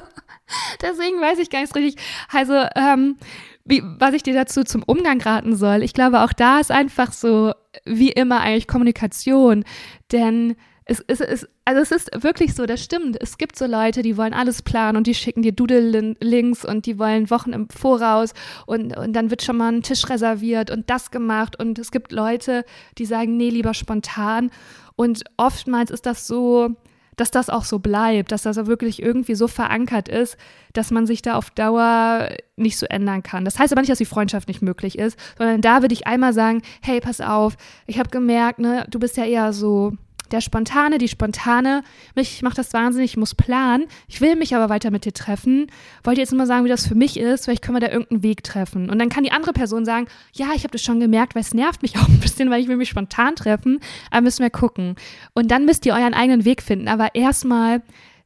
deswegen 0.80 1.20
weiß 1.20 1.40
ich 1.40 1.50
gar 1.50 1.62
nicht 1.62 1.74
richtig. 1.74 2.00
Also, 2.32 2.54
ähm, 2.76 3.16
wie, 3.64 3.82
was 3.82 4.14
ich 4.14 4.22
dir 4.22 4.34
dazu 4.34 4.62
zum 4.62 4.84
Umgang 4.84 5.20
raten 5.20 5.56
soll. 5.56 5.82
Ich 5.82 5.92
glaube, 5.92 6.20
auch 6.20 6.32
da 6.32 6.60
ist 6.60 6.70
einfach 6.70 7.10
so, 7.10 7.52
wie 7.84 8.12
immer 8.12 8.42
eigentlich 8.42 8.68
Kommunikation. 8.68 9.64
Denn 10.12 10.54
es, 10.90 11.05
es, 11.07 11.20
es, 11.20 11.48
also 11.64 11.81
es 11.81 11.92
ist 11.92 12.11
wirklich 12.24 12.53
so, 12.53 12.66
das 12.66 12.83
stimmt. 12.83 13.16
Es 13.20 13.38
gibt 13.38 13.57
so 13.57 13.66
Leute, 13.66 14.03
die 14.03 14.16
wollen 14.16 14.35
alles 14.35 14.62
planen 14.62 14.96
und 14.96 15.07
die 15.07 15.14
schicken 15.14 15.42
dir 15.42 15.53
Doodle-Links 15.53 16.64
und 16.64 16.85
die 16.85 16.98
wollen 16.98 17.31
Wochen 17.31 17.53
im 17.53 17.68
Voraus 17.68 18.33
und, 18.66 18.96
und 18.96 19.12
dann 19.12 19.31
wird 19.31 19.42
schon 19.42 19.57
mal 19.57 19.72
ein 19.72 19.83
Tisch 19.83 20.09
reserviert 20.11 20.68
und 20.72 20.90
das 20.90 21.12
gemacht. 21.12 21.57
Und 21.61 21.79
es 21.79 21.92
gibt 21.92 22.11
Leute, 22.11 22.64
die 22.98 23.05
sagen, 23.05 23.37
nee, 23.37 23.50
lieber 23.50 23.72
spontan. 23.72 24.50
Und 24.96 25.22
oftmals 25.37 25.92
ist 25.92 26.07
das 26.07 26.26
so, 26.26 26.74
dass 27.14 27.31
das 27.31 27.50
auch 27.50 27.64
so 27.64 27.79
bleibt, 27.79 28.33
dass 28.33 28.42
das 28.42 28.59
auch 28.59 28.66
wirklich 28.66 29.00
irgendwie 29.00 29.37
so 29.37 29.46
verankert 29.46 30.09
ist, 30.09 30.37
dass 30.72 30.90
man 30.90 31.07
sich 31.07 31.22
da 31.22 31.37
auf 31.37 31.50
Dauer 31.50 32.31
nicht 32.57 32.79
so 32.79 32.87
ändern 32.87 33.22
kann. 33.22 33.44
Das 33.44 33.61
heißt 33.61 33.72
aber 33.72 33.83
nicht, 33.83 33.92
dass 33.92 33.98
die 33.98 34.07
Freundschaft 34.07 34.48
nicht 34.48 34.61
möglich 34.61 34.98
ist, 34.98 35.16
sondern 35.38 35.61
da 35.61 35.83
würde 35.83 35.94
ich 35.94 36.09
einmal 36.09 36.33
sagen, 36.33 36.62
hey, 36.83 37.00
pass 37.00 37.20
auf, 37.20 37.57
ich 37.87 38.00
habe 38.00 38.11
gemerkt, 38.11 38.59
ne, 38.59 38.87
du 38.90 38.98
bist 38.98 39.16
ja 39.16 39.24
eher 39.24 39.53
so 39.53 39.92
der 40.32 40.40
Spontane, 40.40 40.98
die 40.98 41.08
Spontane, 41.08 41.82
mich 42.14 42.42
macht 42.42 42.58
das 42.58 42.72
wahnsinnig, 42.72 43.12
ich 43.12 43.16
muss 43.16 43.34
planen. 43.34 43.86
Ich 44.08 44.20
will 44.20 44.36
mich 44.36 44.54
aber 44.54 44.68
weiter 44.68 44.90
mit 44.90 45.04
dir 45.04 45.12
treffen. 45.12 45.66
Wollte 46.04 46.20
jetzt 46.20 46.30
nur 46.30 46.38
mal 46.38 46.46
sagen, 46.46 46.64
wie 46.64 46.68
das 46.68 46.86
für 46.86 46.94
mich 46.94 47.18
ist. 47.18 47.44
Vielleicht 47.44 47.62
können 47.62 47.76
wir 47.76 47.86
da 47.86 47.92
irgendeinen 47.92 48.22
Weg 48.22 48.42
treffen. 48.42 48.90
Und 48.90 48.98
dann 48.98 49.08
kann 49.08 49.24
die 49.24 49.32
andere 49.32 49.52
Person 49.52 49.84
sagen, 49.84 50.06
ja, 50.32 50.48
ich 50.54 50.62
habe 50.62 50.72
das 50.72 50.82
schon 50.82 51.00
gemerkt, 51.00 51.34
weil 51.34 51.42
es 51.42 51.54
nervt 51.54 51.82
mich 51.82 51.96
auch 51.98 52.08
ein 52.08 52.20
bisschen, 52.20 52.50
weil 52.50 52.62
ich 52.62 52.68
will 52.68 52.76
mich 52.76 52.88
spontan 52.88 53.36
treffen. 53.36 53.80
Aber 54.10 54.22
müssen 54.22 54.42
wir 54.42 54.50
gucken. 54.50 54.96
Und 55.34 55.50
dann 55.50 55.64
müsst 55.64 55.86
ihr 55.86 55.94
euren 55.94 56.14
eigenen 56.14 56.44
Weg 56.44 56.62
finden. 56.62 56.88
Aber 56.88 57.14
erstmal 57.14 57.82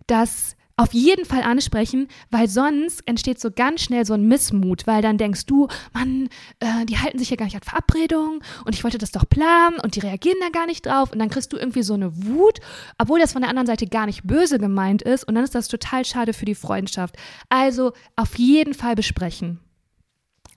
das 0.06 0.56
auf 0.76 0.92
jeden 0.92 1.24
Fall 1.24 1.42
ansprechen, 1.42 2.08
weil 2.30 2.48
sonst 2.48 3.06
entsteht 3.06 3.40
so 3.40 3.50
ganz 3.50 3.82
schnell 3.82 4.04
so 4.04 4.14
ein 4.14 4.26
Missmut, 4.26 4.86
weil 4.86 5.02
dann 5.02 5.18
denkst 5.18 5.46
du, 5.46 5.68
Mann, 5.92 6.28
äh, 6.58 6.84
die 6.86 6.98
halten 6.98 7.18
sich 7.18 7.30
ja 7.30 7.36
gar 7.36 7.44
nicht 7.44 7.54
an 7.54 7.62
Verabredungen 7.62 8.40
und 8.64 8.74
ich 8.74 8.82
wollte 8.82 8.98
das 8.98 9.12
doch 9.12 9.28
planen 9.28 9.78
und 9.80 9.94
die 9.94 10.00
reagieren 10.00 10.38
da 10.40 10.48
gar 10.48 10.66
nicht 10.66 10.86
drauf 10.86 11.12
und 11.12 11.18
dann 11.20 11.30
kriegst 11.30 11.52
du 11.52 11.56
irgendwie 11.56 11.82
so 11.82 11.94
eine 11.94 12.26
Wut, 12.26 12.60
obwohl 12.98 13.20
das 13.20 13.32
von 13.32 13.42
der 13.42 13.50
anderen 13.50 13.66
Seite 13.66 13.86
gar 13.86 14.06
nicht 14.06 14.24
böse 14.24 14.58
gemeint 14.58 15.02
ist 15.02 15.24
und 15.24 15.36
dann 15.36 15.44
ist 15.44 15.54
das 15.54 15.68
total 15.68 16.04
schade 16.04 16.32
für 16.32 16.44
die 16.44 16.56
Freundschaft. 16.56 17.16
Also 17.48 17.92
auf 18.16 18.36
jeden 18.38 18.74
Fall 18.74 18.96
besprechen. 18.96 19.60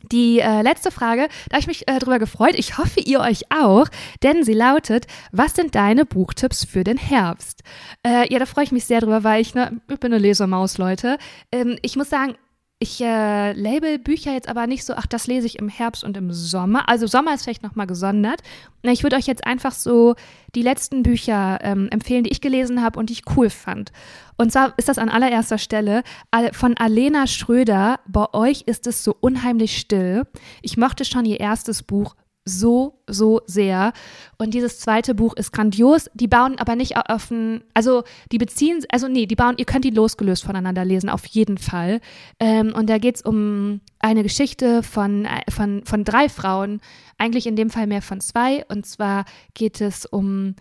Die 0.03 0.39
äh, 0.39 0.61
letzte 0.61 0.91
Frage, 0.91 1.27
da 1.49 1.55
habe 1.55 1.61
ich 1.61 1.67
mich 1.67 1.87
äh, 1.87 1.99
drüber 1.99 2.19
gefreut. 2.19 2.55
Ich 2.55 2.77
hoffe, 2.77 2.99
ihr 2.99 3.19
euch 3.19 3.43
auch, 3.51 3.87
denn 4.23 4.43
sie 4.43 4.53
lautet: 4.53 5.07
Was 5.31 5.55
sind 5.55 5.75
deine 5.75 6.05
Buchtipps 6.05 6.65
für 6.65 6.83
den 6.83 6.97
Herbst? 6.97 7.63
Äh, 8.05 8.31
ja, 8.31 8.39
da 8.39 8.45
freue 8.45 8.63
ich 8.63 8.71
mich 8.71 8.85
sehr 8.85 9.01
drüber, 9.01 9.23
weil 9.23 9.41
ich, 9.41 9.55
ne, 9.55 9.81
ich 9.89 9.99
bin 9.99 10.13
eine 10.13 10.21
Lesermaus, 10.21 10.77
Leute. 10.77 11.17
Ähm, 11.51 11.77
ich 11.81 11.95
muss 11.95 12.09
sagen, 12.09 12.35
ich 12.79 13.01
äh, 13.01 13.53
label 13.53 13.97
Bücher 13.97 14.33
jetzt 14.33 14.47
aber 14.47 14.67
nicht 14.67 14.85
so, 14.85 14.93
ach, 14.93 15.07
das 15.07 15.25
lese 15.25 15.47
ich 15.47 15.57
im 15.57 15.67
Herbst 15.67 16.03
und 16.03 16.15
im 16.15 16.31
Sommer. 16.31 16.87
Also 16.87 17.07
Sommer 17.07 17.33
ist 17.33 17.43
vielleicht 17.43 17.63
nochmal 17.63 17.87
gesondert. 17.87 18.41
Ich 18.83 19.01
würde 19.01 19.15
euch 19.15 19.25
jetzt 19.25 19.47
einfach 19.47 19.71
so 19.71 20.15
die 20.53 20.61
letzten 20.61 21.01
Bücher 21.01 21.57
ähm, 21.61 21.89
empfehlen, 21.89 22.23
die 22.23 22.29
ich 22.29 22.39
gelesen 22.39 22.83
habe 22.83 22.99
und 22.99 23.09
die 23.09 23.13
ich 23.13 23.23
cool 23.35 23.49
fand. 23.49 23.91
Und 24.37 24.51
zwar 24.51 24.77
ist 24.77 24.89
das 24.89 24.99
an 24.99 25.09
allererster 25.09 25.57
Stelle 25.57 26.03
von 26.51 26.77
Alena 26.77 27.25
Schröder. 27.25 27.99
Bei 28.07 28.31
euch 28.33 28.61
ist 28.67 28.85
es 28.85 29.03
so 29.03 29.15
unheimlich 29.19 29.77
still. 29.77 30.27
Ich 30.61 30.77
mochte 30.77 31.03
schon 31.03 31.25
ihr 31.25 31.39
erstes 31.39 31.81
Buch 31.81 32.15
so, 32.47 32.99
so 33.07 33.41
sehr. 33.45 33.93
Und 34.37 34.53
dieses 34.53 34.79
zweite 34.79 35.13
Buch 35.13 35.35
ist 35.35 35.51
grandios. 35.51 36.09
Die 36.13 36.27
bauen 36.27 36.57
aber 36.57 36.75
nicht 36.75 36.95
auf 36.97 37.29
ein, 37.29 37.61
also 37.73 38.03
die 38.31 38.37
beziehen, 38.37 38.83
also 38.89 39.07
nee, 39.07 39.25
die 39.25 39.35
bauen, 39.35 39.55
ihr 39.57 39.65
könnt 39.65 39.85
die 39.85 39.89
losgelöst 39.89 40.43
voneinander 40.43 40.85
lesen, 40.85 41.09
auf 41.09 41.25
jeden 41.25 41.57
Fall. 41.57 41.99
Ähm, 42.39 42.73
und 42.73 42.89
da 42.89 42.97
geht 42.97 43.17
es 43.17 43.21
um 43.21 43.81
eine 43.99 44.23
Geschichte 44.23 44.81
von, 44.81 45.25
äh, 45.25 45.51
von, 45.51 45.83
von 45.85 46.03
drei 46.03 46.29
Frauen, 46.29 46.79
eigentlich 47.17 47.47
in 47.47 47.55
dem 47.55 47.69
Fall 47.69 47.87
mehr 47.87 48.01
von 48.01 48.21
zwei. 48.21 48.65
Und 48.67 48.85
zwar 48.85 49.25
geht 49.53 49.81
es 49.81 50.05
um, 50.05 50.55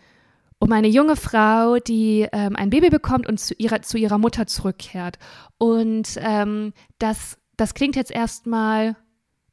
um 0.59 0.72
eine 0.72 0.88
junge 0.88 1.16
Frau, 1.16 1.77
die 1.79 2.27
ähm, 2.33 2.57
ein 2.57 2.70
Baby 2.70 2.90
bekommt 2.90 3.29
und 3.29 3.38
zu 3.38 3.55
ihrer, 3.55 3.83
zu 3.83 3.96
ihrer 3.96 4.18
Mutter 4.18 4.46
zurückkehrt. 4.46 5.18
Und 5.59 6.18
ähm, 6.18 6.72
das, 6.99 7.38
das 7.57 7.75
klingt 7.75 7.94
jetzt 7.94 8.11
erstmal 8.11 8.96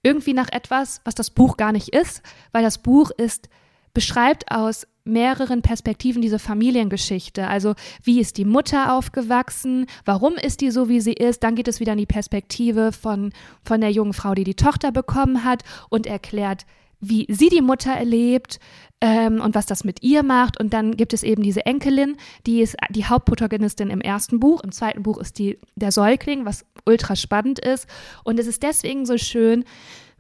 irgendwie 0.04 0.34
nach 0.34 0.50
etwas, 0.52 1.02
was 1.06 1.16
das 1.16 1.30
Buch 1.30 1.58
gar 1.58 1.72
nicht 1.72 1.90
ist, 1.90 2.22
weil 2.52 2.64
das 2.64 2.78
Buch 2.78 3.10
ist, 3.12 3.50
beschreibt 3.94 4.52
aus 4.52 4.88
mehreren 5.06 5.62
Perspektiven 5.62 6.22
diese 6.22 6.40
Familiengeschichte. 6.40 7.48
Also 7.48 7.76
wie 8.04 8.20
ist 8.20 8.38
die 8.38 8.46
Mutter 8.46 8.94
aufgewachsen? 8.96 9.88
Warum 10.06 10.36
ist 10.36 10.62
die 10.62 10.72
so, 10.72 10.90
wie 10.90 11.02
sie 11.02 11.14
ist? 11.14 11.44
Dann 11.44 11.56
geht 11.56 11.68
es 11.68 11.80
wieder 11.80 11.94
in 11.94 11.98
die 11.98 12.06
Perspektive 12.06 12.92
von, 12.92 13.34
von 13.64 13.82
der 13.82 13.92
jungen 13.92 14.14
Frau, 14.14 14.34
die 14.34 14.46
die 14.46 14.56
Tochter 14.56 14.92
bekommen 14.92 15.44
hat 15.44 15.64
und 15.90 16.08
erklärt, 16.08 16.66
wie 17.04 17.26
sie 17.30 17.50
die 17.50 17.62
Mutter 17.62 17.92
erlebt 17.92 18.60
ähm, 19.02 19.42
und 19.42 19.56
was 19.56 19.66
das 19.66 19.84
mit 19.84 20.02
ihr 20.02 20.24
macht. 20.24 20.60
Und 20.60 20.74
dann 20.74 20.96
gibt 20.96 21.14
es 21.14 21.24
eben 21.24 21.44
diese 21.44 21.66
Enkelin, 21.66 22.16
die 22.48 22.62
ist 22.62 22.78
die 22.90 23.06
Hauptprotagonistin 23.06 23.90
im 23.90 24.02
ersten 24.02 24.40
Buch. 24.40 24.62
Im 24.64 24.72
zweiten 24.72 25.04
Buch 25.04 25.18
ist 25.18 25.40
die 25.40 25.60
der 25.76 25.92
Säugling, 25.92 26.46
was 26.46 26.66
ultra 26.86 27.16
spannend 27.16 27.60
ist. 27.60 27.88
Und 28.24 28.40
es 28.40 28.48
ist 28.48 28.64
deswegen 28.64 29.06
so 29.06 29.18
schön, 29.18 29.66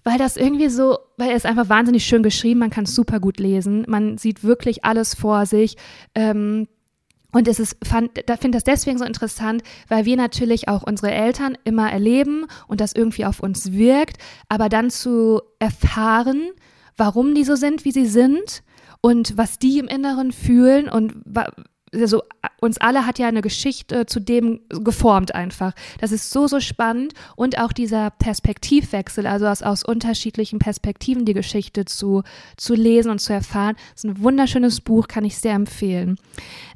weil 0.03 0.17
das 0.17 0.35
irgendwie 0.35 0.67
so, 0.67 0.97
weil 1.17 1.29
er 1.29 1.35
ist 1.35 1.45
einfach 1.45 1.69
wahnsinnig 1.69 2.05
schön 2.05 2.23
geschrieben, 2.23 2.59
man 2.59 2.69
kann 2.69 2.83
es 2.83 2.93
super 2.93 3.19
gut 3.19 3.39
lesen, 3.39 3.85
man 3.87 4.17
sieht 4.17 4.43
wirklich 4.43 4.83
alles 4.83 5.15
vor 5.15 5.45
sich. 5.45 5.77
Ähm, 6.13 6.67
und 7.31 7.47
es 7.47 7.59
ist, 7.59 7.77
fand, 7.83 8.11
da 8.27 8.37
finde 8.37 8.57
das 8.57 8.63
deswegen 8.63 8.99
so 8.99 9.05
interessant, 9.05 9.63
weil 9.87 10.05
wir 10.05 10.15
natürlich 10.17 10.67
auch 10.67 10.83
unsere 10.83 11.11
Eltern 11.11 11.57
immer 11.63 11.91
erleben 11.91 12.45
und 12.67 12.79
das 12.79 12.93
irgendwie 12.93 13.25
auf 13.25 13.39
uns 13.39 13.71
wirkt, 13.71 14.17
aber 14.49 14.69
dann 14.69 14.91
zu 14.91 15.41
erfahren, 15.57 16.51
warum 16.97 17.35
die 17.35 17.43
so 17.43 17.55
sind, 17.55 17.85
wie 17.85 17.91
sie 17.91 18.05
sind 18.05 18.63
und 19.01 19.37
was 19.37 19.59
die 19.59 19.79
im 19.79 19.87
Inneren 19.87 20.31
fühlen 20.31 20.89
und 20.89 21.13
also 21.93 22.23
uns 22.59 22.79
alle 22.79 23.05
hat 23.05 23.19
ja 23.19 23.27
eine 23.27 23.41
Geschichte 23.41 24.05
zu 24.05 24.19
dem 24.19 24.61
geformt 24.69 25.35
einfach. 25.35 25.73
Das 25.99 26.11
ist 26.11 26.31
so, 26.31 26.47
so 26.47 26.59
spannend 26.59 27.13
und 27.35 27.59
auch 27.59 27.71
dieser 27.71 28.09
Perspektivwechsel, 28.11 29.27
also 29.27 29.47
aus, 29.47 29.61
aus 29.61 29.83
unterschiedlichen 29.83 30.59
Perspektiven 30.59 31.25
die 31.25 31.33
Geschichte 31.33 31.85
zu, 31.85 32.23
zu 32.57 32.73
lesen 32.73 33.11
und 33.11 33.19
zu 33.19 33.33
erfahren, 33.33 33.75
ist 33.95 34.05
ein 34.05 34.21
wunderschönes 34.21 34.81
Buch, 34.81 35.07
kann 35.07 35.25
ich 35.25 35.37
sehr 35.37 35.53
empfehlen. 35.53 36.17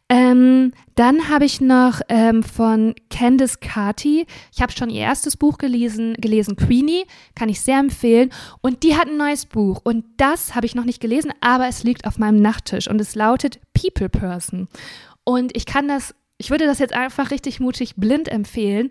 Ähm, 0.09 0.71
dann 0.95 1.29
habe 1.29 1.43
ich 1.43 1.59
noch 1.59 1.99
ähm, 2.07 2.41
von 2.41 2.95
Candice 3.09 3.59
Carty, 3.59 4.25
ich 4.53 4.61
habe 4.61 4.71
schon 4.71 4.89
ihr 4.89 5.01
erstes 5.01 5.35
Buch 5.35 5.57
gelesen, 5.57 6.15
gelesen 6.19 6.55
Queenie, 6.55 7.05
kann 7.35 7.49
ich 7.49 7.59
sehr 7.59 7.79
empfehlen. 7.79 8.31
Und 8.61 8.83
die 8.83 8.95
hat 8.95 9.07
ein 9.07 9.17
neues 9.17 9.45
Buch 9.45 9.81
und 9.83 10.05
das 10.15 10.55
habe 10.55 10.65
ich 10.65 10.75
noch 10.75 10.85
nicht 10.85 11.01
gelesen, 11.01 11.33
aber 11.41 11.67
es 11.67 11.83
liegt 11.83 12.07
auf 12.07 12.17
meinem 12.17 12.41
Nachttisch 12.41 12.89
und 12.89 13.01
es 13.01 13.15
lautet 13.15 13.59
People 13.73 14.07
Person. 14.07 14.69
Und 15.25 15.55
ich 15.57 15.65
kann 15.65 15.89
das, 15.89 16.15
ich 16.37 16.51
würde 16.51 16.65
das 16.65 16.79
jetzt 16.79 16.93
einfach 16.93 17.31
richtig 17.31 17.59
mutig 17.59 17.95
blind 17.97 18.29
empfehlen. 18.29 18.89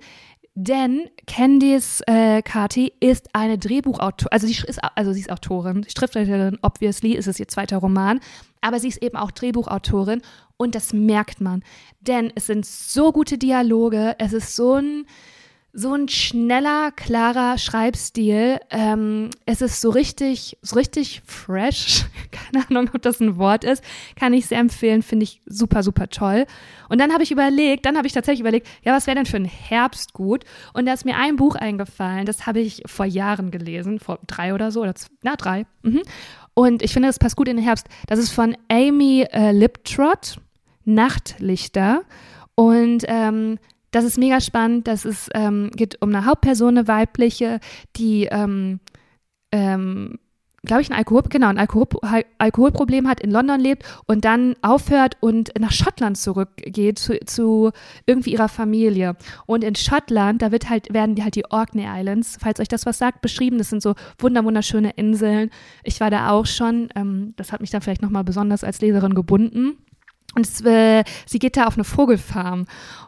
Denn 0.59 1.11
Candice 1.27 2.01
äh, 2.07 2.41
Carty 2.41 2.91
ist 2.99 3.29
eine 3.35 3.59
Drehbuchautorin, 3.59 4.33
also 4.33 4.47
sie 4.47 4.55
ist, 4.55 4.81
also 4.95 5.13
sie 5.13 5.21
ist 5.21 5.31
Autorin, 5.31 5.85
Schriftstellerin, 5.87 6.59
obviously, 6.63 7.13
ist 7.13 7.27
es 7.27 7.39
ihr 7.39 7.47
zweiter 7.47 7.77
Roman, 7.77 8.21
aber 8.63 8.81
sie 8.81 8.89
ist 8.89 9.03
eben 9.03 9.19
auch 9.19 9.33
Drehbuchautorin 9.33 10.23
und 10.57 10.75
das 10.75 10.95
merkt 10.95 11.43
man. 11.43 11.63
Denn 12.01 12.33
es 12.35 12.47
sind 12.47 12.65
so 12.65 13.13
gute 13.13 13.37
Dialoge, 13.37 14.17
es 14.19 14.33
ist 14.33 14.57
so 14.57 14.77
ein, 14.77 15.05
so 15.79 15.93
ein 15.93 16.09
schneller, 16.09 16.91
klarer 16.91 17.59
Schreibstil. 17.59 18.59
Ähm, 18.71 19.29
es 19.45 19.61
ist 19.61 19.83
so 19.83 19.91
richtig, 19.91 20.57
so 20.63 20.75
richtig 20.75 21.21
fresh. 21.27 22.07
Keine 22.31 22.67
Ahnung, 22.71 22.91
ob 22.95 23.03
das 23.03 23.21
ein 23.21 23.37
Wort 23.37 23.63
ist. 23.63 23.85
Kann 24.19 24.33
ich 24.33 24.47
sehr 24.47 24.59
empfehlen, 24.59 25.03
finde 25.03 25.25
ich 25.25 25.43
super, 25.45 25.83
super 25.83 26.09
toll. 26.09 26.47
Und 26.89 26.99
dann 26.99 27.13
habe 27.13 27.25
ich 27.25 27.31
überlegt, 27.31 27.85
dann 27.85 27.99
habe 27.99 28.07
ich 28.07 28.15
tatsächlich 28.15 28.41
überlegt, 28.41 28.67
ja, 28.85 28.95
was 28.95 29.07
wäre 29.07 29.17
denn 29.17 29.27
für 29.27 29.37
ein 29.37 29.45
Herbst 29.45 30.15
gut? 30.15 30.45
Und 30.73 30.87
da 30.87 30.95
ist 30.95 31.05
mir 31.05 31.19
ein 31.19 31.37
Buch 31.37 31.57
eingefallen, 31.57 32.25
das 32.25 32.47
habe 32.47 32.61
ich 32.61 32.83
vor 32.87 33.05
Jahren 33.05 33.51
gelesen, 33.51 33.99
vor 33.99 34.19
drei 34.27 34.55
oder 34.55 34.71
so, 34.71 34.81
oder 34.81 34.95
na, 35.23 35.37
drei. 35.37 35.67
Mhm. 35.83 36.03
Und 36.55 36.83
ich 36.83 36.95
finde, 36.95 37.11
das 37.11 37.19
passt 37.19 37.37
gut 37.37 37.49
in 37.49 37.57
den 37.57 37.65
Herbst. 37.65 37.87
Das 38.07 38.19
ist 38.19 38.31
von 38.31 38.57
Amy 38.71 39.27
äh, 39.31 39.53
Liptrot, 39.53 40.39
Nachtlichter. 40.87 42.01
Und 42.55 43.05
ähm, 43.09 43.59
das 43.97 44.05
ist 44.05 44.19
mega 44.19 44.41
spannend. 44.43 44.87
Das 44.87 45.05
ist, 45.07 45.31
ähm, 45.35 45.71
geht 45.75 46.03
um 46.03 46.15
eine 46.15 46.27
Hauptperson, 46.27 46.77
eine 46.77 46.87
weibliche, 46.87 47.61
die, 47.97 48.27
ähm, 48.27 48.79
ähm, 49.53 50.19
glaube 50.63 50.83
ich, 50.83 50.91
ein, 50.91 50.97
Alkohol, 50.97 51.23
genau, 51.31 51.47
ein 51.47 51.57
Alkohol, 51.57 51.87
Alkoholproblem 52.37 53.09
hat, 53.09 53.21
in 53.21 53.31
London 53.31 53.59
lebt 53.59 53.85
und 54.07 54.27
dann 54.27 54.55
aufhört 54.61 55.17
und 55.21 55.51
nach 55.59 55.73
Schottland 55.73 56.19
zurückgeht 56.19 56.99
zu, 56.99 57.19
zu 57.25 57.71
irgendwie 58.05 58.33
ihrer 58.33 58.51
Familie. 58.51 59.17
Und 59.47 59.65
in 59.65 59.77
Schottland, 59.77 60.43
da 60.43 60.53
wird 60.53 60.69
halt, 60.69 60.93
werden 60.93 61.15
die 61.15 61.23
halt 61.23 61.37
die 61.37 61.51
Orkney 61.51 61.87
Islands, 61.89 62.37
falls 62.39 62.61
euch 62.61 62.69
das 62.69 62.85
was 62.85 62.99
sagt, 62.99 63.23
beschrieben. 63.23 63.57
Das 63.57 63.71
sind 63.71 63.81
so 63.81 63.95
wunderschöne 64.19 64.91
Inseln. 64.91 65.51
Ich 65.85 66.01
war 66.01 66.11
da 66.11 66.31
auch 66.31 66.45
schon. 66.45 66.89
Ähm, 66.95 67.33
das 67.37 67.51
hat 67.51 67.63
mich 67.63 67.71
dann 67.71 67.81
vielleicht 67.81 68.03
nochmal 68.03 68.25
besonders 68.25 68.63
als 68.63 68.83
Leserin 68.83 69.15
gebunden. 69.15 69.79
Und 70.37 70.47
es, 70.47 70.61
äh, 70.61 71.03
sie 71.25 71.39
geht 71.39 71.57
da 71.57 71.67
auf 71.67 71.77
eine 71.77 71.85
Vogelfarm 71.85 72.67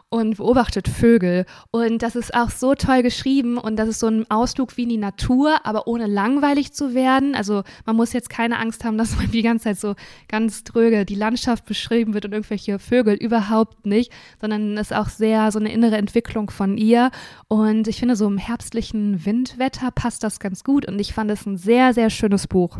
und 0.09 0.37
beobachtet 0.37 0.87
Vögel. 0.87 1.45
Und 1.69 2.01
das 2.01 2.15
ist 2.15 2.33
auch 2.33 2.49
so 2.49 2.73
toll 2.73 3.03
geschrieben 3.03 3.59
und 3.59 3.75
das 3.75 3.87
ist 3.87 3.99
so 3.99 4.07
ein 4.07 4.25
Ausflug 4.31 4.75
wie 4.77 4.83
in 4.83 4.89
die 4.89 4.97
Natur, 4.97 5.63
aber 5.63 5.87
ohne 5.87 6.07
langweilig 6.07 6.73
zu 6.73 6.95
werden. 6.95 7.35
Also 7.35 7.61
man 7.85 7.95
muss 7.95 8.13
jetzt 8.13 8.31
keine 8.31 8.57
Angst 8.57 8.83
haben, 8.83 8.97
dass 8.97 9.15
man 9.17 9.29
die 9.29 9.43
ganze 9.43 9.65
Zeit 9.65 9.79
so 9.79 9.93
ganz 10.27 10.63
dröge 10.63 11.05
die 11.05 11.13
Landschaft 11.13 11.65
beschrieben 11.65 12.15
wird 12.15 12.25
und 12.25 12.33
irgendwelche 12.33 12.79
Vögel 12.79 13.13
überhaupt 13.13 13.85
nicht, 13.85 14.11
sondern 14.41 14.75
es 14.79 14.89
ist 14.89 14.97
auch 14.97 15.09
sehr 15.09 15.51
so 15.51 15.59
eine 15.59 15.71
innere 15.71 15.97
Entwicklung 15.97 16.49
von 16.49 16.79
ihr. 16.79 17.11
Und 17.47 17.87
ich 17.87 17.99
finde, 17.99 18.15
so 18.15 18.25
im 18.25 18.39
herbstlichen 18.39 19.23
Windwetter 19.23 19.91
passt 19.91 20.23
das 20.23 20.39
ganz 20.39 20.63
gut 20.63 20.87
und 20.87 20.99
ich 20.99 21.13
fand 21.13 21.29
es 21.29 21.45
ein 21.45 21.57
sehr, 21.57 21.93
sehr 21.93 22.09
schönes 22.09 22.47
Buch. 22.47 22.79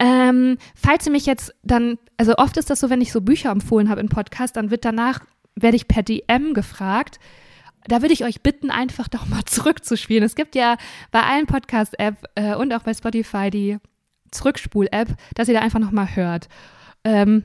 Ähm, 0.00 0.56
falls 0.74 1.04
ihr 1.04 1.12
mich 1.12 1.26
jetzt 1.26 1.54
dann, 1.62 1.98
also 2.16 2.34
oft 2.36 2.56
ist 2.56 2.70
das 2.70 2.80
so, 2.80 2.88
wenn 2.88 3.02
ich 3.02 3.12
so 3.12 3.20
Bücher 3.20 3.50
empfohlen 3.50 3.90
habe 3.90 4.00
im 4.00 4.08
Podcast, 4.08 4.56
dann 4.56 4.70
wird 4.70 4.86
danach, 4.86 5.20
werde 5.54 5.76
ich 5.76 5.88
per 5.88 6.02
DM 6.02 6.54
gefragt. 6.54 7.20
Da 7.84 8.00
würde 8.00 8.14
ich 8.14 8.24
euch 8.24 8.42
bitten, 8.42 8.70
einfach 8.70 9.08
doch 9.08 9.26
mal 9.26 9.44
zurückzuspielen. 9.46 10.24
Es 10.24 10.34
gibt 10.34 10.54
ja 10.54 10.78
bei 11.10 11.22
allen 11.22 11.46
Podcast-App 11.46 12.24
äh, 12.34 12.54
und 12.54 12.72
auch 12.72 12.82
bei 12.82 12.94
Spotify 12.94 13.50
die 13.50 13.76
Zurückspul-App, 14.30 15.14
dass 15.34 15.48
ihr 15.48 15.54
da 15.54 15.60
einfach 15.60 15.80
noch 15.80 15.92
mal 15.92 16.16
hört. 16.16 16.48
Ähm, 17.04 17.44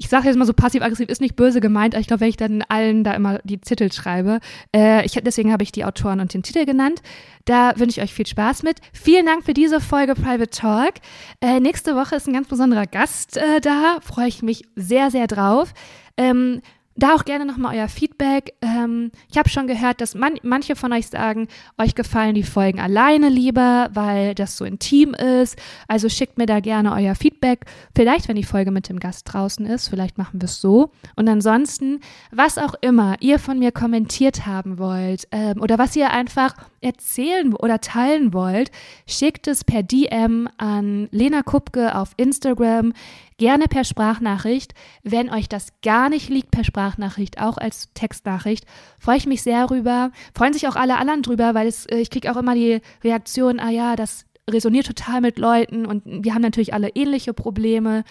ich 0.00 0.08
sage 0.08 0.28
jetzt 0.28 0.36
mal 0.36 0.46
so 0.46 0.54
passiv-aggressiv, 0.54 1.10
ist 1.10 1.20
nicht 1.20 1.36
böse 1.36 1.60
gemeint, 1.60 1.94
aber 1.94 2.00
ich 2.00 2.06
glaube, 2.06 2.22
wenn 2.22 2.30
ich 2.30 2.38
dann 2.38 2.62
allen 2.68 3.04
da 3.04 3.12
immer 3.12 3.38
die 3.44 3.58
Titel 3.58 3.92
schreibe, 3.92 4.40
äh, 4.74 5.04
ich, 5.04 5.12
deswegen 5.12 5.52
habe 5.52 5.62
ich 5.62 5.72
die 5.72 5.84
Autoren 5.84 6.20
und 6.20 6.32
den 6.32 6.42
Titel 6.42 6.64
genannt. 6.64 7.02
Da 7.44 7.74
wünsche 7.76 8.00
ich 8.00 8.04
euch 8.04 8.14
viel 8.14 8.26
Spaß 8.26 8.62
mit. 8.62 8.78
Vielen 8.94 9.26
Dank 9.26 9.44
für 9.44 9.52
diese 9.52 9.78
Folge 9.78 10.14
Private 10.14 10.48
Talk. 10.48 10.94
Äh, 11.42 11.60
nächste 11.60 11.96
Woche 11.96 12.16
ist 12.16 12.26
ein 12.26 12.32
ganz 12.32 12.48
besonderer 12.48 12.86
Gast 12.86 13.36
äh, 13.36 13.60
da, 13.60 13.98
freue 14.00 14.28
ich 14.28 14.42
mich 14.42 14.62
sehr, 14.74 15.10
sehr 15.10 15.26
drauf. 15.26 15.74
Ähm, 16.16 16.62
da 17.00 17.14
auch 17.14 17.24
gerne 17.24 17.44
nochmal 17.44 17.76
euer 17.76 17.88
Feedback. 17.88 18.54
Ähm, 18.62 19.10
ich 19.30 19.38
habe 19.38 19.48
schon 19.48 19.66
gehört, 19.66 20.00
dass 20.00 20.14
man, 20.14 20.34
manche 20.42 20.76
von 20.76 20.92
euch 20.92 21.08
sagen, 21.08 21.48
euch 21.78 21.94
gefallen 21.94 22.34
die 22.34 22.42
Folgen 22.42 22.80
alleine 22.80 23.28
lieber, 23.28 23.90
weil 23.92 24.34
das 24.34 24.56
so 24.56 24.64
intim 24.64 25.14
ist. 25.14 25.58
Also 25.88 26.08
schickt 26.08 26.38
mir 26.38 26.46
da 26.46 26.60
gerne 26.60 26.92
euer 26.92 27.14
Feedback. 27.14 27.64
Vielleicht, 27.94 28.28
wenn 28.28 28.36
die 28.36 28.44
Folge 28.44 28.70
mit 28.70 28.88
dem 28.88 29.00
Gast 29.00 29.32
draußen 29.32 29.66
ist, 29.66 29.88
vielleicht 29.88 30.18
machen 30.18 30.40
wir 30.40 30.46
es 30.46 30.60
so. 30.60 30.90
Und 31.16 31.28
ansonsten, 31.28 32.00
was 32.30 32.58
auch 32.58 32.74
immer 32.80 33.16
ihr 33.20 33.38
von 33.38 33.58
mir 33.58 33.72
kommentiert 33.72 34.46
haben 34.46 34.78
wollt 34.78 35.26
ähm, 35.32 35.60
oder 35.60 35.78
was 35.78 35.96
ihr 35.96 36.10
einfach 36.10 36.54
erzählen 36.80 37.54
oder 37.54 37.80
teilen 37.80 38.32
wollt, 38.32 38.70
schickt 39.06 39.48
es 39.48 39.64
per 39.64 39.82
DM 39.82 40.48
an 40.56 41.08
Lena 41.10 41.42
Kupke 41.42 41.94
auf 41.94 42.12
Instagram 42.16 42.92
gerne 43.40 43.68
per 43.68 43.84
Sprachnachricht. 43.84 44.74
Wenn 45.02 45.30
euch 45.30 45.48
das 45.48 45.72
gar 45.82 46.10
nicht 46.10 46.28
liegt, 46.28 46.50
per 46.50 46.62
Sprachnachricht, 46.62 47.40
auch 47.40 47.56
als 47.56 47.88
Textnachricht, 47.94 48.66
freue 48.98 49.16
ich 49.16 49.26
mich 49.26 49.42
sehr 49.42 49.70
rüber. 49.70 50.12
Freuen 50.36 50.52
sich 50.52 50.68
auch 50.68 50.76
alle 50.76 50.98
anderen 50.98 51.22
drüber, 51.22 51.54
weil 51.54 51.66
es, 51.66 51.86
äh, 51.86 51.96
ich 51.96 52.10
kriege 52.10 52.30
auch 52.30 52.36
immer 52.36 52.54
die 52.54 52.82
Reaktion, 53.02 53.58
ah 53.58 53.70
ja, 53.70 53.96
das 53.96 54.26
resoniert 54.48 54.86
total 54.86 55.22
mit 55.22 55.38
Leuten 55.38 55.86
und 55.86 56.02
wir 56.04 56.34
haben 56.34 56.42
natürlich 56.42 56.74
alle 56.74 56.90
ähnliche 56.90 57.32
Probleme. 57.32 58.04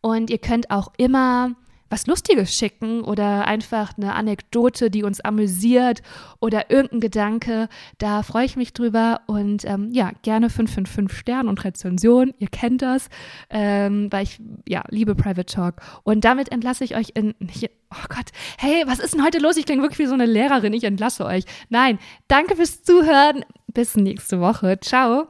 Und 0.00 0.30
ihr 0.30 0.38
könnt 0.38 0.70
auch 0.72 0.92
immer 0.96 1.52
was 1.92 2.06
Lustiges 2.06 2.54
schicken 2.54 3.02
oder 3.02 3.46
einfach 3.46 3.96
eine 3.96 4.14
Anekdote, 4.14 4.90
die 4.90 5.04
uns 5.04 5.20
amüsiert 5.20 6.02
oder 6.40 6.70
irgendein 6.70 7.00
Gedanke. 7.00 7.68
Da 7.98 8.22
freue 8.22 8.46
ich 8.46 8.56
mich 8.56 8.72
drüber 8.72 9.20
und 9.26 9.64
ähm, 9.66 9.90
ja, 9.92 10.12
gerne 10.22 10.50
555 10.50 11.16
Sterne 11.16 11.48
und 11.48 11.62
Rezension. 11.64 12.32
Ihr 12.38 12.48
kennt 12.48 12.82
das, 12.82 13.08
ähm, 13.50 14.08
weil 14.10 14.24
ich 14.24 14.40
ja 14.66 14.82
liebe 14.88 15.14
Private 15.14 15.46
Talk. 15.46 15.76
Und 16.02 16.24
damit 16.24 16.50
entlasse 16.50 16.82
ich 16.84 16.96
euch 16.96 17.10
in. 17.14 17.34
Nicht, 17.38 17.70
oh 17.90 18.06
Gott, 18.08 18.30
hey, 18.58 18.84
was 18.86 18.98
ist 18.98 19.14
denn 19.14 19.24
heute 19.24 19.38
los? 19.38 19.56
Ich 19.56 19.66
klinge 19.66 19.82
wirklich 19.82 19.98
wie 19.98 20.06
so 20.06 20.14
eine 20.14 20.26
Lehrerin. 20.26 20.72
Ich 20.72 20.84
entlasse 20.84 21.24
euch. 21.26 21.44
Nein, 21.68 21.98
danke 22.28 22.56
fürs 22.56 22.82
Zuhören. 22.82 23.44
Bis 23.66 23.96
nächste 23.96 24.40
Woche. 24.40 24.80
Ciao. 24.80 25.28